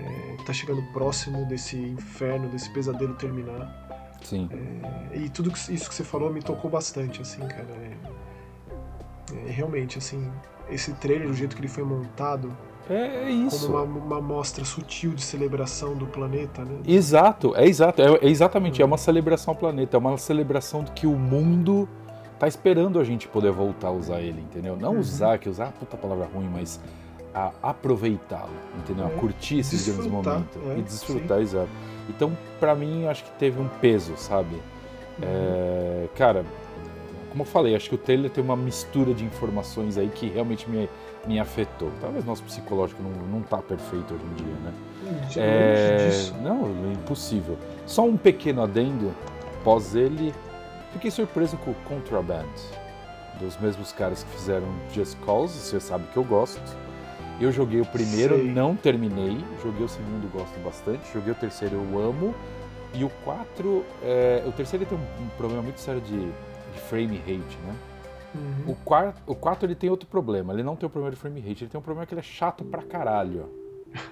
[0.00, 4.18] é, tá chegando próximo desse inferno, desse pesadelo terminar.
[4.22, 4.48] Sim.
[5.12, 7.68] É, e tudo isso que você falou me tocou bastante, assim, cara.
[7.70, 7.96] É,
[9.34, 10.30] é, realmente, assim,
[10.68, 12.56] esse trailer, do jeito que ele foi montado,
[12.90, 13.66] é, é isso.
[13.70, 16.80] Como uma, uma mostra sutil de celebração do planeta, né?
[16.86, 18.02] Exato, é exato.
[18.02, 21.88] É, é exatamente, é uma celebração ao planeta, é uma celebração de que o mundo
[22.38, 24.76] tá esperando a gente poder voltar a usar ele, entendeu?
[24.76, 24.98] Não uhum.
[25.00, 26.80] usar, que usar, puta palavra ruim, mas
[27.34, 29.06] a aproveitá-lo, entendeu?
[29.06, 31.44] É, a curtir esses grandes momentos é, e desfrutar, sim.
[31.44, 31.68] exato.
[32.08, 34.54] Então, para mim, acho que teve um peso, sabe?
[34.54, 35.22] Uhum.
[35.22, 36.44] É, cara,
[37.30, 40.68] como eu falei, acho que o trailer tem uma mistura de informações aí que realmente
[40.68, 40.88] me,
[41.26, 41.90] me afetou.
[42.00, 44.72] Talvez nosso psicológico não, não tá perfeito hoje em dia, né?
[45.36, 46.10] É,
[46.42, 47.58] não, é impossível.
[47.86, 49.12] Só um pequeno adendo,
[49.60, 50.34] após ele,
[50.92, 52.46] fiquei surpreso com o Contraband,
[53.38, 56.60] dos mesmos caras que fizeram Just Cause, você sabe que eu gosto.
[57.40, 58.52] Eu joguei o primeiro, Sei.
[58.52, 59.38] não terminei.
[59.62, 61.10] Joguei o segundo, gosto bastante.
[61.12, 62.34] Joguei o terceiro, eu amo.
[62.92, 67.16] E o 4, é, o terceiro tem um, um, problema muito sério de, de frame
[67.16, 67.74] rate, né?
[68.34, 68.72] Uhum.
[68.72, 70.52] O, quarto, o 4 ele tem outro problema.
[70.52, 72.24] Ele não tem o problema de frame rate, ele tem um problema que ele é
[72.24, 73.48] chato pra caralho.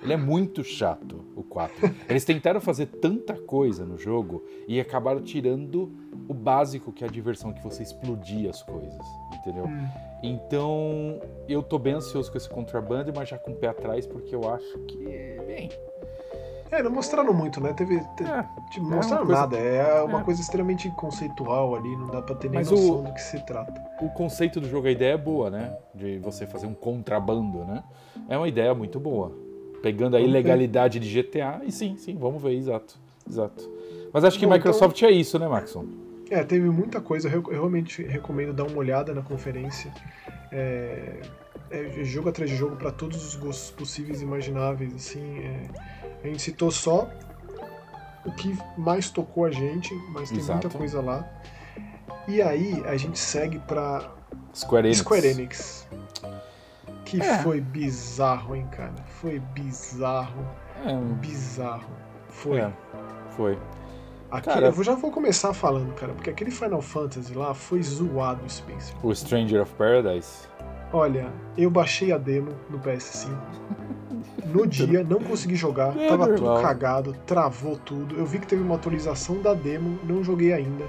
[0.03, 1.95] Ele é muito chato, o 4.
[2.09, 5.93] Eles tentaram fazer tanta coisa no jogo e acabaram tirando
[6.27, 9.07] o básico, que é a diversão, que você explodir as coisas,
[9.37, 9.67] entendeu?
[9.67, 9.87] Hum.
[10.23, 14.35] Então, eu tô bem ansioso com esse contrabando, mas já com o pé atrás, porque
[14.35, 15.05] eu acho que,
[15.47, 15.71] bem...
[16.71, 17.73] É, não mostraram muito, né?
[17.73, 18.01] Teve.
[18.17, 19.57] Te, é, tipo, não mostraram é nada.
[19.57, 20.25] É uma é.
[20.25, 23.41] coisa extremamente conceitual ali, não dá pra ter nem Mas noção o, do que se
[23.47, 23.83] trata.
[24.01, 25.77] O conceito do jogo, a ideia é boa, né?
[25.95, 27.83] De você fazer um contrabando, né?
[28.29, 29.33] É uma ideia muito boa.
[29.83, 32.99] Pegando a ilegalidade de GTA, e sim, sim, vamos ver, exato.
[33.29, 33.71] Exato.
[34.13, 35.09] Mas acho que Bom, Microsoft então...
[35.09, 35.87] é isso, né, Maxon?
[36.31, 37.29] É, teve muita coisa.
[37.29, 39.93] Eu realmente recomendo dar uma olhada na conferência.
[40.51, 41.21] É,
[41.71, 44.95] é jogo atrás de jogo para todos os gostos possíveis e imagináveis.
[44.95, 45.61] Assim, é,
[46.23, 47.09] a gente citou só
[48.25, 50.61] o que mais tocou a gente, mas tem Exato.
[50.61, 51.27] muita coisa lá.
[52.27, 54.11] E aí a gente segue para
[54.55, 54.99] Square Enix.
[54.99, 55.89] Square Enix.
[57.05, 57.39] Que é.
[57.39, 58.93] foi bizarro, hein, cara?
[59.07, 60.47] Foi bizarro.
[60.85, 60.95] É.
[61.15, 61.89] Bizarro.
[62.29, 62.61] Foi.
[62.61, 62.73] É.
[63.31, 63.59] Foi.
[64.31, 68.43] Aqui, cara, eu já vou começar falando, cara, porque aquele Final Fantasy lá foi zoado,
[68.47, 68.95] Spencer.
[69.03, 70.47] O Stranger of Paradise?
[70.93, 73.31] Olha, eu baixei a demo no PS5.
[74.47, 76.57] No dia, não consegui jogar, é tava normal.
[76.57, 78.17] tudo cagado, travou tudo.
[78.17, 80.85] Eu vi que teve uma atualização da demo, não joguei ainda.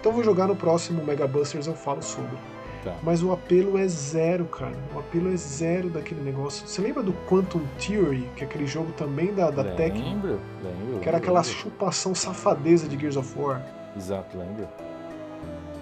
[0.00, 2.36] Então vou jogar no próximo Mega Busters, eu falo sobre.
[2.84, 2.94] Tá.
[3.02, 4.74] Mas o apelo é zero, cara.
[4.94, 6.68] O apelo é zero daquele negócio.
[6.68, 10.04] Você lembra do Quantum Theory, que é aquele jogo também da, da lembro, Tecmo?
[10.04, 11.00] Lembro, lembro.
[11.00, 11.56] Que era aquela lembro.
[11.56, 13.62] chupação safadeza de Gears of War.
[13.96, 14.68] Exato, lembro.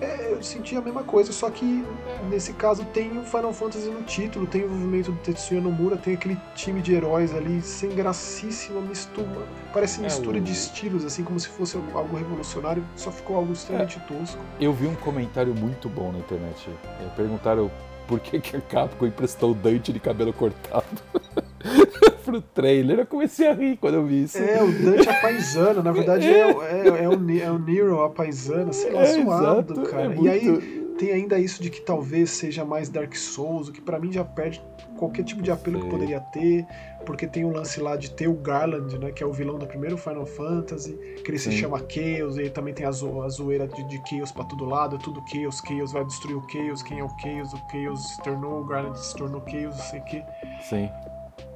[0.02, 1.84] É, eu senti a mesma coisa, só que
[2.28, 6.14] nesse caso tem o Final Fantasy no título, tem o movimento do Tetsuya Nomura, tem
[6.14, 9.46] aquele time de heróis ali, sem gracíssima mistura.
[9.72, 10.42] Parece é, mistura é, o...
[10.42, 14.42] de estilos, assim, como se fosse algo revolucionário, só ficou algo extremamente é, tosco.
[14.60, 16.68] Eu vi um comentário muito bom na internet.
[17.00, 17.70] É, perguntaram
[18.08, 20.84] por que, que a Capcom emprestou o Dante de cabelo cortado.
[22.24, 23.00] pro trailer.
[23.00, 24.38] Eu comecei a rir quando eu vi isso.
[24.38, 28.10] É, o Dante a paisana, na verdade é, é, é, o, é o Nero a
[28.10, 30.04] paisana, sei lá, é, zoado, exato, cara.
[30.04, 30.24] É muito...
[30.24, 33.98] E aí tem ainda isso de que talvez seja mais Dark Souls, o que para
[33.98, 34.62] mim já perde
[34.96, 36.64] qualquer tipo de apelo que poderia ter,
[37.04, 39.66] porque tem o lance lá de ter o Garland, né, que é o vilão do
[39.66, 40.92] primeiro Final Fantasy,
[41.24, 41.50] que ele Sim.
[41.50, 44.64] se chama Chaos, e também tem a, zo a zoeira de, de Chaos pra todo
[44.64, 48.08] lado, é tudo Chaos, Chaos vai destruir o Chaos, quem é o Chaos, o Chaos
[48.08, 50.24] se tornou, o Garland se tornou Chaos, não sei o que.
[50.60, 50.88] Sim.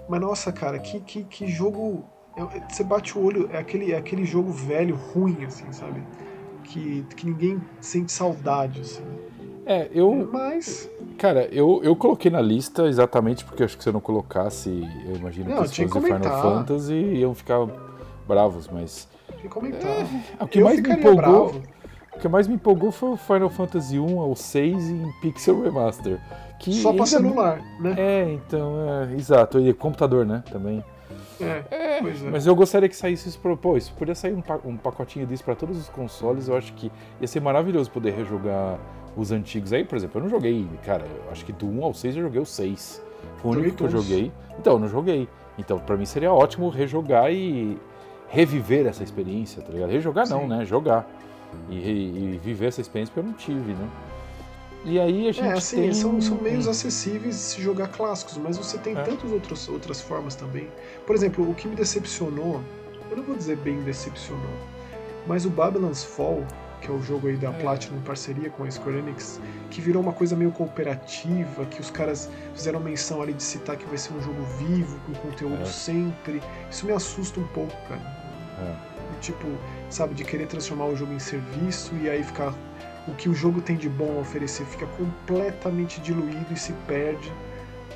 [0.08, 2.04] Mas nossa, cara, que, que, que jogo.
[2.68, 6.02] Você bate o olho, é aquele, é aquele jogo velho, ruim, assim, sabe?
[6.64, 9.04] Que, que ninguém sente saudade, assim.
[9.64, 10.28] É, eu.
[10.32, 10.88] Mas.
[11.18, 14.68] Cara, eu, eu coloquei na lista exatamente porque acho que se eu não colocasse,
[15.06, 17.66] eu imagino não, que os fãs de Final Fantasy iam ficar
[18.28, 19.08] bravos, mas.
[19.28, 19.90] Tinha que comentar.
[20.38, 21.16] É, o que eu mais me empolgou.
[21.16, 21.62] Bravo.
[22.14, 26.18] O que mais me empolgou foi o Final Fantasy 1 ao 6 em Pixel Remaster.
[26.58, 27.94] Que Só para celular, né?
[27.98, 28.74] É, então,
[29.10, 29.60] é, exato.
[29.60, 30.42] E computador, né?
[30.50, 30.82] Também.
[31.40, 32.30] É, é, pois é.
[32.30, 33.38] Mas eu gostaria que saísse isso.
[33.38, 36.48] Pro, pô, isso podia sair um, um pacotinho disso para todos os consoles.
[36.48, 36.90] Eu acho que
[37.20, 38.78] ia ser maravilhoso poder rejogar
[39.16, 39.84] os antigos aí.
[39.84, 42.40] Por exemplo, eu não joguei, cara, eu acho que do 1 ao 6 eu joguei
[42.40, 43.02] o 6.
[43.36, 44.32] Foi o único que eu joguei.
[44.58, 45.28] Então, eu não joguei.
[45.58, 47.78] Então, para mim seria ótimo rejogar e
[48.28, 49.90] reviver essa experiência, tá ligado?
[49.90, 50.34] Rejogar Sim.
[50.34, 50.64] não, né?
[50.64, 51.08] Jogar.
[51.70, 53.88] E, e, viver essa experiência que eu não tive, né?
[54.86, 55.48] E aí a gente.
[55.48, 55.92] É, assim, tem...
[55.92, 59.02] são, são meios acessíveis de se jogar clássicos, mas você tem é.
[59.02, 60.68] tantas outras, outras formas também.
[61.04, 62.62] Por exemplo, o que me decepcionou,
[63.10, 64.54] eu não vou dizer bem decepcionou,
[65.26, 66.46] mas o Babylon's Fall,
[66.80, 67.52] que é o jogo aí da é.
[67.54, 71.90] Platinum em parceria com a Square Enix, que virou uma coisa meio cooperativa, que os
[71.90, 75.66] caras fizeram menção ali de citar que vai ser um jogo vivo, com conteúdo é.
[75.66, 76.40] sempre.
[76.70, 78.00] Isso me assusta um pouco, cara.
[78.60, 78.96] É.
[79.20, 79.48] Tipo,
[79.90, 82.54] sabe, de querer transformar o jogo em serviço e aí ficar.
[83.08, 87.32] O que o jogo tem de bom a oferecer fica completamente diluído e se perde.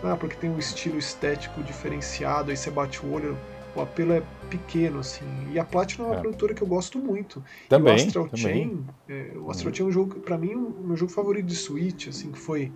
[0.02, 3.36] Ah, porque tem um estilo estético diferenciado, aí você bate o olho,
[3.74, 5.24] o apelo é pequeno, assim.
[5.52, 6.20] E a Platinum é uma é.
[6.20, 7.42] produtora que eu gosto muito.
[7.68, 7.96] Também.
[7.98, 8.42] E o Astral também.
[8.42, 11.56] Chain, é, o Astral Chain é um jogo, pra mim, o meu jogo favorito de
[11.56, 12.72] Switch, assim, que foi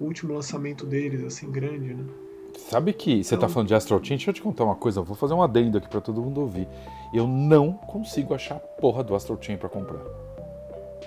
[0.00, 2.04] o último lançamento deles, assim, grande, né?
[2.56, 4.16] Sabe que você tá falando de Astral Chain?
[4.16, 6.40] Deixa eu te contar uma coisa, eu vou fazer um adendo aqui para todo mundo
[6.40, 6.68] ouvir.
[7.12, 10.23] Eu não consigo achar a porra do Astral Chain pra comprar.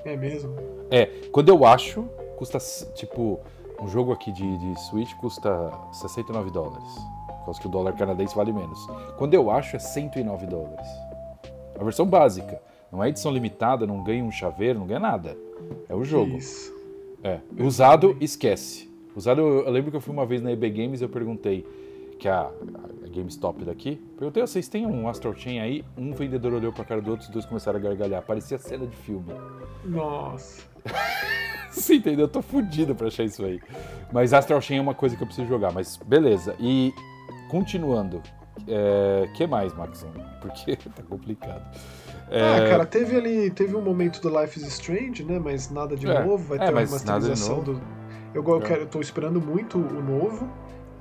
[0.06, 0.56] É mesmo?
[0.90, 2.04] É, quando eu acho,
[2.38, 2.58] custa
[2.94, 3.40] tipo.
[3.80, 6.96] Um jogo aqui de, de Switch custa 69 dólares.
[7.28, 8.88] Por causa que o dólar canadense vale menos.
[9.18, 10.88] Quando eu acho, é 109 dólares.
[11.80, 12.60] A versão básica.
[12.92, 15.38] Não é edição limitada, não ganha um chaveiro, não ganha nada.
[15.88, 16.38] É o jogo.
[16.38, 16.74] Isso.
[17.24, 17.40] É.
[17.60, 18.90] Usado, esquece.
[19.16, 21.66] Usado, eu, eu, lembro que eu fui uma vez na EB Games e eu perguntei,
[22.18, 22.50] que é a,
[23.04, 25.86] a GameStop daqui, perguntei, vocês têm um Astral Chain aí?
[25.98, 28.22] Um vendedor olhou pra cara do outro, os dois começaram a gargalhar.
[28.22, 29.34] Parecia cena de filme.
[29.86, 30.64] Nossa.
[31.72, 32.26] Sim, entendeu?
[32.26, 33.60] Eu tô fudido pra achar isso aí.
[34.12, 36.56] Mas Astral Chain é uma coisa que eu preciso jogar, mas beleza.
[36.60, 36.94] E
[37.50, 38.22] continuando,
[38.68, 40.12] é, que mais, Maxon?
[40.42, 41.64] Porque tá complicado.
[42.30, 42.42] É...
[42.42, 45.40] Ah, cara, teve ali, teve um momento do Life is Strange, né?
[45.40, 47.82] Mas nada de é, novo, vai é, ter uma masterização do
[48.34, 48.62] eu, eu, é.
[48.62, 50.50] quero, eu tô esperando muito o novo,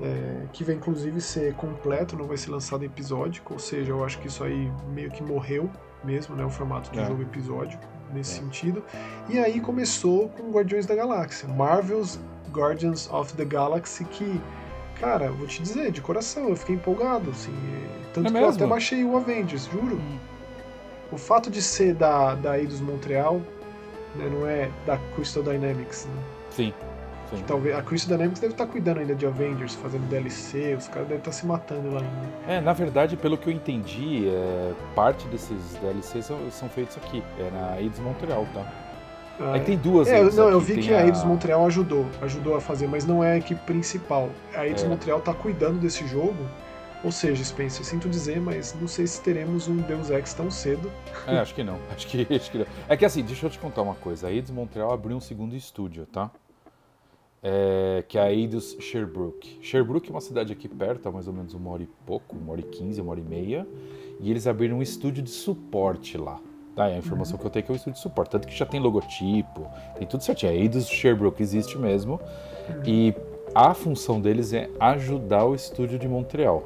[0.01, 4.19] é, que vai inclusive ser completo, não vai ser lançado episódico, ou seja, eu acho
[4.19, 5.71] que isso aí meio que morreu
[6.05, 6.45] mesmo, né?
[6.45, 7.07] O formato de é.
[7.07, 7.83] jogo episódico,
[8.13, 8.43] nesse é.
[8.43, 8.85] sentido.
[9.29, 12.19] E aí começou com Guardiões da Galáxia, Marvel's
[12.51, 14.41] Guardians of the Galaxy, que,
[15.01, 17.55] cara, vou te dizer, de coração, eu fiquei empolgado, assim.
[18.13, 18.49] Tanto é que mesmo?
[18.49, 19.97] eu até baixei o Avengers, juro.
[19.97, 20.19] Hum.
[21.13, 23.41] O fato de ser da, da Eidos Montreal,
[24.17, 26.23] né, não é da Crystal Dynamics, né?
[26.51, 26.75] Sim.
[27.31, 27.43] Sim.
[27.47, 31.19] talvez a Crystal Dynamics deve estar cuidando ainda de Avengers, fazendo DLC, os caras devem
[31.19, 32.53] estar se matando lá ainda.
[32.53, 37.23] É, na verdade, pelo que eu entendi, é, parte desses DLCs são, são feitos aqui,
[37.39, 38.65] é na Eidos Montreal, tá?
[39.39, 40.09] Ah, Aí tem duas.
[40.09, 43.33] É, não, eu vi que a Eidos Montreal ajudou, ajudou a fazer, mas não é
[43.33, 44.31] a equipe principal.
[44.55, 44.89] A Eidos é.
[44.89, 46.37] Montreal está cuidando desse jogo.
[47.05, 50.91] Ou seja, Spencer, sinto dizer, mas não sei se teremos um Deus Ex tão cedo.
[51.27, 51.79] É, acho que não.
[51.95, 52.67] Acho que, acho que não.
[52.89, 54.29] É que assim, deixa eu te contar uma coisa.
[54.29, 56.31] A Eidos Montreal abriu um segundo estúdio, tá?
[57.49, 59.61] É, que é a Eidos Sherbrooke.
[59.63, 62.51] Sherbrooke é uma cidade aqui perto, há mais ou menos uma hora e pouco, uma
[62.51, 63.65] hora e quinze, uma hora e meia,
[64.19, 66.41] e eles abriram um estúdio de suporte lá.
[66.75, 67.41] Tá, é a informação uhum.
[67.41, 69.65] que eu tenho é que é um estúdio de suporte, tanto que já tem logotipo,
[69.97, 70.51] tem tudo certinho.
[70.51, 72.15] A Eidos Sherbrooke existe mesmo,
[72.69, 72.83] uhum.
[72.85, 73.15] e
[73.55, 76.65] a função deles é ajudar o estúdio de Montreal.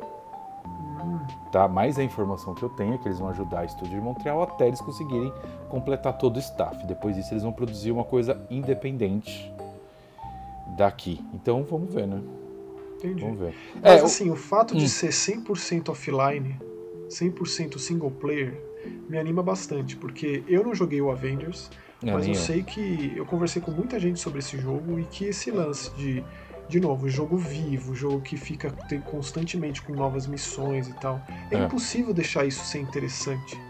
[0.64, 1.20] Uhum.
[1.52, 1.68] Tá?
[1.68, 4.42] Mais a informação que eu tenho é que eles vão ajudar o estúdio de Montreal
[4.42, 5.30] até eles conseguirem
[5.68, 6.86] completar todo o staff.
[6.86, 9.52] Depois disso, eles vão produzir uma coisa independente
[10.76, 11.20] daqui.
[11.34, 12.20] Então vamos ver, né?
[12.96, 13.22] Entendi.
[13.22, 13.54] Vamos ver.
[13.74, 14.88] Mas é, assim, o, o fato de hum.
[14.88, 16.58] ser 100% offline,
[17.08, 18.60] 100% single player,
[19.08, 21.70] me anima bastante, porque eu não joguei o Avengers,
[22.02, 25.04] é, mas eu, eu sei que eu conversei com muita gente sobre esse jogo e
[25.04, 26.24] que esse lance de
[26.70, 28.70] de novo, jogo vivo, jogo que fica
[29.04, 31.20] constantemente com novas missões e tal.
[31.50, 31.64] É, é.
[31.64, 33.60] impossível deixar isso ser interessante.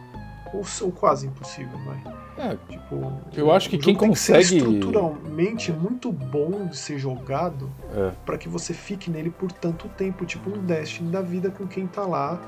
[0.53, 2.03] Ou, ou quase impossível, vai.
[2.41, 4.39] É, tipo, eu acho que quem consegue.
[4.39, 8.13] Que ser estruturalmente muito bom de ser jogado é.
[8.25, 11.87] para que você fique nele por tanto tempo, tipo um Destiny da vida com quem
[11.87, 12.41] tá lá,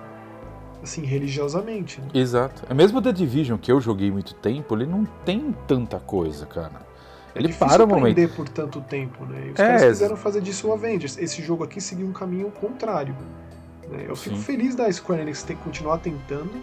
[0.82, 2.00] assim, religiosamente.
[2.00, 2.08] Né?
[2.14, 2.62] Exato.
[2.70, 6.90] É mesmo The Division, que eu joguei muito tempo, ele não tem tanta coisa, cara.
[7.34, 8.34] É ele para o momento.
[8.34, 9.48] por tanto tempo, né?
[9.48, 11.18] E os é, caras quiseram fazer disso o Avengers.
[11.18, 13.14] Esse jogo aqui seguiu um caminho contrário.
[13.90, 14.04] Né?
[14.08, 14.42] Eu fico Sim.
[14.42, 16.62] feliz da Square Enix ter que continuar tentando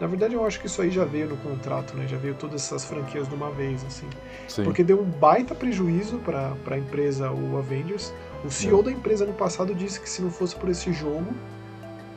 [0.00, 2.08] na verdade, eu acho que isso aí já veio no contrato, né?
[2.08, 4.08] Já veio todas essas franquias de uma vez, assim.
[4.48, 4.64] Sim.
[4.64, 8.12] Porque deu um baita prejuízo para a empresa, o Avengers.
[8.42, 8.84] O CEO é.
[8.84, 11.26] da empresa no passado disse que se não fosse por esse jogo,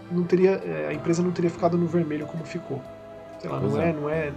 [0.10, 2.82] não teria, é, a empresa não teria ficado no vermelho como ficou.
[3.42, 3.90] Sei lá, não é.
[3.90, 4.34] é, não é,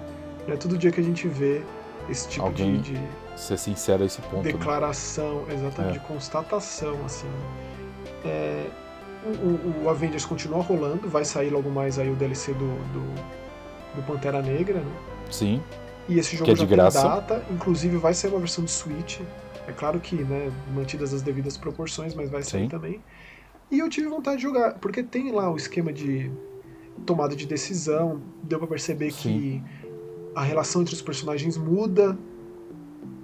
[0.49, 1.62] não é todo dia que a gente vê
[2.11, 4.44] esse tipo Alguém de, de ser sincero a esse ponto.
[4.44, 4.53] Né?
[4.53, 5.55] Declaração, né?
[5.55, 6.01] exatamente, é.
[6.01, 7.28] de constatação, assim.
[8.24, 8.66] É,
[9.26, 14.02] o, o, Avengers continua rolando, vai sair logo mais aí o DLC do, do, do
[14.06, 14.92] Pantera Negra, né?
[15.30, 15.62] Sim.
[16.08, 19.20] E esse jogo que é já tem data, inclusive vai sair uma versão de Switch.
[19.66, 22.68] É claro que, né, mantidas as devidas proporções, mas vai sair Sim.
[22.68, 23.00] também.
[23.70, 26.30] E eu tive vontade de jogar, porque tem lá o esquema de
[27.04, 29.18] tomada de decisão, deu pra perceber Sim.
[29.18, 29.62] que
[30.34, 32.16] a relação entre os personagens muda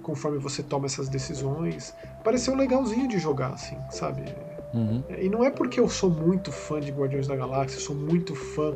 [0.01, 1.93] conforme você toma essas decisões.
[2.23, 4.23] Pareceu legalzinho de jogar, assim, sabe?
[4.73, 5.03] Uhum.
[5.19, 8.73] E não é porque eu sou muito fã de Guardiões da Galáxia, sou muito fã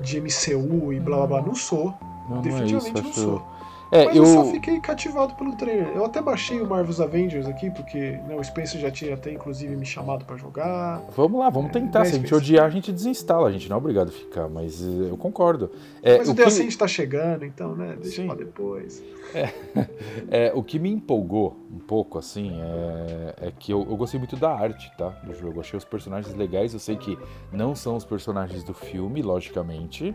[0.00, 1.42] de MCU e blá blá blá.
[1.42, 1.94] Não sou.
[2.28, 3.55] Não, não é Definitivamente isso, não sou.
[3.92, 4.24] É, Mas eu.
[4.24, 5.88] eu só fiquei cativado pelo trailer.
[5.94, 9.76] Eu até baixei o Marvel's Avengers aqui, porque né, o Spencer já tinha até inclusive
[9.76, 11.02] me chamado pra jogar.
[11.16, 12.00] Vamos lá, vamos tentar.
[12.00, 13.48] Mas, Se a gente mas- odiar, a gente desinstala.
[13.48, 15.70] A gente não é obrigado a ficar, mas eh, eu concordo.
[16.02, 17.96] É, Mas o, o, The que, Ascent tá chegando, então, né?
[18.00, 18.26] Deixa Sim.
[18.26, 19.02] pra depois.
[20.30, 24.36] é, o que me empolgou um pouco, assim, é, é que eu, eu gostei muito
[24.36, 25.10] da arte, tá?
[25.24, 25.56] Do jogo.
[25.56, 26.72] Eu achei os personagens legais.
[26.74, 27.16] Eu sei que
[27.52, 30.12] não são os personagens do filme, logicamente,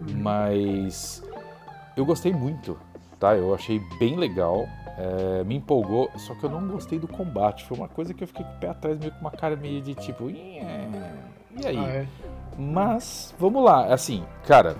[0.00, 1.22] mas
[1.96, 2.78] eu gostei muito,
[3.20, 3.36] tá?
[3.36, 4.66] Eu achei bem legal.
[4.98, 7.64] é, me empolgou, só que eu não gostei do combate.
[7.64, 9.80] Foi uma coisa que eu fiquei com o pé atrás, meio com uma cara meio
[9.80, 10.24] de tipo.
[10.28, 10.60] "Nhê,
[11.56, 11.78] E aí?
[11.78, 12.06] Ah, é.
[12.58, 14.76] Mas, vamos lá, assim, cara,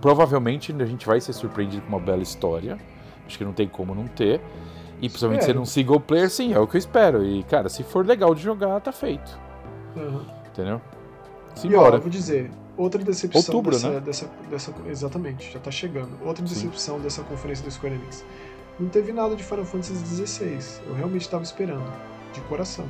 [0.00, 2.78] provavelmente a gente vai ser surpreendido com uma bela história.
[3.26, 4.40] Acho que não tem como não ter.
[5.00, 5.58] E principalmente Espero.
[5.58, 7.24] sendo um single player, sim, é o que eu espero.
[7.24, 9.38] E, cara, se for legal de jogar, tá feito.
[9.94, 10.24] Uhum.
[10.50, 10.80] Entendeu?
[10.80, 11.96] E ó, Simbora.
[11.96, 14.00] eu vou dizer, outra decepção Outubro, dessa, né?
[14.00, 14.74] dessa, dessa.
[14.86, 16.10] Exatamente, já tá chegando.
[16.24, 16.54] Outra Sim.
[16.54, 18.24] decepção dessa conferência do Square Enix.
[18.80, 19.94] Não teve nada de Final Fantasy
[20.26, 20.58] XVI.
[20.86, 21.92] Eu realmente estava esperando.
[22.32, 22.86] De coração.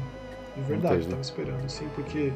[0.56, 2.32] De verdade, estava esperando, assim, porque.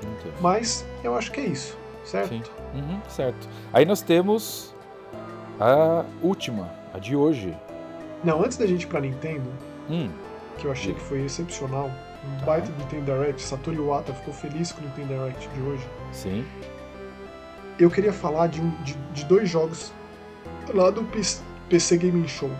[0.00, 0.34] Teve.
[0.40, 2.28] Mas eu acho que é isso, certo?
[2.30, 2.42] Sim.
[2.74, 3.48] Uhum, certo.
[3.72, 4.74] Aí nós temos
[5.60, 7.56] a última, a de hoje.
[8.24, 9.48] Não, antes da gente ir pra Nintendo,
[9.90, 10.08] Hum,
[10.58, 11.90] que eu achei que foi excepcional,
[12.24, 15.88] um baita do Nintendo Direct, Satoru Iwata ficou feliz com o Nintendo Direct de hoje.
[16.12, 16.44] sim.
[17.78, 19.92] Eu queria falar de, um, de, de dois jogos
[20.72, 21.02] lá do
[21.68, 22.50] PC Gaming Show.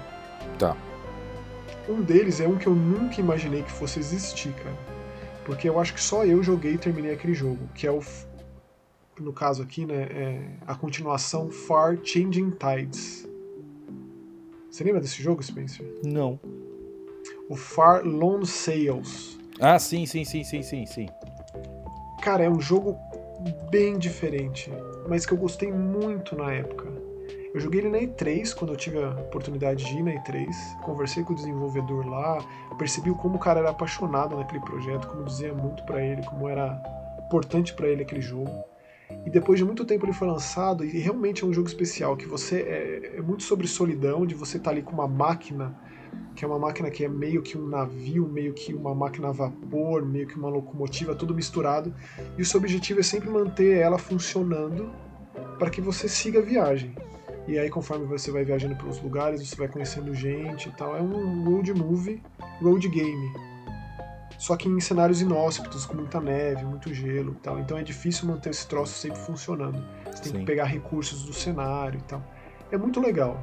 [0.58, 0.76] Tá.
[1.88, 4.76] Um deles é um que eu nunca imaginei que fosse existir, cara.
[5.44, 8.00] Porque eu acho que só eu joguei e terminei aquele jogo, que é o.
[9.20, 10.02] No caso aqui, né?
[10.10, 13.28] É a continuação Far Changing Tides.
[14.70, 15.86] Você lembra desse jogo, Spencer?
[16.02, 16.40] Não.
[17.48, 19.38] O Far Lone Sails.
[19.64, 21.08] Ah, sim, sim, sim, sim, sim, sim.
[22.20, 22.98] Cara, é um jogo
[23.70, 24.72] bem diferente,
[25.06, 26.88] mas que eu gostei muito na época.
[27.54, 30.80] Eu joguei ele na E3, quando eu tive a oportunidade de ir na E3.
[30.80, 32.44] Conversei com o desenvolvedor lá,
[32.76, 36.82] percebi como o cara era apaixonado naquele projeto, como dizia muito pra ele, como era
[37.24, 38.64] importante pra ele aquele jogo.
[39.24, 42.26] E depois de muito tempo ele foi lançado, e realmente é um jogo especial, que
[42.26, 45.72] você é, é muito sobre solidão, de você estar ali com uma máquina,
[46.34, 49.32] que é uma máquina que é meio que um navio, meio que uma máquina a
[49.32, 51.94] vapor, meio que uma locomotiva, tudo misturado.
[52.38, 54.90] E o seu objetivo é sempre manter ela funcionando
[55.58, 56.94] para que você siga a viagem.
[57.46, 60.96] E aí, conforme você vai viajando pelos lugares, você vai conhecendo gente e tal.
[60.96, 62.22] É um road movie,
[62.60, 63.32] road game.
[64.38, 67.58] Só que em cenários inóspitos, com muita neve, muito gelo e tal.
[67.58, 69.84] Então é difícil manter esse troço sempre funcionando.
[70.06, 70.38] Você tem Sim.
[70.40, 72.22] que pegar recursos do cenário e tal.
[72.70, 73.40] É muito legal.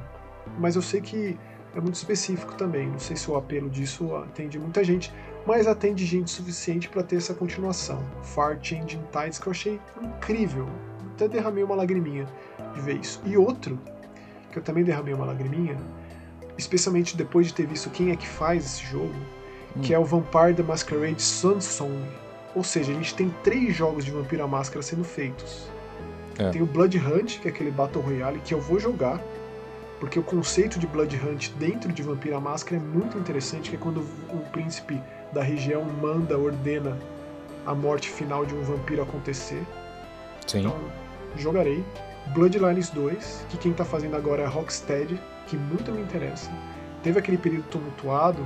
[0.58, 1.38] Mas eu sei que
[1.74, 2.88] é muito específico também.
[2.88, 5.12] Não sei se o apelo disso atende muita gente,
[5.46, 8.02] mas atende gente suficiente para ter essa continuação.
[8.22, 10.68] Far Changing Tides, que eu achei incrível.
[11.14, 12.26] Até derramei uma lagriminha
[12.74, 13.20] de ver isso.
[13.24, 13.78] E outro,
[14.50, 15.76] que eu também derramei uma lagriminha,
[16.56, 19.14] especialmente depois de ter visto quem é que faz esse jogo,
[19.82, 19.96] que Hum.
[19.96, 22.02] é o Vampire the Masquerade Sunsong.
[22.54, 25.70] Ou seja, a gente tem três jogos de Vampiro à Máscara sendo feitos.
[26.38, 26.50] É.
[26.50, 29.22] Tem o Blood Hunt, que é aquele Battle Royale, que eu vou jogar,
[30.00, 33.76] porque o conceito de Blood Hunt dentro de Vampiro à Máscara é muito interessante, que
[33.76, 36.98] é quando o príncipe da região manda, ordena
[37.66, 39.62] a morte final de um vampiro acontecer.
[40.46, 40.60] Sim.
[40.60, 40.76] Então,
[41.36, 41.84] jogarei.
[42.28, 46.50] Bloodlines 2, que quem tá fazendo agora é a Rocksteady, que muito me interessa.
[47.02, 48.44] Teve aquele período tumultuado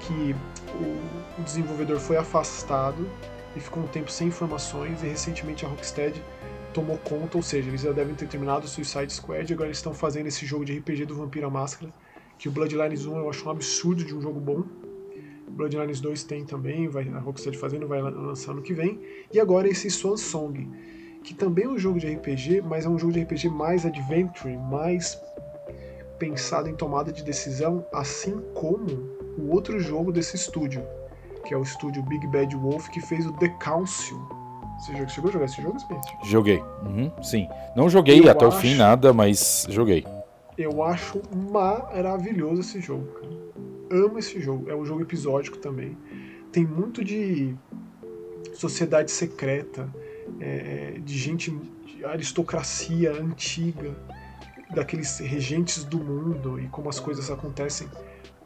[0.00, 0.34] que
[0.74, 3.08] o, o desenvolvedor foi afastado
[3.54, 6.22] e ficou um tempo sem informações e recentemente a Rocksteady
[6.76, 9.78] tomou conta, ou seja, eles já devem ter terminado o Suicide Squad e agora eles
[9.78, 11.90] estão fazendo esse jogo de RPG do Vampiro Máscara,
[12.38, 14.62] que o Bloodlines 1 eu acho um absurdo de um jogo bom.
[15.48, 19.00] Bloodlines 2 tem também, vai, a Rocksteady fazendo, vai lançar ano que vem.
[19.32, 20.68] E agora esse Swan Song,
[21.24, 24.54] que também é um jogo de RPG, mas é um jogo de RPG mais adventure,
[24.58, 25.18] mais
[26.18, 28.86] pensado em tomada de decisão, assim como
[29.38, 30.82] o outro jogo desse estúdio,
[31.46, 34.35] que é o estúdio Big Bad Wolf, que fez o The Council.
[34.78, 36.12] Você chegou a jogar esse jogo, Spencer?
[36.24, 36.62] Joguei.
[36.84, 37.48] Uhum, sim.
[37.74, 40.04] Não joguei Eu até o acho- fim nada, mas joguei.
[40.56, 41.20] Eu acho
[41.50, 43.36] maravilhoso esse jogo, cara.
[43.90, 44.70] Amo esse jogo.
[44.70, 45.96] É um jogo episódico também.
[46.52, 47.54] Tem muito de
[48.54, 49.88] sociedade secreta,
[50.40, 51.50] é, de gente,
[51.86, 53.94] de aristocracia antiga,
[54.74, 57.88] daqueles regentes do mundo e como as coisas acontecem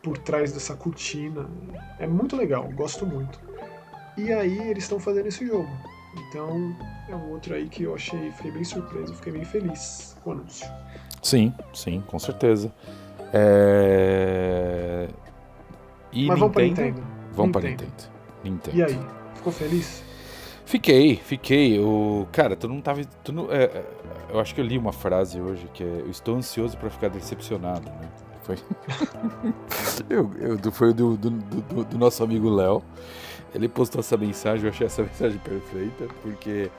[0.02, 1.48] por trás dessa cortina.
[1.98, 3.40] É muito legal, gosto muito.
[4.16, 5.70] E aí eles estão fazendo esse jogo.
[6.16, 6.76] Então
[7.08, 10.32] é um outro aí que eu achei, fiquei bem surpreso, fiquei bem feliz com o
[10.34, 10.66] anúncio.
[11.22, 12.72] Sim, sim, com certeza.
[13.32, 15.08] É...
[16.12, 16.40] E Mas Nintendo?
[16.40, 17.02] vamos para Nintendo.
[17.32, 17.92] Vamos para Nintendo.
[18.42, 18.76] Nintendo.
[18.76, 18.98] E aí,
[19.34, 20.02] ficou feliz?
[20.64, 21.78] Fiquei, fiquei.
[21.80, 23.84] O cara, tu não tava, tu não, é, é,
[24.30, 27.08] eu acho que eu li uma frase hoje que é: eu estou ansioso para ficar
[27.08, 28.08] decepcionado, né?
[28.42, 28.56] Foi,
[30.08, 32.82] eu, eu, foi do, do, do, do nosso amigo Léo.
[33.54, 36.70] Ele postou essa mensagem, eu achei essa mensagem perfeita, porque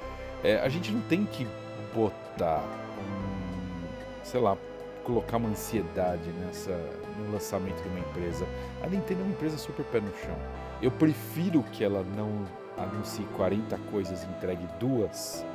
[0.44, 1.48] é, a gente não tem que
[1.94, 2.64] botar,
[3.00, 4.58] um, sei lá,
[5.04, 6.72] colocar uma ansiedade nessa,
[7.18, 8.46] no lançamento de uma empresa.
[8.84, 10.38] A Nintendo é uma empresa super pé no chão.
[10.82, 12.46] Eu prefiro que ela não
[12.78, 15.46] anuncie 40 coisas e entregue duas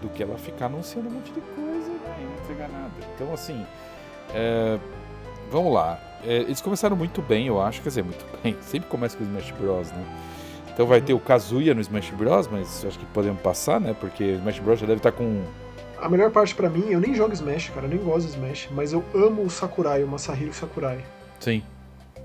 [0.00, 2.92] do que ela ficar anunciando um monte de coisa e não entregar nada.
[3.14, 3.64] Então, assim,
[4.34, 4.78] é,
[5.50, 5.98] vamos lá.
[6.24, 7.82] É, eles começaram muito bem, eu acho.
[7.82, 8.56] Quer dizer, muito bem.
[8.62, 10.04] Sempre começa com o Smash Bros, né?
[10.76, 13.96] Então vai ter o Kazuya no Smash Bros, mas acho que podemos passar, né?
[13.98, 15.42] Porque o Smash Bros já deve estar com
[15.98, 18.68] a melhor parte para mim, eu nem jogo Smash, cara, eu nem gosto de Smash,
[18.72, 21.02] mas eu amo o Sakurai, o Masahiro Sakurai.
[21.40, 21.62] Sim.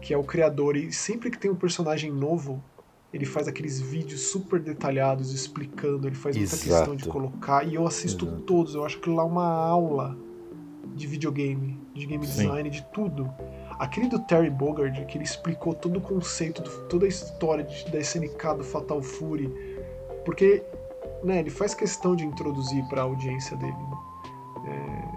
[0.02, 2.62] Que é o criador, e sempre que tem um personagem novo,
[3.14, 6.68] ele faz aqueles vídeos super detalhados explicando, ele faz muita Exato.
[6.68, 8.42] questão de colocar, e eu assisto Exato.
[8.42, 10.18] todos, eu acho que lá é uma aula
[10.94, 12.44] de videogame, de game Sim.
[12.44, 13.34] design, de tudo.
[13.82, 17.98] Aquele do Terry Bogard, que ele explicou todo o conceito, toda a história de, da
[17.98, 19.52] SNK do Fatal Fury,
[20.24, 20.62] porque
[21.24, 23.74] né, ele faz questão de introduzir para a audiência dele.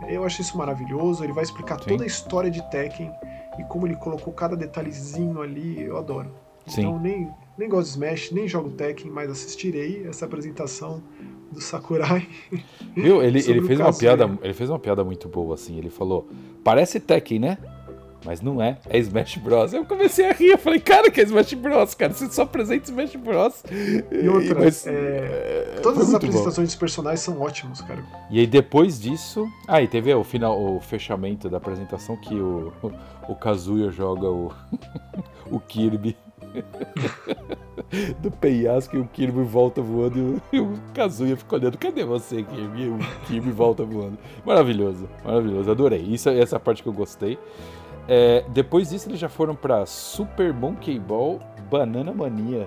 [0.06, 1.22] É, eu acho isso maravilhoso.
[1.22, 1.90] Ele vai explicar Sim.
[1.90, 3.12] toda a história de Tekken
[3.58, 5.82] e como ele colocou cada detalhezinho ali.
[5.82, 6.30] Eu adoro.
[6.66, 6.80] Sim.
[6.80, 11.02] Então nem, nem gosto de Smash, nem jogo Tekken, mas assistirei essa apresentação
[11.52, 12.26] do Sakurai.
[12.96, 13.22] Viu?
[13.22, 15.76] Ele, ele fez uma piada, ele fez uma piada muito boa assim.
[15.76, 16.26] Ele falou:
[16.64, 17.58] "Parece Tekken, né?
[18.24, 19.72] Mas não é, é Smash Bros.
[19.72, 22.84] Eu comecei a rir, eu falei, cara, que é Smash Bros, cara, você só apresenta
[22.84, 23.62] Smash Bros.
[24.10, 25.78] E outra, Mas, é...
[25.82, 26.64] todas as apresentações bom.
[26.64, 28.02] dos personagens são ótimos, cara.
[28.30, 32.72] E aí depois disso, ah, e teve o final, o fechamento da apresentação que o,
[33.28, 34.52] o Kazuya joga o,
[35.50, 36.16] o Kirby
[38.20, 42.82] do penhasco e o Kirby volta voando e o, Kazuya fica olhando, cadê você, Kirby?
[42.82, 44.18] E o Kirby volta voando.
[44.44, 46.00] Maravilhoso, maravilhoso, adorei.
[46.00, 47.38] Isso, essa é a parte que eu gostei.
[48.08, 51.40] É, depois disso, eles já foram para Super Monkey Ball
[51.70, 52.66] Banana Mania.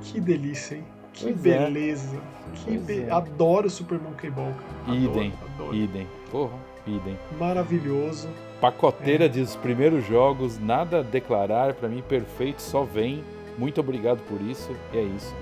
[0.00, 0.84] Que delícia, hein?
[1.12, 1.58] Que pois é.
[1.58, 2.16] beleza.
[2.16, 2.54] É.
[2.54, 3.02] Que be...
[3.02, 3.10] é.
[3.10, 4.52] Adoro Super Monkey Ball.
[4.86, 4.96] Cara.
[4.96, 5.74] Idem, adoro.
[5.74, 6.06] idem.
[6.30, 6.56] Porra,
[6.86, 7.18] idem.
[7.38, 8.28] Maravilhoso.
[8.60, 9.28] Pacoteira é.
[9.28, 13.24] dos primeiros jogos, nada a declarar, para mim perfeito, só vem.
[13.58, 15.34] Muito obrigado por isso, e é isso.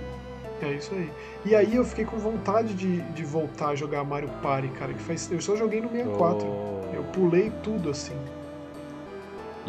[0.62, 1.10] É isso aí.
[1.44, 5.00] E aí eu fiquei com vontade de, de voltar a jogar Mario Party, cara, que
[5.00, 5.30] faz.
[5.30, 6.46] Eu só joguei no 64.
[6.46, 6.94] Oh.
[6.94, 8.16] Eu pulei tudo assim.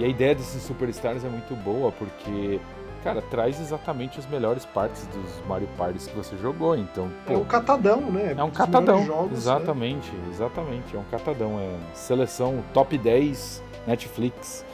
[0.01, 2.59] E a ideia desses Superstars é muito boa porque,
[3.03, 6.75] cara, traz exatamente as melhores partes dos Mario Parties que você jogou.
[6.75, 8.33] Então, pô, é um catadão, né?
[8.35, 9.05] É um catadão.
[9.05, 10.29] Jogos, exatamente, né?
[10.31, 10.95] exatamente.
[10.95, 11.59] É um catadão.
[11.59, 14.65] É seleção top 10 Netflix.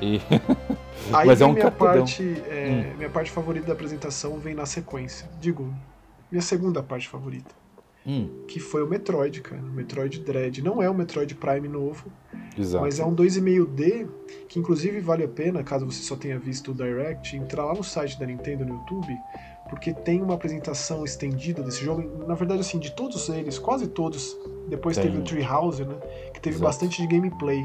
[0.00, 0.18] E...
[1.12, 2.96] Aí Mas é um minha parte, é, hum.
[2.96, 5.28] minha parte favorita da apresentação vem na sequência.
[5.38, 5.74] Digo,
[6.30, 7.59] minha segunda parte favorita.
[8.06, 8.44] Hum.
[8.48, 9.60] Que foi o Metroid, cara.
[9.60, 10.62] O Metroid Dread.
[10.62, 12.10] Não é um Metroid Prime novo,
[12.58, 12.84] Exato.
[12.84, 14.08] mas é um 2,5D,
[14.48, 17.84] que inclusive vale a pena, caso você só tenha visto o Direct, entrar lá no
[17.84, 19.16] site da Nintendo no YouTube,
[19.68, 22.26] porque tem uma apresentação estendida desse jogo.
[22.26, 24.36] Na verdade, assim, de todos eles, quase todos,
[24.68, 25.06] depois tem.
[25.06, 25.94] teve o Treehouse, né?
[26.32, 26.64] Que teve Exato.
[26.64, 27.64] bastante de gameplay.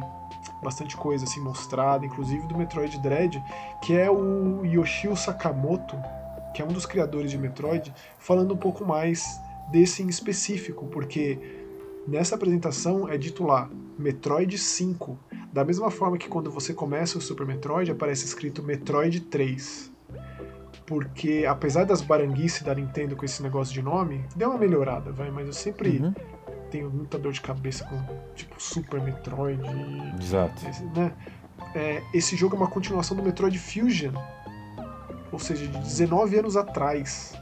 [0.61, 3.41] Bastante coisa assim mostrada, inclusive do Metroid Dread,
[3.81, 5.95] que é o Yoshio Sakamoto,
[6.53, 9.39] que é um dos criadores de Metroid, falando um pouco mais
[9.71, 11.39] desse em específico, porque
[12.07, 15.17] nessa apresentação é dito lá Metroid 5,
[15.51, 19.91] da mesma forma que quando você começa o Super Metroid aparece escrito Metroid 3.
[20.85, 25.31] Porque apesar das baranguices da Nintendo com esse negócio de nome, deu uma melhorada, vai,
[25.31, 26.13] mas eu sempre uhum.
[26.69, 27.99] tenho muita dor de cabeça com
[28.35, 29.61] tipo Super Metroid.
[30.21, 30.61] Exato.
[30.95, 31.11] Né?
[31.73, 34.13] É, esse jogo é uma continuação do Metroid Fusion,
[35.31, 37.33] ou seja, de 19 anos atrás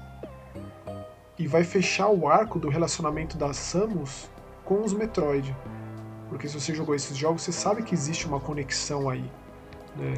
[1.44, 4.30] e vai fechar o arco do relacionamento da Samus
[4.64, 5.54] com os Metroid.
[6.30, 9.30] Porque se você jogou esses jogos, você sabe que existe uma conexão aí.
[9.98, 10.14] Né?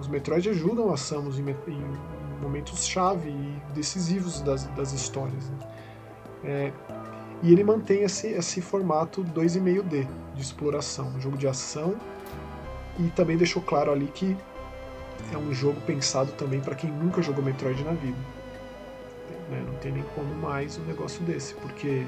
[0.00, 1.84] Os Metroid ajudam a Samus em, em
[2.40, 5.50] momentos-chave e decisivos das, das histórias.
[5.50, 5.58] Né?
[6.44, 6.72] É,
[7.42, 10.06] e ele mantém esse, esse formato 2,5D
[10.36, 11.96] de exploração, um jogo de ação,
[13.00, 14.36] e também deixou claro ali que
[15.32, 18.43] é um jogo pensado também para quem nunca jogou Metroid na vida.
[19.50, 19.64] Né?
[19.66, 22.06] Não tem nem como mais um negócio desse, porque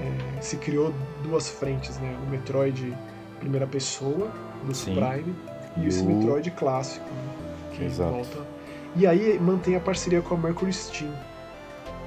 [0.00, 2.18] é, se criou duas frentes, né?
[2.26, 2.96] O Metroid
[3.42, 4.30] primeira pessoa,
[4.64, 5.34] do Prime,
[5.76, 6.06] e, e esse o...
[6.06, 7.56] Metroid clássico, né?
[7.72, 8.12] que Exato.
[8.12, 8.46] volta.
[8.94, 11.12] E aí mantém a parceria com a Mercury Steam,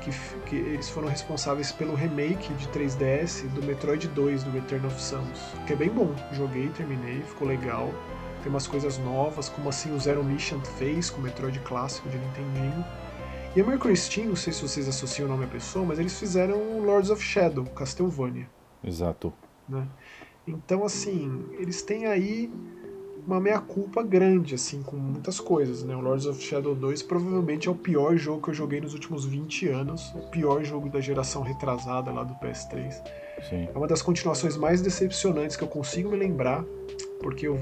[0.01, 0.11] que,
[0.45, 5.41] que, eles foram responsáveis pelo remake de 3DS do Metroid 2 do Return of Samus,
[5.67, 6.13] que é bem bom.
[6.31, 7.89] Joguei, terminei, ficou legal.
[8.43, 12.17] Tem umas coisas novas, como assim o Zero Mission fez com o Metroid clássico de
[12.17, 12.85] Nintendinho.
[13.55, 16.19] E a Mercury Steam, não sei se vocês associam o nome à pessoa, mas eles
[16.19, 18.49] fizeram Lords of Shadow, Castlevania.
[18.83, 19.31] Exato.
[19.69, 19.87] Né?
[20.45, 22.51] Então, assim, eles têm aí
[23.25, 25.95] uma meia-culpa grande, assim, com muitas coisas, né?
[25.95, 29.23] O Lords of Shadow 2 provavelmente é o pior jogo que eu joguei nos últimos
[29.23, 32.91] 20 anos, o pior jogo da geração retrasada lá do PS3.
[33.49, 33.69] Sim.
[33.73, 36.65] É uma das continuações mais decepcionantes que eu consigo me lembrar,
[37.21, 37.57] porque eu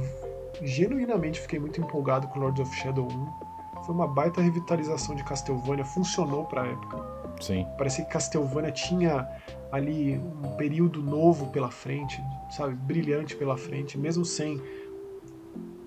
[0.60, 3.53] genuinamente fiquei muito empolgado com Lords of Shadow 1
[3.86, 7.24] foi uma baita revitalização de Castlevania, funcionou para a época.
[7.42, 7.68] Sim.
[7.78, 9.28] Parecia que Castlevania tinha
[9.72, 14.62] ali um período novo pela frente, sabe, brilhante pela frente, mesmo sem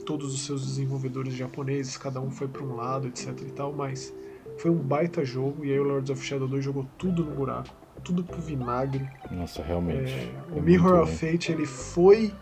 [0.04, 4.14] todos os seus desenvolvedores japoneses, cada um foi para um lado, etc e tal, mas
[4.58, 7.68] foi um baita jogo e aí o Lords of Shadow 2 jogou tudo no buraco,
[8.04, 9.08] tudo pro vinagre.
[9.30, 10.12] Nossa, realmente.
[10.12, 12.32] É, o Mirror of Fate ele foi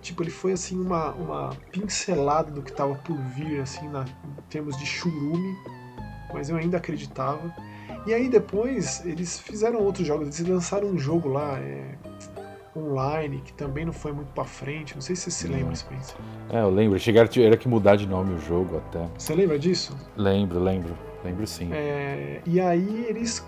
[0.00, 4.42] tipo, ele foi assim uma, uma pincelada do que estava por vir, assim, na, em
[4.48, 5.56] termos de churume,
[6.32, 7.54] mas eu ainda acreditava.
[8.06, 11.94] E aí depois eles fizeram outros jogos, eles lançaram um jogo lá, é,
[12.76, 14.94] online, que também não foi muito para frente.
[14.94, 16.16] Não sei se você se lembra, Spencer.
[16.50, 16.98] É, eu lembro.
[16.98, 19.08] Chegaram era que mudar de nome o jogo até.
[19.18, 19.96] Você lembra disso?
[20.16, 20.96] Lembro, lembro.
[21.24, 21.72] Lembro sim.
[21.72, 23.44] É, e aí eles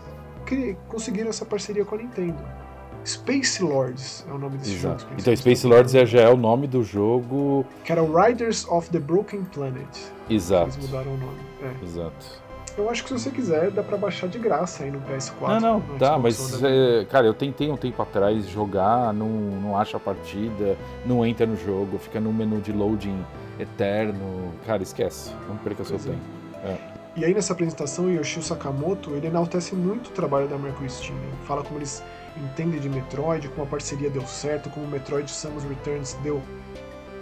[0.89, 2.58] conseguiram essa parceria com a Nintendo.
[3.05, 5.03] Space Lords é o nome desse Exato.
[5.03, 5.15] jogo.
[5.19, 7.65] Então, Space Lords é, já é o nome do jogo.
[7.85, 9.89] Que era Riders of the Broken Planet.
[10.29, 10.77] Exato.
[10.77, 11.39] Eles mudaram o nome.
[11.63, 11.85] É.
[11.85, 12.49] Exato.
[12.77, 15.61] Eu acho que se você quiser, dá pra baixar de graça aí no PS4.
[15.61, 19.97] Não, não, dá, mas, é, cara, eu tentei um tempo atrás jogar, não, não acha
[19.97, 23.25] a partida, não entra no jogo, fica no menu de loading
[23.59, 24.53] eterno.
[24.65, 26.15] Cara, esquece, não perca pois seu é.
[26.15, 26.25] tempo.
[26.63, 26.99] É.
[27.17, 31.17] E aí nessa apresentação, Yoshio Sakamoto, ele enaltece muito o trabalho da Mercury Steam.
[31.17, 31.33] Né?
[31.49, 32.01] Fala como eles
[32.45, 36.43] entende de Metroid, como a parceria deu certo, como o Metroid Samus Returns deu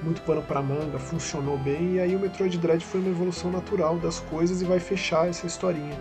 [0.02, 3.96] muito pano para manga, funcionou bem, e aí o Metroid Dread foi uma evolução natural
[3.96, 5.98] das coisas e vai fechar essa historinha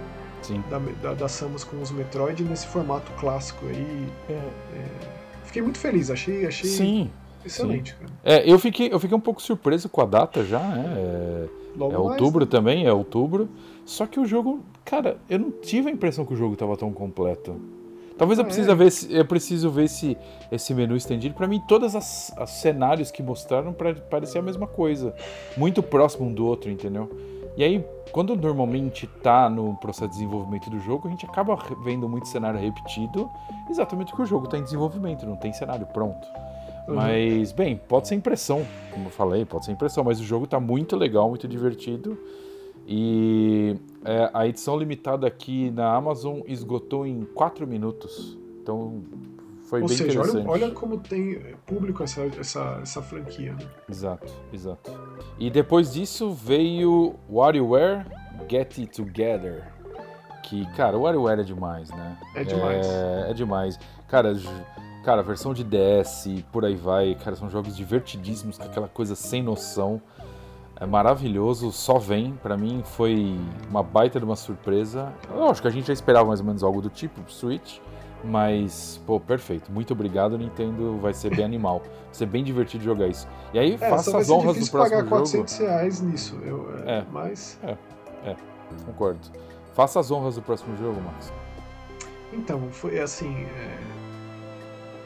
[0.70, 4.08] da, da, da, Samus com os Metroid nesse formato clássico aí.
[4.30, 4.34] É.
[4.34, 4.86] É,
[5.46, 7.12] fiquei muito feliz, achei, achei Sim.
[7.44, 7.96] excelente.
[8.00, 8.14] Sim.
[8.24, 10.94] É, eu, fiquei, eu fiquei um pouco surpreso com a data já, né?
[10.98, 11.48] É,
[11.80, 12.52] é outubro né?
[12.52, 13.50] também, é outubro.
[13.86, 16.92] Só que o jogo, cara, eu não tive a impressão que o jogo estava tão
[16.92, 17.60] completo.
[18.18, 20.18] Talvez eu, precise ver se, eu preciso ver esse,
[20.52, 21.36] esse menu estendido.
[21.36, 23.76] Para mim, todos os cenários que mostraram
[24.10, 25.14] parecer a mesma coisa.
[25.58, 27.10] Muito próximo um do outro, entendeu?
[27.58, 32.08] E aí, quando normalmente tá no processo de desenvolvimento do jogo, a gente acaba vendo
[32.08, 33.30] muito cenário repetido,
[33.70, 36.28] exatamente porque o jogo está em desenvolvimento, não tem cenário pronto.
[36.88, 36.96] Uhum.
[36.96, 40.60] Mas, bem, pode ser impressão, como eu falei, pode ser impressão, mas o jogo está
[40.60, 42.18] muito legal, muito divertido.
[42.88, 43.76] E
[44.06, 48.38] é, a edição limitada aqui na Amazon esgotou em 4 minutos.
[48.62, 49.04] Então
[49.64, 50.48] foi Ou bem seja, interessante.
[50.48, 53.54] Olha, olha como tem público essa, essa, essa franquia.
[53.54, 53.68] Né?
[53.90, 54.92] Exato, exato.
[55.40, 58.06] E depois disso veio WarioWare
[58.48, 59.74] Get It Together.
[60.44, 62.18] Que, cara, o WarioWare é demais, né?
[62.36, 62.86] É demais.
[62.86, 63.80] É, é demais.
[64.08, 64.36] Cara,
[65.04, 67.16] cara, versão de DS, por aí vai.
[67.16, 70.00] Cara, são jogos divertidíssimos, com aquela coisa sem noção
[70.78, 72.34] é maravilhoso, só vem.
[72.42, 73.40] Para mim foi
[73.70, 75.14] uma baita de uma surpresa.
[75.30, 77.80] Eu acho que a gente já esperava mais ou menos algo do tipo Switch,
[78.24, 79.72] mas pô, perfeito.
[79.72, 80.98] Muito obrigado, Nintendo.
[80.98, 81.80] Vai ser bem animal.
[81.80, 83.28] Vai ser bem divertido jogar isso.
[83.54, 87.06] E aí é, faça as honras do próximo pagar 400 reais nisso, eu, é, é,
[87.12, 87.78] mas é,
[88.26, 88.36] é,
[88.86, 89.20] concordo.
[89.74, 91.32] Faça as honras do próximo jogo, Max.
[92.32, 93.44] Então, foi assim.
[93.44, 94.05] É...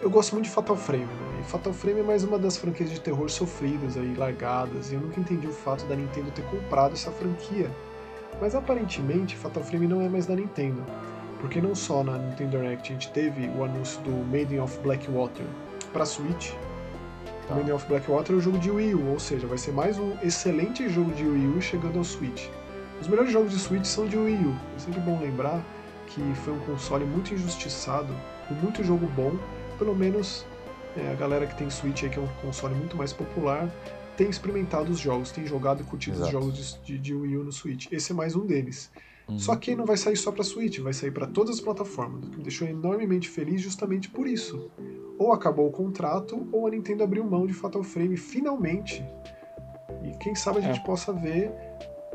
[0.01, 1.43] Eu gosto muito de Fatal Frame, né?
[1.43, 5.19] Fatal Frame é mais uma das franquias de terror sofridas aí, largadas, e eu nunca
[5.19, 7.69] entendi o fato da Nintendo ter comprado essa franquia.
[8.39, 10.81] Mas aparentemente Fatal Frame não é mais da Nintendo,
[11.41, 15.45] porque não só na Nintendo Direct a gente teve o anúncio do Maiden of Blackwater
[15.91, 16.53] para Switch.
[17.49, 17.55] Tá.
[17.55, 20.13] Maiden of Blackwater é o jogo de Wii U, ou seja, vai ser mais um
[20.23, 22.47] excelente jogo de Wii U chegando ao Switch.
[23.01, 24.55] Os melhores jogos de Switch são de Wii U.
[24.77, 25.61] É sempre bom lembrar
[26.07, 28.15] que foi um console muito injustiçado,
[28.47, 29.37] com muito jogo bom,
[29.79, 30.45] pelo menos
[30.95, 33.73] é, a galera que tem Switch aí, que é um console muito mais popular,
[34.17, 36.27] tem experimentado os jogos, tem jogado e curtido Exato.
[36.27, 37.87] os jogos de, de, Wii U no Switch.
[37.89, 38.91] Esse é mais um deles.
[39.29, 39.39] Uhum.
[39.39, 42.27] Só que não vai sair só para Switch, vai sair para todas as plataformas.
[42.29, 44.69] Me deixou enormemente feliz justamente por isso.
[45.17, 49.05] Ou acabou o contrato, ou a Nintendo abriu mão de Fatal Frame finalmente.
[50.03, 50.83] E quem sabe a gente é.
[50.83, 51.51] possa ver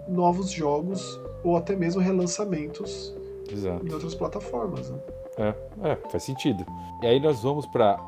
[0.06, 3.14] novos jogos ou até mesmo relançamentos
[3.50, 3.86] Exato.
[3.86, 4.90] em outras plataformas.
[4.90, 4.98] Né?
[5.38, 6.64] É, é, faz sentido.
[7.02, 7.98] E aí nós vamos pra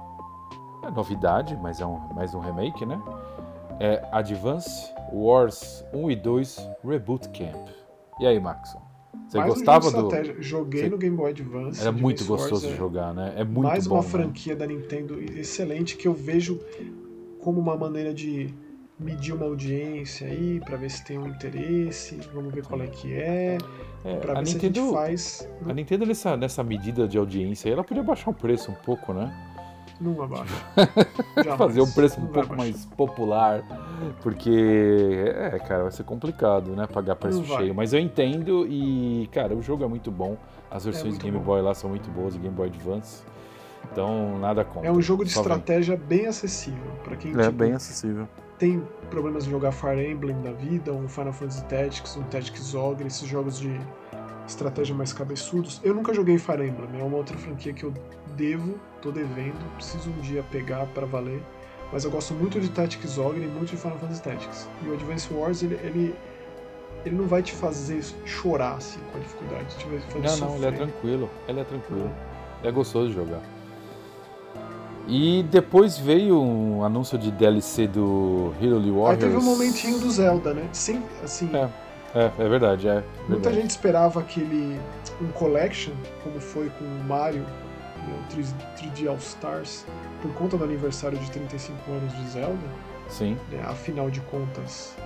[0.84, 3.00] é novidade, mas é um, mais um remake, né?
[3.80, 7.68] É Advance Wars 1 e 2 Reboot Camp.
[8.20, 8.80] E aí, Maxon?
[9.28, 10.42] Você Mais um gostava jogo do.
[10.42, 11.80] Joguei Você- no Game Boy Advance.
[11.80, 13.34] Era muito Advance Wars gostoso é de jogar, né?
[13.36, 13.96] É muito Mais bom.
[13.96, 14.08] uma né?
[14.08, 16.60] franquia da Nintendo excelente que eu vejo
[17.40, 18.54] como uma maneira de
[18.98, 23.12] medir uma audiência aí, pra ver se tem um interesse, vamos ver qual é que
[23.14, 23.58] é,
[24.04, 25.48] É, pra a ver se a Nintendo, gente faz.
[25.68, 29.12] a Nintendo nessa, nessa medida de audiência, aí, ela podia baixar o preço um pouco,
[29.12, 29.30] né?
[30.00, 30.54] Não abaixa.
[31.56, 33.62] Fazer um preço um pouco mais popular,
[34.22, 36.86] porque é, cara, vai ser complicado, né?
[36.86, 37.58] Pagar preço Não vai.
[37.58, 37.74] cheio.
[37.74, 40.36] Mas eu entendo e, cara, o jogo é muito bom.
[40.70, 41.44] As versões muito Game bom.
[41.44, 43.22] Boy lá são muito boas, Game Boy Advance.
[43.90, 44.86] Então, nada contra.
[44.88, 45.52] É um jogo de Só vem.
[45.52, 46.90] estratégia bem acessível.
[47.02, 48.28] Pra quem É tipo, bem acessível.
[48.58, 53.06] Tem problemas em jogar Fire Emblem da vida, um Final Fantasy Tactics, um Tactics Ogre,
[53.06, 53.78] esses jogos de
[54.46, 55.80] estratégia mais cabeçudos.
[55.84, 57.92] Eu nunca joguei Fire Emblem, é uma outra franquia que eu
[58.36, 61.42] devo, tô devendo, preciso um dia pegar pra valer.
[61.92, 64.68] Mas eu gosto muito de Tactics Ogre e muito de Final Fantasy Tactics.
[64.84, 66.14] E o Advance Wars, ele, ele,
[67.04, 70.56] ele não vai te fazer chorar assim, com a dificuldade, te vai fazer Não, não,
[70.56, 70.88] ele é sofrer.
[70.88, 71.30] tranquilo.
[71.46, 72.10] Ele é tranquilo.
[72.60, 73.40] Ele é gostoso de jogar.
[75.06, 79.18] E depois veio um anúncio de DLC do Hero Aí Warriors.
[79.20, 80.68] teve um momentinho do Zelda, né?
[80.72, 81.68] Sem, assim, É,
[82.14, 83.04] é, é verdade, é.
[83.28, 83.56] Muita verdade.
[83.60, 84.80] gente esperava aquele
[85.20, 85.92] um collection,
[86.22, 89.86] como foi com o Mario, né, o 3 3D All Stars,
[90.20, 92.68] por conta do aniversário de 35 anos de Zelda.
[93.08, 94.96] Sim, Né, afinal de contas,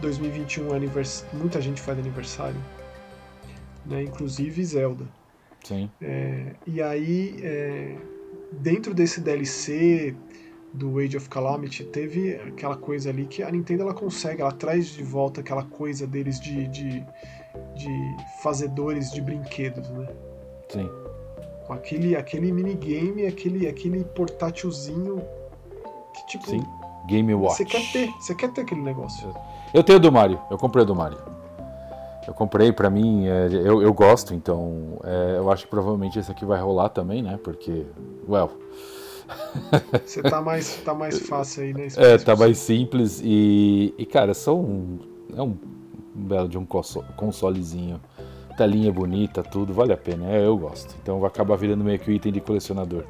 [0.00, 1.26] 2021 é anivers...
[1.32, 2.56] muita gente faz aniversário,
[3.84, 5.04] né, inclusive Zelda.
[5.62, 5.90] sim.
[6.00, 7.96] É, e aí, é,
[8.52, 10.14] dentro desse DLC
[10.72, 14.88] do Age of Calamity, teve aquela coisa ali que a Nintendo ela consegue, ela traz
[14.88, 17.04] de volta aquela coisa deles de, de,
[17.74, 20.08] de fazedores de brinquedos, né?
[20.68, 20.90] Sim.
[21.66, 25.22] Com aquele, aquele minigame, aquele, aquele portátilzinho
[26.12, 26.62] que, tipo, Sim.
[27.06, 27.56] Game Watch.
[27.56, 29.32] você quer ter, você quer ter aquele negócio.
[29.72, 31.33] Eu tenho o do Mario, eu comprei o do Mario.
[32.26, 36.30] Eu comprei, pra mim, é, eu, eu gosto, então é, eu acho que provavelmente esse
[36.30, 37.38] aqui vai rolar também, né?
[37.42, 37.84] Porque,
[38.28, 38.50] well,
[40.04, 41.88] Você tá mais, tá mais fácil aí, né?
[41.96, 44.98] é, tá mais simples e, e cara, são um,
[45.34, 45.56] é um
[46.14, 48.00] belo de um conso- consolezinho.
[48.56, 50.94] Telinha bonita, tudo, vale a pena, é, eu gosto.
[51.02, 53.04] Então vai acabar virando meio que um item de colecionador.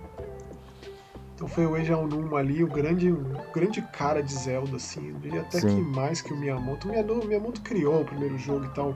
[1.35, 5.13] Então foi o Eiji Aonuma ali, o grande, o grande cara de Zelda, assim.
[5.19, 5.69] Diria até Sim.
[5.69, 6.87] que mais que o Miyamoto.
[6.87, 8.95] O Miyamoto, o Miyamoto criou o primeiro jogo e tal,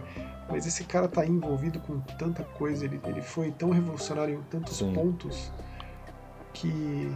[0.48, 4.76] mas esse cara tá envolvido com tanta coisa, ele, ele foi tão revolucionário em tantos
[4.76, 4.92] Sim.
[4.92, 5.52] pontos
[6.52, 7.12] que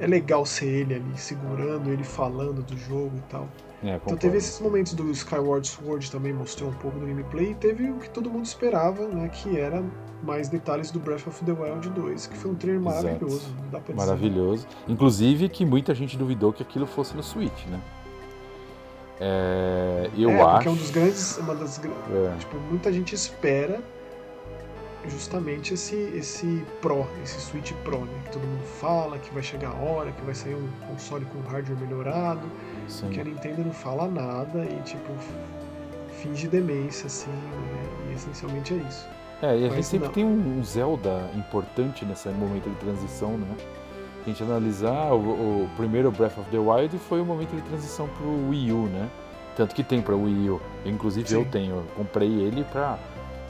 [0.00, 3.48] é legal ser ele ali, segurando, ele falando do jogo e tal.
[3.82, 7.54] É, Então teve esses momentos do Skyward Sword também mostrou um pouco do gameplay e
[7.54, 9.82] teve o que todo mundo esperava, né, que era
[10.22, 13.04] mais detalhes do Breath of the Wild 2, que foi um trailer Exato.
[13.04, 14.06] maravilhoso, dá pra dizer.
[14.06, 14.66] Maravilhoso.
[14.86, 17.80] Inclusive que muita gente duvidou que aquilo fosse no Switch, né?
[19.18, 20.52] É, eu é, acho.
[20.52, 23.80] porque é um dos grandes, uma das, É, tipo, muita gente espera
[25.08, 29.70] justamente esse esse Pro, esse Switch Pro, né, que todo mundo fala que vai chegar
[29.70, 32.46] a hora, que vai sair um console com hardware melhorado,
[32.88, 33.08] sim.
[33.08, 35.12] que a Nintendo não fala nada e tipo
[36.22, 39.08] finge demência assim, né, e essencialmente é isso.
[39.42, 40.14] É, e a gente sempre não.
[40.14, 43.56] tem um Zelda importante nesse momento de transição, né?
[44.22, 48.06] A gente analisar, o, o primeiro Breath of the Wild foi o momento de transição
[48.18, 49.08] pro Wii U, né?
[49.56, 50.60] Tanto que tem pra Wii U.
[50.84, 51.34] Inclusive Sim.
[51.36, 52.98] eu tenho, eu comprei ele pra.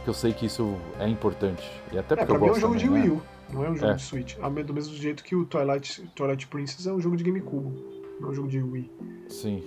[0.00, 1.62] Porque eu sei que isso é importante.
[1.92, 3.16] E até É, porque pra eu mim é um gosto jogo de também, Wii né?
[3.50, 3.94] U, não é um jogo É.
[3.96, 4.36] de Switch.
[4.66, 7.84] Do mesmo jeito que o Twilight, Twilight Princess é um jogo de GameCube,
[8.20, 8.90] não é um jogo de Wii.
[9.28, 9.62] Sim.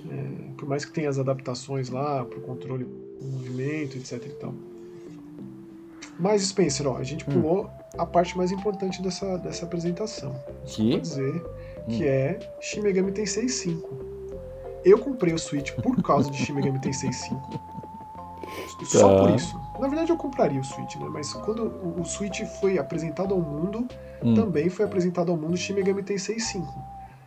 [0.57, 4.53] Por mais que tenha as adaptações lá pro controle do movimento, etc e tal.
[6.19, 7.41] Mas, Spencer, ó, a gente Hum.
[7.41, 10.35] pulou a parte mais importante dessa, dessa apresentação.
[10.65, 10.91] Que?
[10.91, 11.43] Vou dizer
[11.89, 12.07] que Hum.
[12.07, 13.89] é Shin Megami Tensei 5.
[14.85, 17.59] Eu comprei o Switch por causa de Shin Megami Tensei 5.
[18.85, 19.23] Só Tá.
[19.23, 19.59] por isso.
[19.83, 21.09] Na verdade, eu compraria o Switch, né?
[21.11, 23.85] Mas quando o, o Switch foi apresentado ao mundo,
[24.23, 26.73] Hum, também foi apresentado ao mundo Shin Megami Tensei 5,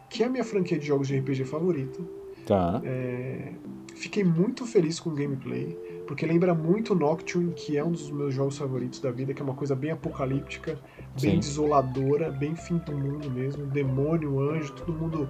[0.08, 2.00] que é a minha franquia de jogos de RPG favorita.
[2.46, 2.80] Tá.
[2.82, 3.52] É,
[3.96, 5.76] Fiquei muito feliz com o gameplay,
[6.06, 9.44] porque lembra muito Nocturne, que é um dos meus jogos favoritos da vida, que é
[9.44, 10.78] uma coisa bem apocalíptica,
[11.20, 11.38] bem Sim.
[11.38, 15.28] desoladora, bem fim do mundo mesmo, demônio, anjo, todo mundo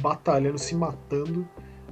[0.00, 1.46] batalhando, se matando.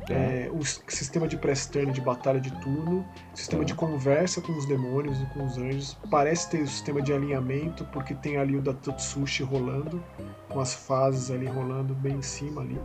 [0.06, 0.14] Tá.
[0.14, 3.66] É, o sistema de press turn de batalha de turno, sistema Tá.
[3.66, 5.96] de conversa com os demônios e com os anjos.
[6.10, 10.02] Parece ter o sistema de alinhamento, porque tem ali o da Totsushi rolando,
[10.48, 12.78] com as fases ali rolando bem em cima ali.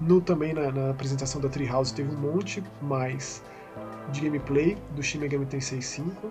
[0.00, 3.42] No, também na, na apresentação da Treehouse teve um monte mais
[4.12, 6.30] de gameplay do Shin Megami Tensei 5.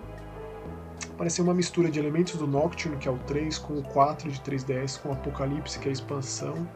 [1.16, 4.40] Pareceu uma mistura de elementos do Nocturne, que é o 3, com o 4 de
[4.40, 6.66] 3DS, com o Apocalipse, que é a expansão.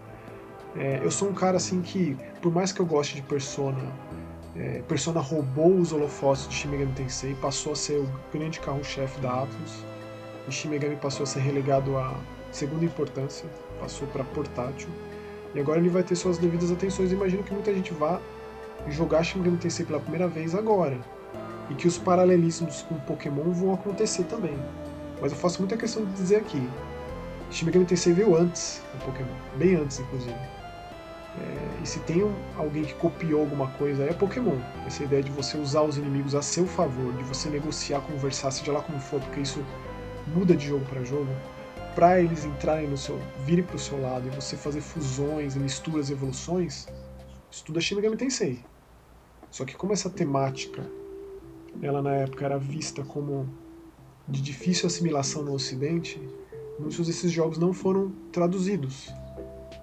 [0.76, 3.80] É, eu sou um cara assim que, por mais que eu goste de Persona,
[4.56, 9.20] é, Persona roubou os holofotes de Shin Megami Tensei, passou a ser o grande carro-chefe
[9.20, 9.84] da Atlus,
[10.48, 12.14] e Shin Megami passou a ser relegado à
[12.51, 13.48] segunda importância,
[13.80, 14.88] passou para portátil.
[15.55, 17.12] E agora ele vai ter suas devidas atenções.
[17.12, 18.20] Imagino que muita gente vá
[18.88, 20.98] jogar Shin Megami Tensei pela primeira vez agora.
[21.70, 24.59] E que os paralelismos com Pokémon vão acontecer também.
[25.20, 26.68] Mas eu faço muita questão de dizer aqui.
[27.51, 29.30] Shin Megami Tensei veio antes do Pokémon.
[29.56, 30.53] Bem antes, inclusive.
[31.40, 32.23] É, e se tem
[32.56, 34.59] alguém que copiou alguma coisa é Pokémon.
[34.86, 38.73] Essa ideia de você usar os inimigos a seu favor, de você negociar, conversar, seja
[38.73, 39.65] lá como for, porque isso
[40.28, 41.28] muda de jogo para jogo,
[41.94, 46.11] para eles entrarem no seu, virem para o seu lado e você fazer fusões, misturas,
[46.11, 46.86] evoluções,
[47.51, 48.65] isso tudo é Shin Megami Tensei.
[49.51, 50.89] Só que como essa temática,
[51.82, 53.48] ela na época era vista como
[54.27, 56.20] de difícil assimilação no Ocidente,
[56.78, 59.12] muitos desses jogos não foram traduzidos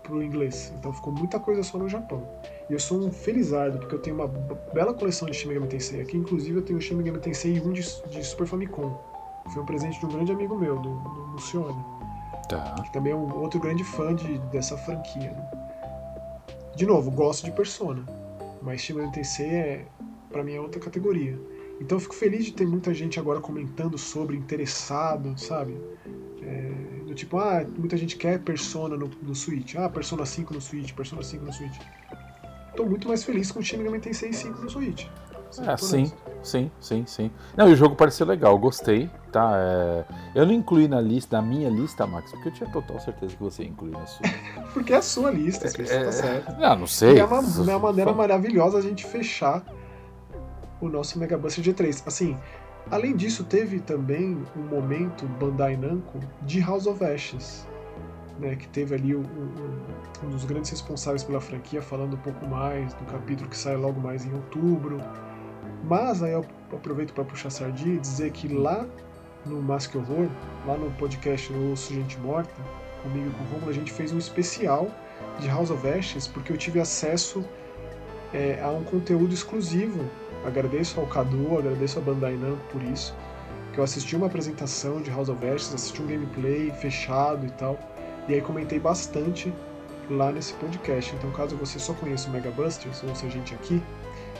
[0.01, 0.73] para o inglês.
[0.77, 2.27] Então ficou muita coisa só no Japão.
[2.69, 4.27] E eu sou um felizardo, porque eu tenho uma
[4.73, 6.17] bela coleção de Shin Megami Tensei aqui.
[6.17, 8.97] Inclusive eu tenho o Shin Megami Tensei 1 de, de Super Famicom.
[9.53, 11.85] Foi um presente de um grande amigo meu, do, do Luciano.
[12.47, 12.75] Tá.
[12.83, 15.31] Que também é um outro grande fã de, dessa franquia.
[15.31, 15.51] Né?
[16.75, 18.05] De novo, gosto de Persona.
[18.61, 19.85] Mas Shin Megami Tensei é,
[20.29, 21.37] pra mim, é outra categoria.
[21.81, 25.75] Então eu fico feliz de ter muita gente agora comentando sobre, interessado, sabe?
[26.43, 26.71] É,
[27.11, 29.75] do tipo, ah, muita gente quer Persona no, no Switch.
[29.75, 31.77] Ah, Persona 5 no Switch, Persona 5 no Switch.
[32.75, 35.07] Tô muito mais feliz com o Shin Megami Tensei 5 no Switch.
[35.67, 36.09] É, sim,
[36.41, 37.29] sim, sim, sim.
[37.57, 39.51] Não, e o jogo pareceu legal, gostei, tá?
[39.57, 40.05] É...
[40.33, 43.43] Eu não incluí na lista, na minha lista, Max, porque eu tinha total certeza que
[43.43, 44.25] você ia incluir na sua.
[44.73, 46.03] porque é a sua lista, é, é...
[46.05, 46.57] tá certo.
[46.57, 47.15] Não, não sei.
[47.15, 49.61] E é uma, é uma maneira maravilhosa a gente fechar
[50.79, 52.03] o nosso Mega Buster G3.
[52.05, 52.37] Assim,
[52.89, 57.67] além disso, teve também um momento Bandai Namco de House of Ashes.
[58.39, 62.47] Né, que teve ali um, um, um, dos grandes responsáveis pela franquia falando um pouco
[62.47, 64.99] mais do capítulo que sai logo mais em outubro.
[65.83, 66.43] Mas aí eu
[66.73, 68.87] aproveito para puxar sardinha e dizer que lá
[69.45, 70.27] no Mask Horror,
[70.65, 72.51] lá no podcast no Osso Gente Morta,
[73.01, 74.89] comigo e com o Romulo, a gente fez um especial
[75.39, 77.43] de House of Ashes, porque eu tive acesso
[78.33, 80.05] é, a um conteúdo exclusivo.
[80.45, 83.15] Agradeço ao Cadu, agradeço a Bandai Namco por isso,
[83.73, 87.77] que eu assisti uma apresentação de House of Ashes, assisti um gameplay fechado e tal,
[88.27, 89.53] e aí comentei bastante
[90.09, 91.15] lá nesse podcast.
[91.15, 93.81] Então, caso você só conheça o Mega Busters, ou seja, a gente aqui,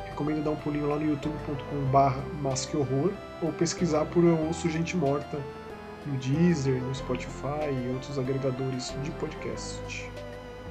[0.06, 3.12] recomendo dar um pulinho lá no youtube.com.br masquehorror
[3.42, 5.40] ou pesquisar por Eu Ouço Gente Morta
[6.06, 10.10] no Deezer, no Spotify e outros agregadores de podcast.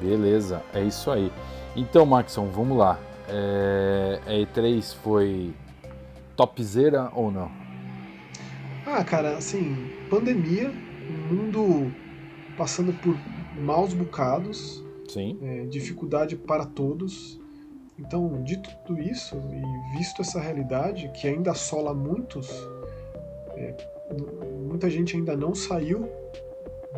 [0.00, 1.32] Beleza, é isso aí.
[1.76, 2.98] Então, Maxon, vamos lá.
[3.30, 4.20] É...
[4.26, 5.54] A E3 foi
[6.36, 7.50] topzera ou não?
[8.86, 10.70] Ah, cara, assim, pandemia,
[11.30, 11.92] mundo
[12.56, 13.16] passando por
[13.60, 15.38] maus bocados, Sim.
[15.42, 17.40] É, dificuldade para todos.
[17.98, 22.48] Então, dito tudo isso e visto essa realidade que ainda assola muitos,
[23.56, 23.76] é,
[24.66, 26.08] muita gente ainda não saiu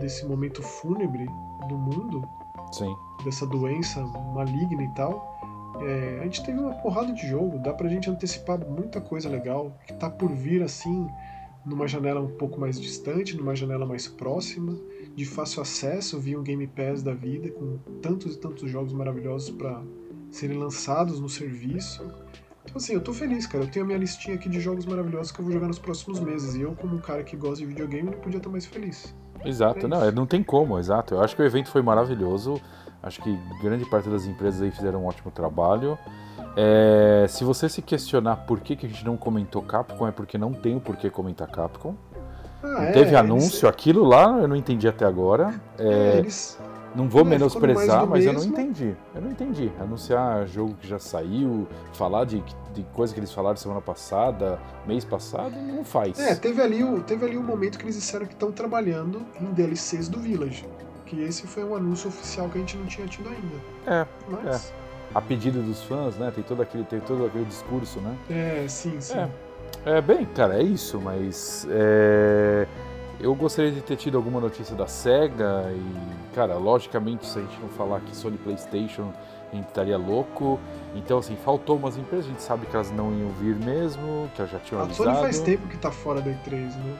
[0.00, 1.26] desse momento fúnebre
[1.68, 2.22] do mundo,
[2.70, 2.94] Sim.
[3.24, 4.00] dessa doença
[4.34, 5.31] maligna e tal.
[5.80, 9.76] É, a gente teve uma porrada de jogo, dá pra gente antecipar muita coisa legal
[9.86, 11.08] que tá por vir assim
[11.64, 14.76] numa janela um pouco mais distante, numa janela mais próxima,
[15.14, 19.50] de fácil acesso via um Game Pass da vida, com tantos e tantos jogos maravilhosos
[19.50, 19.80] para
[20.30, 22.02] serem lançados no serviço.
[22.64, 23.64] Então, assim, eu tô feliz, cara.
[23.64, 26.20] Eu tenho a minha listinha aqui de jogos maravilhosos que eu vou jogar nos próximos
[26.20, 26.54] meses.
[26.54, 29.14] E eu, como um cara que gosta de videogame, não podia estar mais feliz.
[29.44, 31.14] Exato, é não, não tem como, exato.
[31.14, 32.60] Eu acho que o evento foi maravilhoso.
[33.02, 35.98] Acho que grande parte das empresas aí fizeram um ótimo trabalho.
[36.56, 40.36] É, se você se questionar por que, que a gente não comentou Capcom, é porque
[40.36, 41.94] não tem o porquê comentar Capcom.
[42.62, 43.74] Ah, é, teve anúncio, eles...
[43.74, 45.60] aquilo lá eu não entendi até agora.
[45.78, 46.58] É, é eles
[46.94, 48.38] não vou é, menosprezar, mas mesmo.
[48.38, 48.94] eu não entendi.
[49.14, 49.72] Eu não entendi.
[49.80, 52.42] Anunciar jogo que já saiu, falar de,
[52.74, 56.18] de coisa que eles falaram semana passada, mês passado, não faz.
[56.18, 59.46] É, teve ali o, teve ali o momento que eles disseram que estão trabalhando em
[59.46, 60.66] DLCs do Village.
[61.12, 63.56] Que esse foi um anúncio oficial que a gente não tinha tido ainda.
[63.86, 64.06] É.
[64.28, 64.70] Mas...
[64.70, 64.82] é.
[65.14, 66.32] A pedido dos fãs, né?
[66.34, 68.16] Tem todo aquele, tem todo aquele discurso, né?
[68.30, 69.18] É, sim, sim.
[69.84, 71.66] É, é bem, cara, é isso, mas.
[71.70, 72.66] É
[73.22, 77.58] eu gostaria de ter tido alguma notícia da SEGA e, cara, logicamente, se a gente
[77.60, 79.12] não falar que Sony PlayStation,
[79.52, 80.58] a gente estaria louco.
[80.96, 84.40] Então, assim, faltou umas empresas, a gente sabe que elas não iam vir mesmo, que
[84.40, 85.10] elas já tinham a avisado.
[85.10, 86.98] A Sony faz tempo que tá fora da E3, né?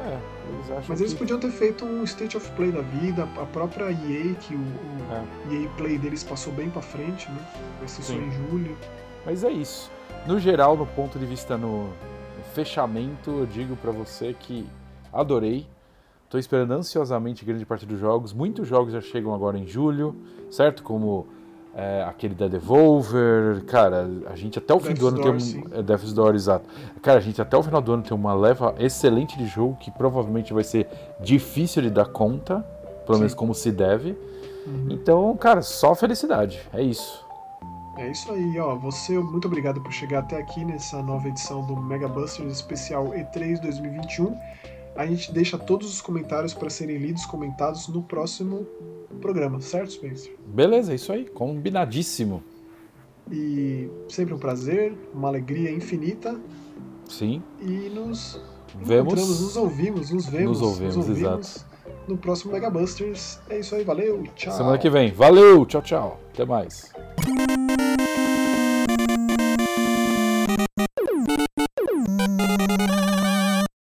[0.00, 0.18] É,
[0.52, 1.18] eles acham Mas eles que...
[1.18, 5.52] podiam ter feito um State of Play da vida, a própria EA, que o, o
[5.52, 5.54] é.
[5.54, 7.38] EA Play deles passou bem pra frente, né?
[7.78, 8.76] Vai ser só em julho.
[9.24, 9.90] Mas é isso.
[10.26, 14.66] No geral, no ponto de vista no, no fechamento, eu digo para você que
[15.12, 15.66] adorei.
[16.24, 18.32] Estou esperando ansiosamente grande parte dos jogos.
[18.32, 20.16] Muitos jogos já chegam agora em julho,
[20.50, 20.82] certo?
[20.82, 21.28] Como
[21.76, 23.62] é, aquele da Devolver.
[23.66, 25.78] Cara, a gente até o fim do ano Door, tem um.
[25.78, 26.66] É, Death's Door, exato.
[27.02, 29.90] Cara, a gente até o final do ano tem uma leva excelente de jogo que
[29.90, 30.88] provavelmente vai ser
[31.20, 32.64] difícil de dar conta,
[33.04, 33.20] pelo sim.
[33.20, 34.16] menos como se deve.
[34.66, 34.88] Uhum.
[34.90, 36.60] Então, cara, só felicidade.
[36.72, 37.24] É isso.
[37.98, 38.74] É isso aí, ó.
[38.76, 43.60] Você, muito obrigado por chegar até aqui nessa nova edição do Mega Busters especial E3
[43.60, 44.36] 2021.
[44.96, 48.66] A gente deixa todos os comentários para serem lidos, comentados no próximo
[49.20, 50.34] programa, certo, Spencer?
[50.46, 52.42] Beleza, é isso aí, combinadíssimo.
[53.30, 56.38] E sempre um prazer, uma alegria infinita.
[57.08, 57.42] Sim.
[57.60, 58.40] E nos
[58.82, 61.66] vemos, nos ouvimos, nos vemos, nos ouvimos, nos ouvimos exato.
[62.08, 63.40] no próximo Mega Busters.
[63.50, 64.56] É isso aí, valeu, tchau.
[64.56, 66.92] Semana que vem, valeu, tchau, tchau, até mais.